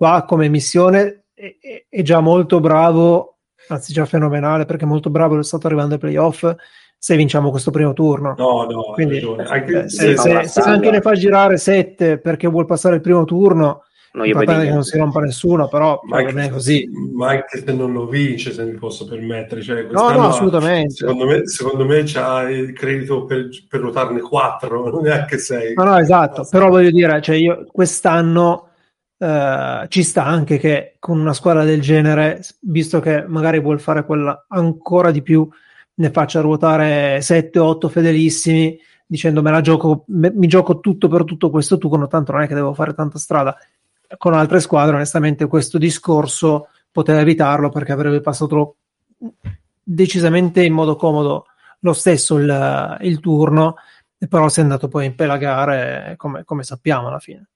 [0.00, 1.54] qua come missione è,
[1.90, 3.36] è, già molto bravo,
[3.68, 6.50] anzi già fenomenale perché è molto bravo è stato arrivando ai playoff
[6.96, 8.34] se vinciamo questo primo turno.
[8.38, 12.94] No, no, quindi anche, se, se, se, anche ne fa girare sette perché vuol passare
[12.94, 13.82] il primo turno,
[14.12, 16.88] non gli che non si rompa nessuno, però ma anche, è così.
[17.12, 19.60] Ma anche se non lo vince, se mi posso permettere.
[19.60, 20.94] Cioè, no, no, assolutamente.
[20.94, 25.74] Secondo me, secondo me c'ha il credito per, per ruotarne quattro, neanche sei.
[25.74, 26.46] No, no, esatto.
[26.50, 28.69] Però voglio dire, cioè io quest'anno
[29.20, 34.06] Uh, ci sta anche che con una squadra del genere, visto che magari vuol fare
[34.06, 35.46] quella ancora di più,
[35.96, 41.50] ne faccia ruotare 7-8 fedelissimi, dicendo me la gioco, me, mi gioco tutto per tutto
[41.50, 43.54] questo turno, tanto non è che devo fare tanta strada.
[44.16, 48.76] Con altre squadre, onestamente, questo discorso poteva evitarlo perché avrebbe passato
[49.82, 51.44] decisamente in modo comodo
[51.80, 53.74] lo stesso il, il turno,
[54.30, 57.49] però si è andato poi a impelagare come, come sappiamo alla fine.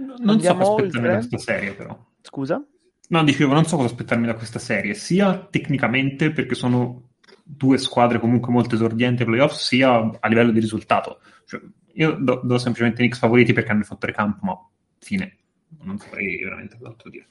[0.00, 2.06] Non Andiamo so cosa aspettarmi da questa serie, però.
[2.22, 2.64] Scusa?
[3.08, 7.10] No, dicevo, non so cosa aspettarmi da questa serie, sia tecnicamente perché sono
[7.42, 11.20] due squadre comunque molto esordienti ai playoff, sia a livello di risultato.
[11.44, 11.60] Cioè,
[11.94, 14.56] io do, do semplicemente Knicks favoriti perché hanno il fattore campo, ma
[14.98, 15.36] fine.
[15.82, 17.26] Non saprei veramente altro dire.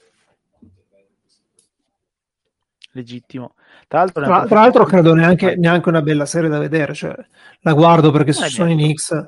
[2.91, 3.53] Legittimo.
[3.87, 6.93] Tra l'altro, tra, tra l'altro credo neanche, neanche, una bella serie da vedere.
[6.93, 7.15] Cioè,
[7.61, 9.27] la guardo perché eh, sono i Knicks.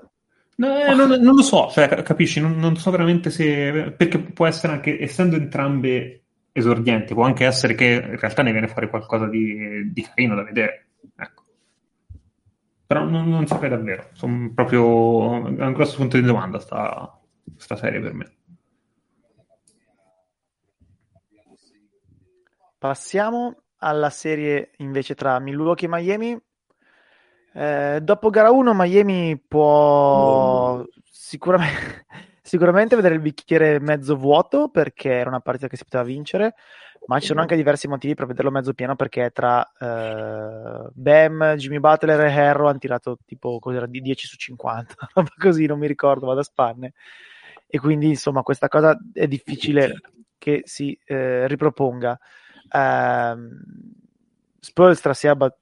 [0.62, 2.40] No, eh, non, non, lo so, cioè, capisci?
[2.40, 3.96] Non, non, so veramente se.
[3.98, 6.22] Perché può essere anche, essendo entrambe
[6.52, 10.44] esordienti, può anche essere che in realtà ne viene fuori qualcosa di, di carino da
[10.44, 10.90] vedere.
[11.16, 11.44] Ecco.
[12.86, 14.10] Però non, non saprei davvero.
[14.12, 15.48] Sono proprio.
[15.48, 17.20] È un grosso punto di domanda sta,
[17.58, 18.32] sta serie per me.
[22.78, 26.40] Passiamo alla serie invece tra Milwaukee e Miami.
[27.54, 30.88] Eh, dopo gara 1 Miami può oh.
[31.10, 32.06] sicuramente,
[32.42, 36.56] sicuramente, vedere il bicchiere mezzo vuoto perché era una partita che si poteva vincere,
[37.08, 41.80] ma ci sono anche diversi motivi per vederlo mezzo pieno perché tra eh, Bam, Jimmy
[41.80, 44.96] Butler e Harrow hanno tirato tipo cos'era, di 10 su 50,
[45.38, 46.94] così non mi ricordo, vado a spanne.
[47.68, 50.02] E quindi insomma questa cosa è difficile
[50.38, 52.20] che si eh, riproponga
[52.72, 53.36] eh,
[54.60, 55.56] Spolstra si è abba-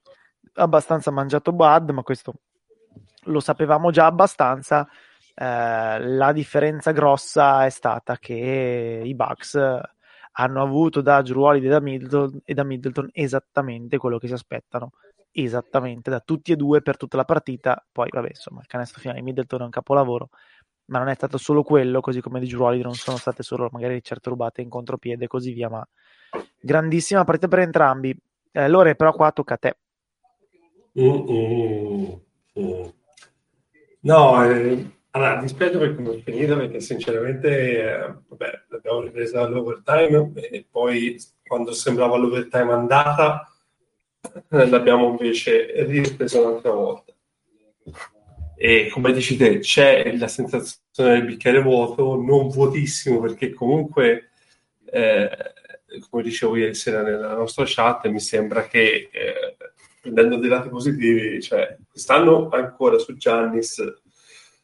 [0.54, 2.34] abbastanza mangiato Bud, ma questo
[3.24, 4.88] lo sapevamo già abbastanza.
[5.34, 9.58] Eh, la differenza grossa è stata che i Bucks
[10.32, 14.32] hanno avuto da Drew Holiday e da, Middleton, e da Middleton esattamente quello che si
[14.32, 14.92] aspettano
[15.32, 17.84] esattamente da tutti e due per tutta la partita.
[17.90, 20.30] Poi, vabbè, insomma, il canestro finale di Middleton è un capolavoro,
[20.86, 24.02] ma non è stato solo quello, così come di Holiday non sono state solo magari
[24.02, 25.86] certe rubate in contropiede e così via, ma
[26.60, 28.16] grandissima partita per entrambi.
[28.52, 29.78] Eh, Lore, però qua tocca a te.
[30.98, 32.20] Mm-mm.
[32.58, 32.88] Mm.
[34.02, 37.48] No, eh, allora, dispiace per come è finita perché sinceramente
[37.80, 43.52] eh, vabbè, l'abbiamo ripresa all'overtime e poi quando sembrava l'overtime andata
[44.48, 47.12] l'abbiamo invece ripresa un'altra volta.
[48.56, 54.30] E come dici te, c'è la sensazione del bicchiere vuoto, non vuotissimo perché comunque
[54.84, 55.30] eh,
[56.08, 59.56] come dicevo ieri sera nella nostra chat, mi sembra che eh,
[60.00, 64.00] prendendo dei lati positivi, cioè quest'anno ancora su Giannis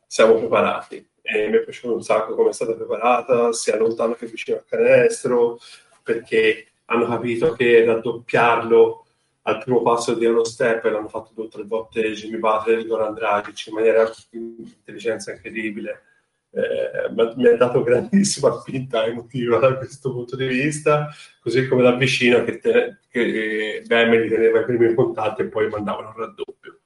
[0.07, 1.07] siamo preparati.
[1.23, 4.65] E mi è piaciuto un sacco come è stata preparata, sia lontano che vicino al
[4.65, 5.59] canestro,
[6.03, 9.07] perché hanno capito che raddoppiarlo
[9.43, 12.87] al primo passo di uno step l'hanno fatto due o tre volte Jimmy Butler e
[12.87, 16.03] Goran Dragic in maniera di intelligenza incredibile
[16.51, 21.09] eh, mi ha dato grandissima spinta emotiva da questo punto di vista,
[21.40, 25.68] così come da vicino che, te, che Bam li teneva i primi contatti e poi
[25.68, 26.81] mandavano il raddoppio.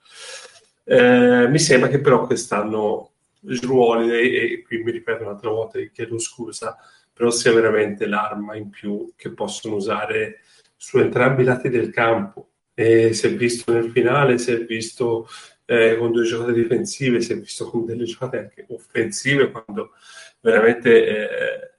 [0.84, 5.90] Eh, mi sembra che però quest'anno Drew Holiday, e qui mi ripeto un'altra volta e
[5.92, 6.76] chiedo scusa,
[7.12, 10.40] però sia veramente l'arma in più che possono usare
[10.76, 12.48] su entrambi i lati del campo.
[12.74, 15.28] E si è visto nel finale, si è visto
[15.70, 19.92] eh, con due giocate difensive, si è visto con delle giocate anche offensive quando
[20.40, 21.70] veramente eh,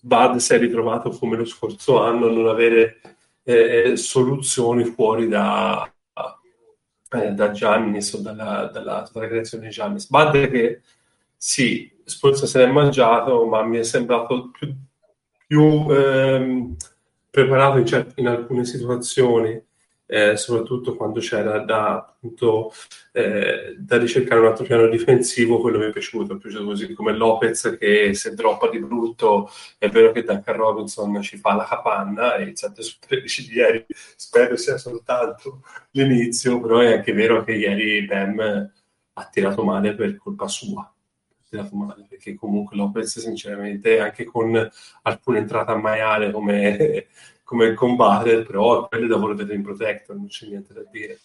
[0.00, 3.00] Bud si è ritrovato come lo scorso anno a non avere
[3.44, 5.88] eh, soluzioni fuori da,
[7.12, 10.08] eh, da Giannis o dalla, dalla, dalla creazione di Giannis.
[10.08, 10.80] Bud che
[11.36, 14.74] sì, Spolza se l'è mangiato, ma mi è sembrato più,
[15.46, 16.74] più ehm,
[17.30, 19.62] preparato in, cert- in alcune situazioni
[20.12, 22.72] eh, soprattutto quando c'era da, appunto,
[23.12, 27.12] eh, da, ricercare un altro piano difensivo, quello mi è piaciuto, è piaciuto così come
[27.12, 32.34] Lopez che se droppa di brutto, è vero che Duncan Robinson ci fa la capanna
[32.34, 35.62] e il 7 su 13 di ieri spero sia soltanto
[35.92, 38.72] l'inizio, però è anche vero che ieri Bam
[39.12, 40.92] ha tirato male per colpa sua.
[41.72, 44.70] Male perché comunque Lopez sinceramente anche con
[45.02, 47.08] alcune entrate a maiale come
[47.50, 51.18] come combattere, però quello è il lavoro Ring Protector, non c'è niente da dire.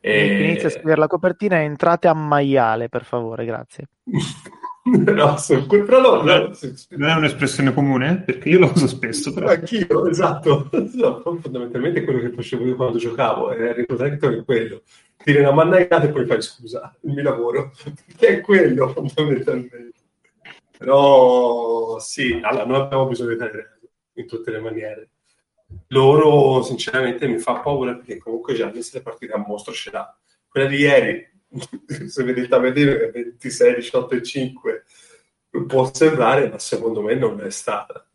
[0.00, 0.42] E...
[0.42, 3.88] Inizia a scrivere la copertina e entrate a maiale, per favore, grazie.
[4.84, 6.50] no, so, però no, no,
[6.88, 8.22] non è un'espressione comune?
[8.22, 9.34] Perché io lo uso spesso.
[9.34, 9.48] Però.
[9.48, 10.70] Anch'io, esatto.
[10.94, 14.80] No, fondamentalmente è quello che facevo io quando giocavo, e il Protector è quello.
[15.22, 17.72] Tiri una mannagata e poi fai scusa, il mio lavoro.
[18.16, 19.92] Che è quello, fondamentalmente.
[20.78, 23.78] Però sì, allora, non abbiamo bisogno di tenere
[24.14, 25.08] in tutte le maniere
[25.88, 30.18] loro sinceramente mi fa paura perché comunque Giannis le partite a mostro ce l'ha.
[30.48, 31.32] Quella di ieri
[32.08, 34.84] se vedi il tabellino 26, 18 e 5
[35.66, 38.06] può sembrare, ma secondo me non è stata.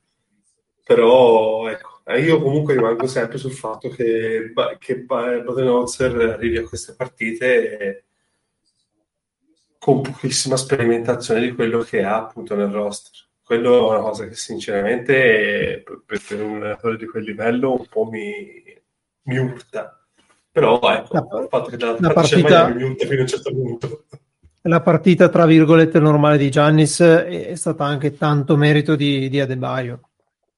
[0.84, 8.06] Però ecco, io comunque rimango sempre sul fatto che, che Badenholzer arrivi a queste partite
[9.78, 13.28] con pochissima sperimentazione di quello che ha appunto nel roster.
[13.50, 18.06] Quello è una cosa che sinceramente per, per un allenatore di quel livello un po'
[18.06, 18.64] mi,
[19.24, 20.06] mi urta.
[20.52, 23.50] Però ecco, la, il fatto che la, la partita mi urta fino a un certo
[23.50, 24.04] punto.
[24.62, 30.00] La partita, tra virgolette, normale di Giannis è stata anche tanto merito di, di Adebaio,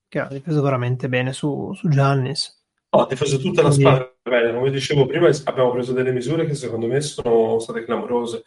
[0.09, 2.61] che ha difeso veramente bene su, su Giannis.
[2.89, 4.53] No, ha difeso tutta la squadra bene.
[4.53, 8.43] Come dicevo prima, abbiamo preso delle misure che secondo me sono state clamorose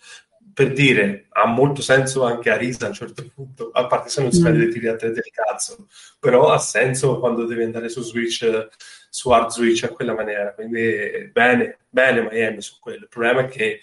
[0.54, 4.22] per dire, ha molto senso anche a risa a un certo punto, a parte se
[4.22, 4.60] non si vede mm.
[4.60, 5.88] dei tiri a te del cazzo,
[6.20, 8.68] però ha senso quando devi andare su Switch,
[9.10, 13.02] su hard Switch a quella maniera, quindi bene, bene Miami su quello.
[13.02, 13.80] Il problema è che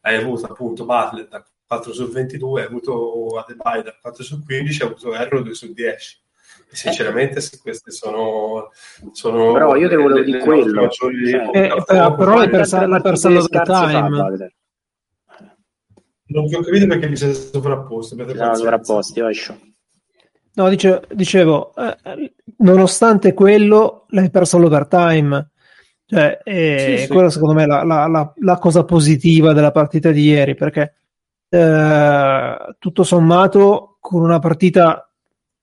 [0.00, 4.82] hai avuto appunto Butler da 4 su 22, hai avuto Adebayo da 4 su 15,
[4.82, 6.22] hai avuto Erro 2 su 10.
[6.70, 8.70] E sinceramente, se queste sono,
[9.12, 13.28] sono però io te volevo dire quello, maggiori, cioè, eh, però l'hai persa, l'hai persa
[13.28, 14.52] time.
[16.26, 18.16] Non vi ho capito perché vi siete sovrapposti.
[18.16, 19.20] No, sovrapposti,
[20.56, 25.50] No, dice, dicevo, eh, nonostante quello, l'hai perso l'overtime.
[26.06, 30.10] Cioè, eh, sì, quella secondo me è la, la, la, la, cosa positiva della partita
[30.12, 30.94] di ieri, perché
[31.48, 35.10] eh, tutto sommato, con una partita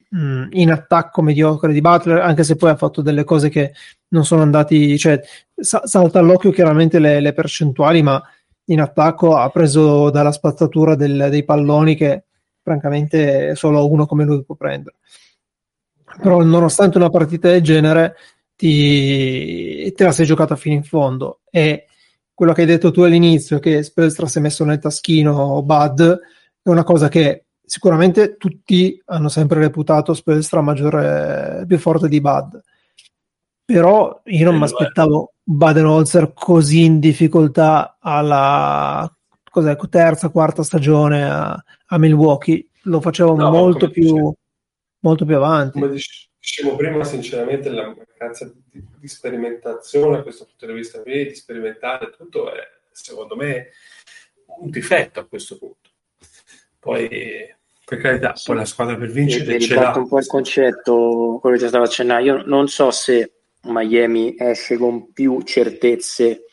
[0.09, 3.73] mh, mm, in attacco mediocre di Butler, anche se poi ha fatto delle cose che
[4.09, 5.21] non sono andati, cioè,
[5.55, 8.21] sa- salta all'occhio chiaramente le, le percentuali, ma
[8.65, 12.25] in attacco ha preso dalla spazzatura del, dei palloni che
[12.61, 14.97] francamente solo uno come lui può prendere.
[16.21, 18.15] Però nonostante una partita del genere
[18.55, 21.41] ti, te la sei giocata fino in fondo.
[21.49, 21.87] E
[22.33, 26.19] quello che hai detto tu all'inizio che Spelstra si è messo nel taschino Bud
[26.61, 32.61] è una cosa che sicuramente tutti hanno sempre reputato Spelstra maggiore, più forte di Bud
[33.71, 39.13] però io non mi aspettavo Baden-Holzer così in difficoltà alla
[39.43, 44.33] cos'è, terza, quarta stagione a, a Milwaukee, lo facevo no, molto, più,
[44.99, 45.79] molto più avanti.
[45.79, 45.93] Come
[46.39, 51.35] dicevo prima, sinceramente la mancanza di, di, sperimentazione a questo punto di vista qui, di
[51.35, 52.59] sperimentare tutto, è
[52.91, 53.71] secondo me
[54.59, 55.89] un difetto a questo punto.
[56.79, 57.53] Poi
[57.85, 59.93] per carità, poi la squadra per vincere e, ce l'ha.
[59.97, 62.25] un po' il concetto, quello che ti stavo accennando.
[62.25, 66.45] Io non so se Miami esce con più certezze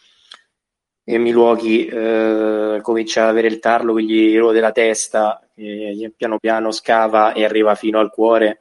[1.04, 6.38] e Milwaukee eh, comincia ad avere il tarlo che gli rode la testa, e piano
[6.38, 8.60] piano scava e arriva fino al cuore.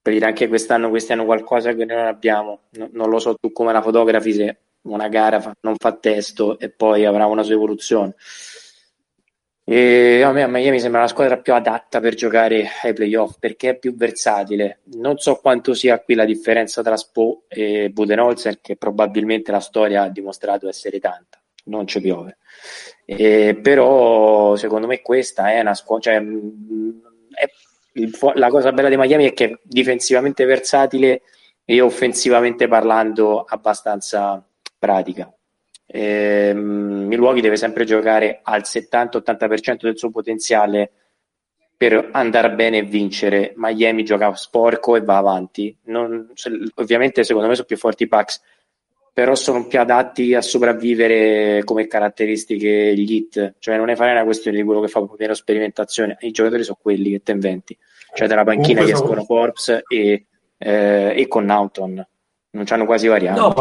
[0.00, 2.60] Per dire anche quest'anno questi hanno qualcosa che noi non abbiamo.
[2.70, 6.58] No, non lo so tu come la fotografi se una gara fa, non fa testo
[6.58, 8.14] e poi avrà una sua evoluzione.
[9.72, 13.68] E a me a Miami sembra la squadra più adatta per giocare ai playoff perché
[13.68, 14.80] è più versatile.
[14.96, 20.02] Non so quanto sia qui la differenza tra Spo e Budenholzer, che probabilmente la storia
[20.02, 22.38] ha dimostrato essere tanta, non ci piove.
[23.04, 26.18] E, però secondo me questa è una squadra.
[26.18, 26.26] Cioè,
[28.34, 31.22] la cosa bella di Miami è che è difensivamente versatile
[31.64, 34.44] e offensivamente parlando abbastanza
[34.76, 35.32] pratica.
[35.92, 40.92] Eh, Milwaukee deve sempre giocare al 70-80% del suo potenziale
[41.76, 43.54] per andare bene e vincere.
[43.56, 45.76] Miami gioca sporco e va avanti.
[45.84, 46.30] Non,
[46.74, 48.40] ovviamente, secondo me, sono più forti i Bucks,
[49.12, 53.54] però sono più adatti a sopravvivere come caratteristiche gli hit.
[53.58, 56.18] Cioè, non è fare una questione di quello che fa meno sperimentazione.
[56.20, 57.76] I giocatori sono quelli che te inventi.
[58.14, 60.26] Cioè, dalla panchina che escono Forbes e,
[60.58, 62.06] eh, e con Naughton.
[62.50, 63.40] Non hanno quasi varianti.
[63.40, 63.54] No,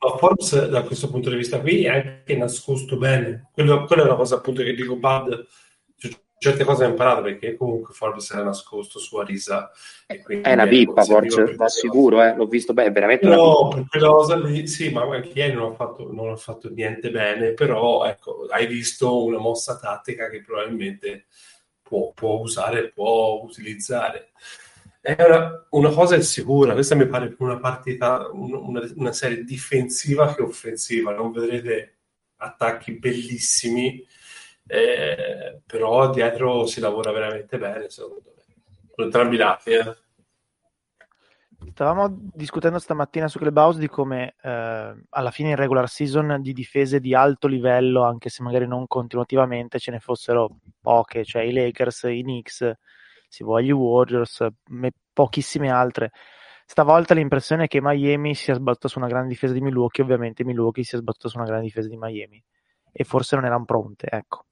[0.00, 3.50] ma Forbes da questo punto di vista qui è anche nascosto bene.
[3.52, 5.46] Quello, quella è una cosa appunto che dico Bad,
[6.38, 9.70] certe cose ho imparato perché comunque Forbes era nascosto su Arisa.
[10.06, 12.34] È una pippa, forse, va sicuro, eh?
[12.34, 15.74] l'ho visto bene, veramente No, per quella cosa lì, sì, ma anche ieri non ho,
[15.74, 21.26] fatto, non fatto niente bene, però ecco, hai visto una mossa tattica che probabilmente
[21.82, 24.30] può, può usare, può utilizzare.
[25.10, 30.34] Era una cosa è sicura, questa mi pare più una partita, una, una serie difensiva
[30.34, 32.00] che offensiva, non vedrete
[32.36, 34.06] attacchi bellissimi,
[34.66, 38.42] eh, però dietro si lavora veramente bene, secondo me.
[38.94, 39.70] Con entrambi i lati.
[39.70, 39.96] Eh.
[41.70, 47.00] Stavamo discutendo stamattina su Clubhouse di come eh, alla fine in regular season di difese
[47.00, 52.02] di alto livello, anche se magari non continuativamente, ce ne fossero poche, cioè i Lakers,
[52.10, 52.76] i Knicks,
[53.28, 54.46] si vuole gli Warriors,
[55.12, 56.10] pochissime altre.
[56.64, 60.84] Stavolta l'impressione è che Miami sia sbattuta su una grande difesa di Milwaukee, ovviamente Milwaukee
[60.84, 62.42] sia sbattuta su una grande difesa di Miami.
[62.92, 64.44] e forse non erano pronte, ecco.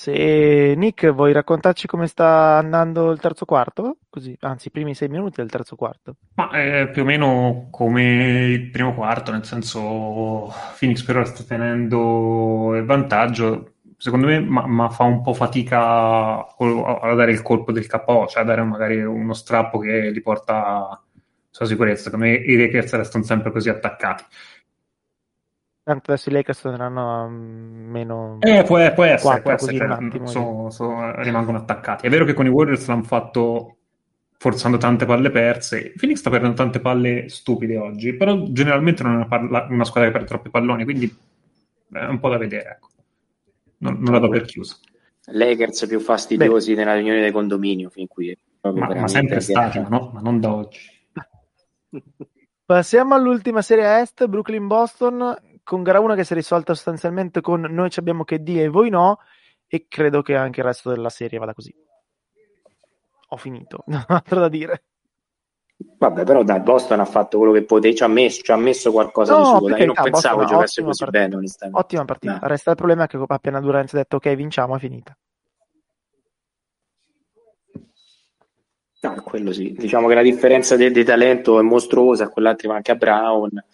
[0.00, 3.98] Se Nick vuoi raccontarci come sta andando il terzo quarto?
[4.08, 6.14] Così, anzi, i primi sei minuti del terzo quarto.
[6.36, 11.42] Ma è più o meno come il primo quarto, nel senso Phoenix per ora sta
[11.42, 13.72] tenendo il vantaggio.
[14.00, 18.42] Secondo me, ma, ma fa un po' fatica a, dare il colpo del KO, cioè
[18.42, 21.02] a dare magari uno strappo che li porta
[21.50, 22.04] sulla sicurezza.
[22.04, 24.24] Secondo me i Lakers restano sempre così attaccati.
[25.82, 28.36] Tanto adesso i Lakers andranno a meno.
[28.40, 32.06] Eh, può, può essere, 4, può essere cioè, attimo, so, so, rimangono attaccati.
[32.06, 33.78] È vero che con i Warriors l'hanno fatto
[34.36, 35.92] forzando tante palle perse.
[35.96, 40.08] Phoenix sta perdendo tante palle stupide oggi, però generalmente non è una, parla, una squadra
[40.08, 41.18] che perde troppi palloni, quindi
[41.92, 42.70] è un po' da vedere.
[42.70, 42.88] Ecco.
[43.78, 44.76] Non, non la do per chiusa.
[45.30, 46.78] Lakers più fastidiosi Beh.
[46.78, 48.36] nella riunione del condominio fin qui.
[48.60, 50.10] Ma, ma sempre stati, ma, no?
[50.12, 50.80] ma non da oggi.
[52.64, 57.90] Passiamo all'ultima serie est, Brooklyn-Boston con gara 1 che si è risolta sostanzialmente con noi
[57.90, 59.18] ci abbiamo che dire e voi no,
[59.66, 61.74] e credo che anche il resto della serie vada così.
[63.28, 64.84] Ho finito, non ho altro da dire.
[65.80, 68.90] Vabbè, però dai, Boston ha fatto quello che poteva, ci ha messo, ci ha messo
[68.90, 69.68] qualcosa no, di suo.
[69.68, 71.24] Dai, io non pensavo Boston giocasse così partita.
[71.24, 71.80] bene, onestamente.
[71.80, 72.38] Ottima partita.
[72.40, 72.48] No.
[72.48, 75.16] Resta il problema che appena Durant ha detto ok, vinciamo, è finita.
[79.00, 79.72] No, quello sì.
[79.78, 83.64] Diciamo che la differenza di, di talento è mostruosa, quell'altro manca a Brown.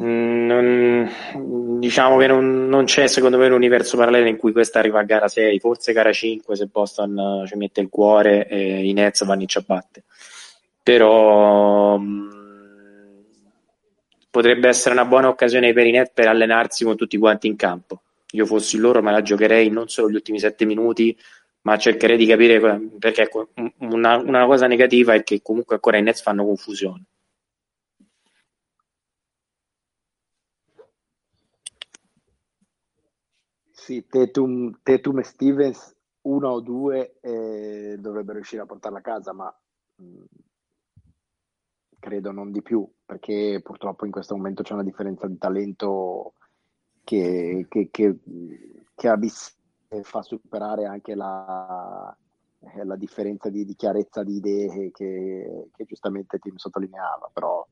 [0.00, 4.78] Mm, non, diciamo che non, non, c'è secondo me un universo parallelo in cui questa
[4.78, 8.92] arriva a gara 6, forse gara 5 se Boston ci mette il cuore e i
[8.94, 10.04] Nets vanno in ciabatte.
[10.82, 12.30] Però mm,
[14.30, 18.02] potrebbe essere una buona occasione per i Nets per allenarsi con tutti quanti in campo.
[18.32, 21.16] Io fossi loro me la giocherei non solo gli ultimi 7 minuti,
[21.62, 22.60] ma cercherei di capire
[22.98, 23.28] perché
[23.78, 27.04] una, una cosa negativa è che comunque ancora i Nets fanno confusione
[33.82, 35.92] Sì, Tetum, Tetum e Stevens,
[36.22, 39.52] uno o due eh, dovrebbero riuscire a portarla a casa, ma
[40.00, 40.24] mm,
[42.02, 46.32] credo non di più, perché purtroppo in questo momento c'è una differenza di talento
[47.04, 48.18] che, che, che,
[48.92, 49.56] che a bis
[50.02, 52.12] fa superare anche la,
[52.58, 57.64] eh, la differenza di, di, chiarezza di idee che, che, giustamente Tim sottolineava, però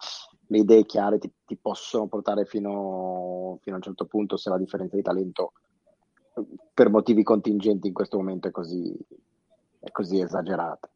[0.47, 4.59] le idee chiare ti, ti possono portare fino, fino, a un certo punto se la
[4.59, 5.55] differenza di talento
[6.73, 8.97] per motivi contingenti in questo momento è così,
[9.81, 10.89] è così esagerata.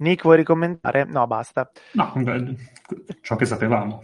[0.00, 1.04] Nick, vuoi ricommentare?
[1.04, 1.70] No, basta.
[1.92, 2.12] No,
[3.20, 4.02] ciò che sapevamo.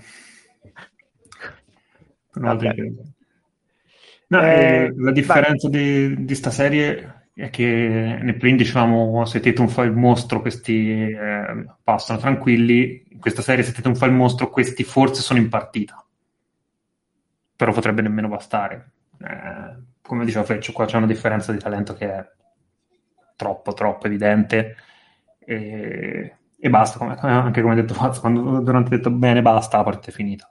[4.28, 9.68] No, eh, la differenza di, di sta serie è che nel play dicevamo se Tatum
[9.68, 14.51] fa il mostro questi eh, passano tranquilli in questa serie se Tatum fa il mostro
[14.51, 16.02] questi forse sono in partita
[17.56, 18.90] però potrebbe nemmeno bastare.
[19.18, 22.31] Eh, come diceva Freccio, qua c'è una differenza di talento che è
[23.35, 24.77] troppo, troppo evidente
[25.47, 29.78] e, e basta, come, anche come ha detto Fazio, quando Durante ha detto bene, basta,
[29.78, 30.51] la partita è finita.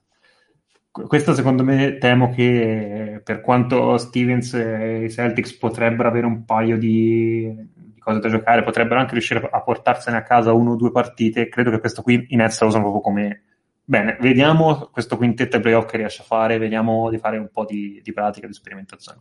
[0.89, 6.77] Questo secondo me temo che per quanto Stevens e i Celtics potrebbero avere un paio
[6.77, 10.91] di, di cose da giocare, potrebbero anche riuscire a portarsene a casa uno o due
[10.91, 13.41] partite, credo che questo qui in Nets lo usano proprio come
[13.87, 17.65] Bene, vediamo questo quintetto ai playoff che riesce a fare, vediamo di fare un po'
[17.65, 19.19] di, di pratica, di sperimentazione.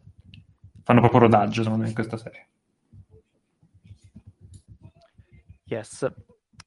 [0.82, 2.46] Fanno proprio rodaggio, secondo me, in questa serie.
[5.64, 6.06] Yes.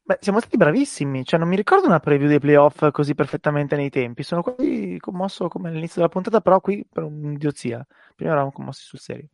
[0.03, 3.89] Beh, siamo stati bravissimi, cioè non mi ricordo una preview dei playoff così perfettamente nei
[3.89, 8.83] tempi, sono quasi commosso come all'inizio della puntata, però qui per un'idiozia, prima eravamo commossi
[8.85, 9.27] sul serio.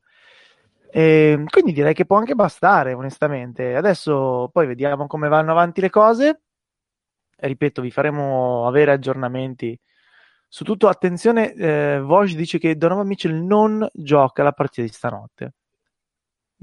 [0.90, 3.76] E quindi direi che può anche bastare, onestamente.
[3.76, 6.42] Adesso poi vediamo come vanno avanti le cose
[7.48, 9.80] ripeto, vi faremo avere aggiornamenti
[10.48, 10.88] su tutto.
[10.88, 15.54] Attenzione, eh, Vosh dice che Donovan Mitchell non gioca la partita di stanotte.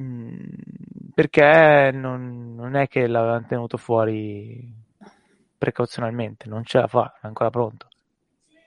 [0.00, 0.44] Mm,
[1.14, 4.72] perché non, non, è che l'avevano tenuto fuori
[5.56, 7.88] precauzionalmente, non ce la fa, è ancora pronto.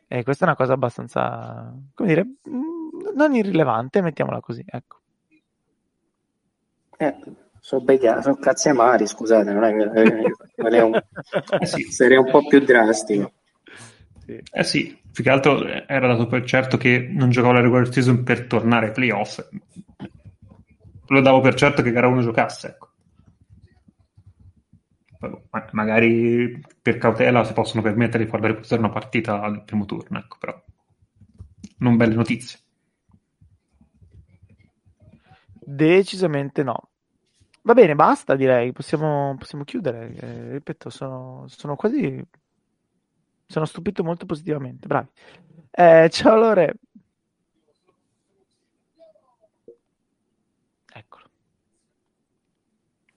[0.08, 4.98] E questa è una cosa abbastanza, come dire, mm, non irrilevante, mettiamola così, ecco.
[6.98, 7.16] Eh,
[7.60, 10.94] sono becchiato, sono cazzi amari, scusate, non è, eh, è un,
[11.60, 11.84] eh sì.
[11.84, 13.32] sarei un po' più drastico.
[14.26, 18.24] Eh sì, più che altro era dato per certo che non giocavo la regular season
[18.24, 19.40] per tornare ai playoff.
[21.14, 22.90] Lo davo per certo che gara 1 giocasse, ecco.
[25.72, 30.38] magari per cautela si possono permettere di far riposare una partita al primo turno, ecco,
[30.40, 30.60] però
[31.78, 32.58] non belle notizie.
[35.66, 36.90] Decisamente no.
[37.62, 40.16] Va bene, basta direi, possiamo, possiamo chiudere.
[40.16, 42.26] Eh, ripeto, sono, sono, quasi...
[43.46, 45.10] Sono stupito molto positivamente, bravi.
[45.70, 46.74] Eh, ciao Lore.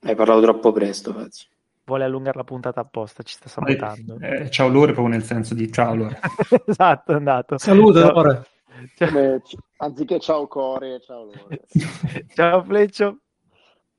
[0.01, 1.49] Hai parlato troppo presto, Fazio.
[1.85, 4.17] Vuole allungare la puntata apposta, ci sta sabotando.
[4.19, 6.19] Eh, eh, ciao Lore, proprio nel senso di ciao Lore.
[6.67, 7.57] esatto, è andato.
[7.57, 8.45] Saluto Lore.
[8.95, 9.41] Ciao.
[9.77, 11.61] Anziché ciao Core, ciao Lore.
[12.35, 13.19] ciao Fleccio.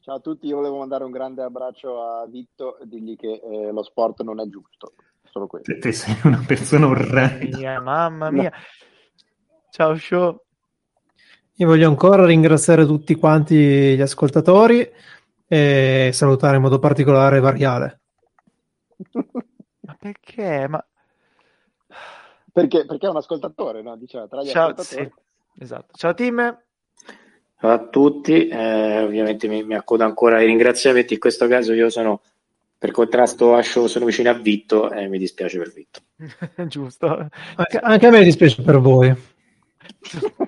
[0.01, 3.73] Ciao a tutti, io volevo mandare un grande abbraccio a Vitto e dirgli che eh,
[3.73, 4.93] lo sport non è giusto.
[5.25, 5.73] Solo questo.
[5.73, 7.57] Te, te sei una persona orrenda.
[7.57, 8.53] Mia, mamma mia.
[9.71, 10.43] Ciao Show.
[11.57, 14.89] Io voglio ancora ringraziare tutti quanti gli ascoltatori
[15.49, 18.01] e salutare in modo particolare Variale.
[19.81, 20.69] Ma perché?
[20.69, 20.85] Ma...
[22.53, 23.97] Perché, perché è un ascoltatore, no?
[23.97, 25.11] Diceva, tra gli Ciao, ascoltatori.
[25.13, 25.63] Sì.
[25.63, 25.95] Esatto.
[25.97, 26.59] Ciao team.
[27.61, 31.91] Ciao a tutti, eh, ovviamente mi, mi, accodo ancora ai ringraziamenti, in questo caso io
[31.91, 32.21] sono
[32.79, 36.01] per contrasto a show, sono vicino a Vitto e mi dispiace per Vitto.
[36.69, 37.29] Giusto.
[37.57, 39.13] Anche, anche, a me dispiace per voi.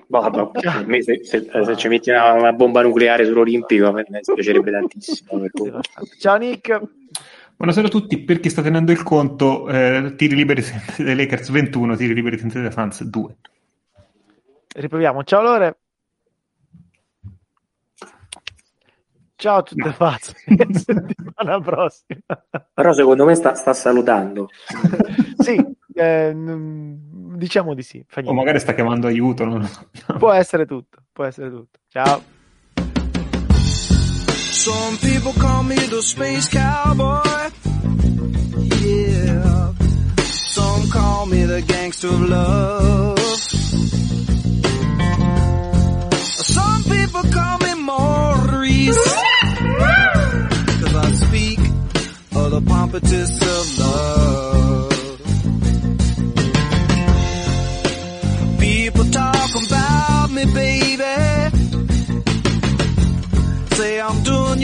[0.07, 0.51] Vado,
[1.01, 5.43] se, se, se, ci metti una, una, bomba nucleare sull'Olimpico a me dispiacerebbe tantissimo.
[6.19, 6.81] Ciao Nick.
[7.57, 10.63] Buonasera a tutti, per chi sta tenendo il conto, eh, tiri liberi
[10.97, 13.35] dei Lakers 21, tiri liberi dei Fans 2.
[14.73, 15.77] Riproviamo, ciao Lore.
[19.35, 19.95] Ciao a tutte no.
[19.97, 20.33] pazze,
[20.71, 22.19] settimana prossima.
[22.73, 24.49] Però secondo me sta, sta salutando.
[25.37, 25.59] sì,
[25.93, 28.03] eh, diciamo di sì.
[28.23, 29.45] o magari sta chiamando aiuto.
[29.45, 29.69] Non...
[30.17, 31.79] può essere tutto, può essere tutto.
[31.87, 32.21] Ciao.
[34.51, 37.49] Some people call me the space cowboy.
[38.79, 39.73] Yeah.
[40.23, 43.19] Some call me the gangster of love.
[46.19, 48.97] Some people call me Maurice.
[52.51, 54.70] the pompatus of love.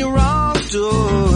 [0.08, 1.27] your arms door.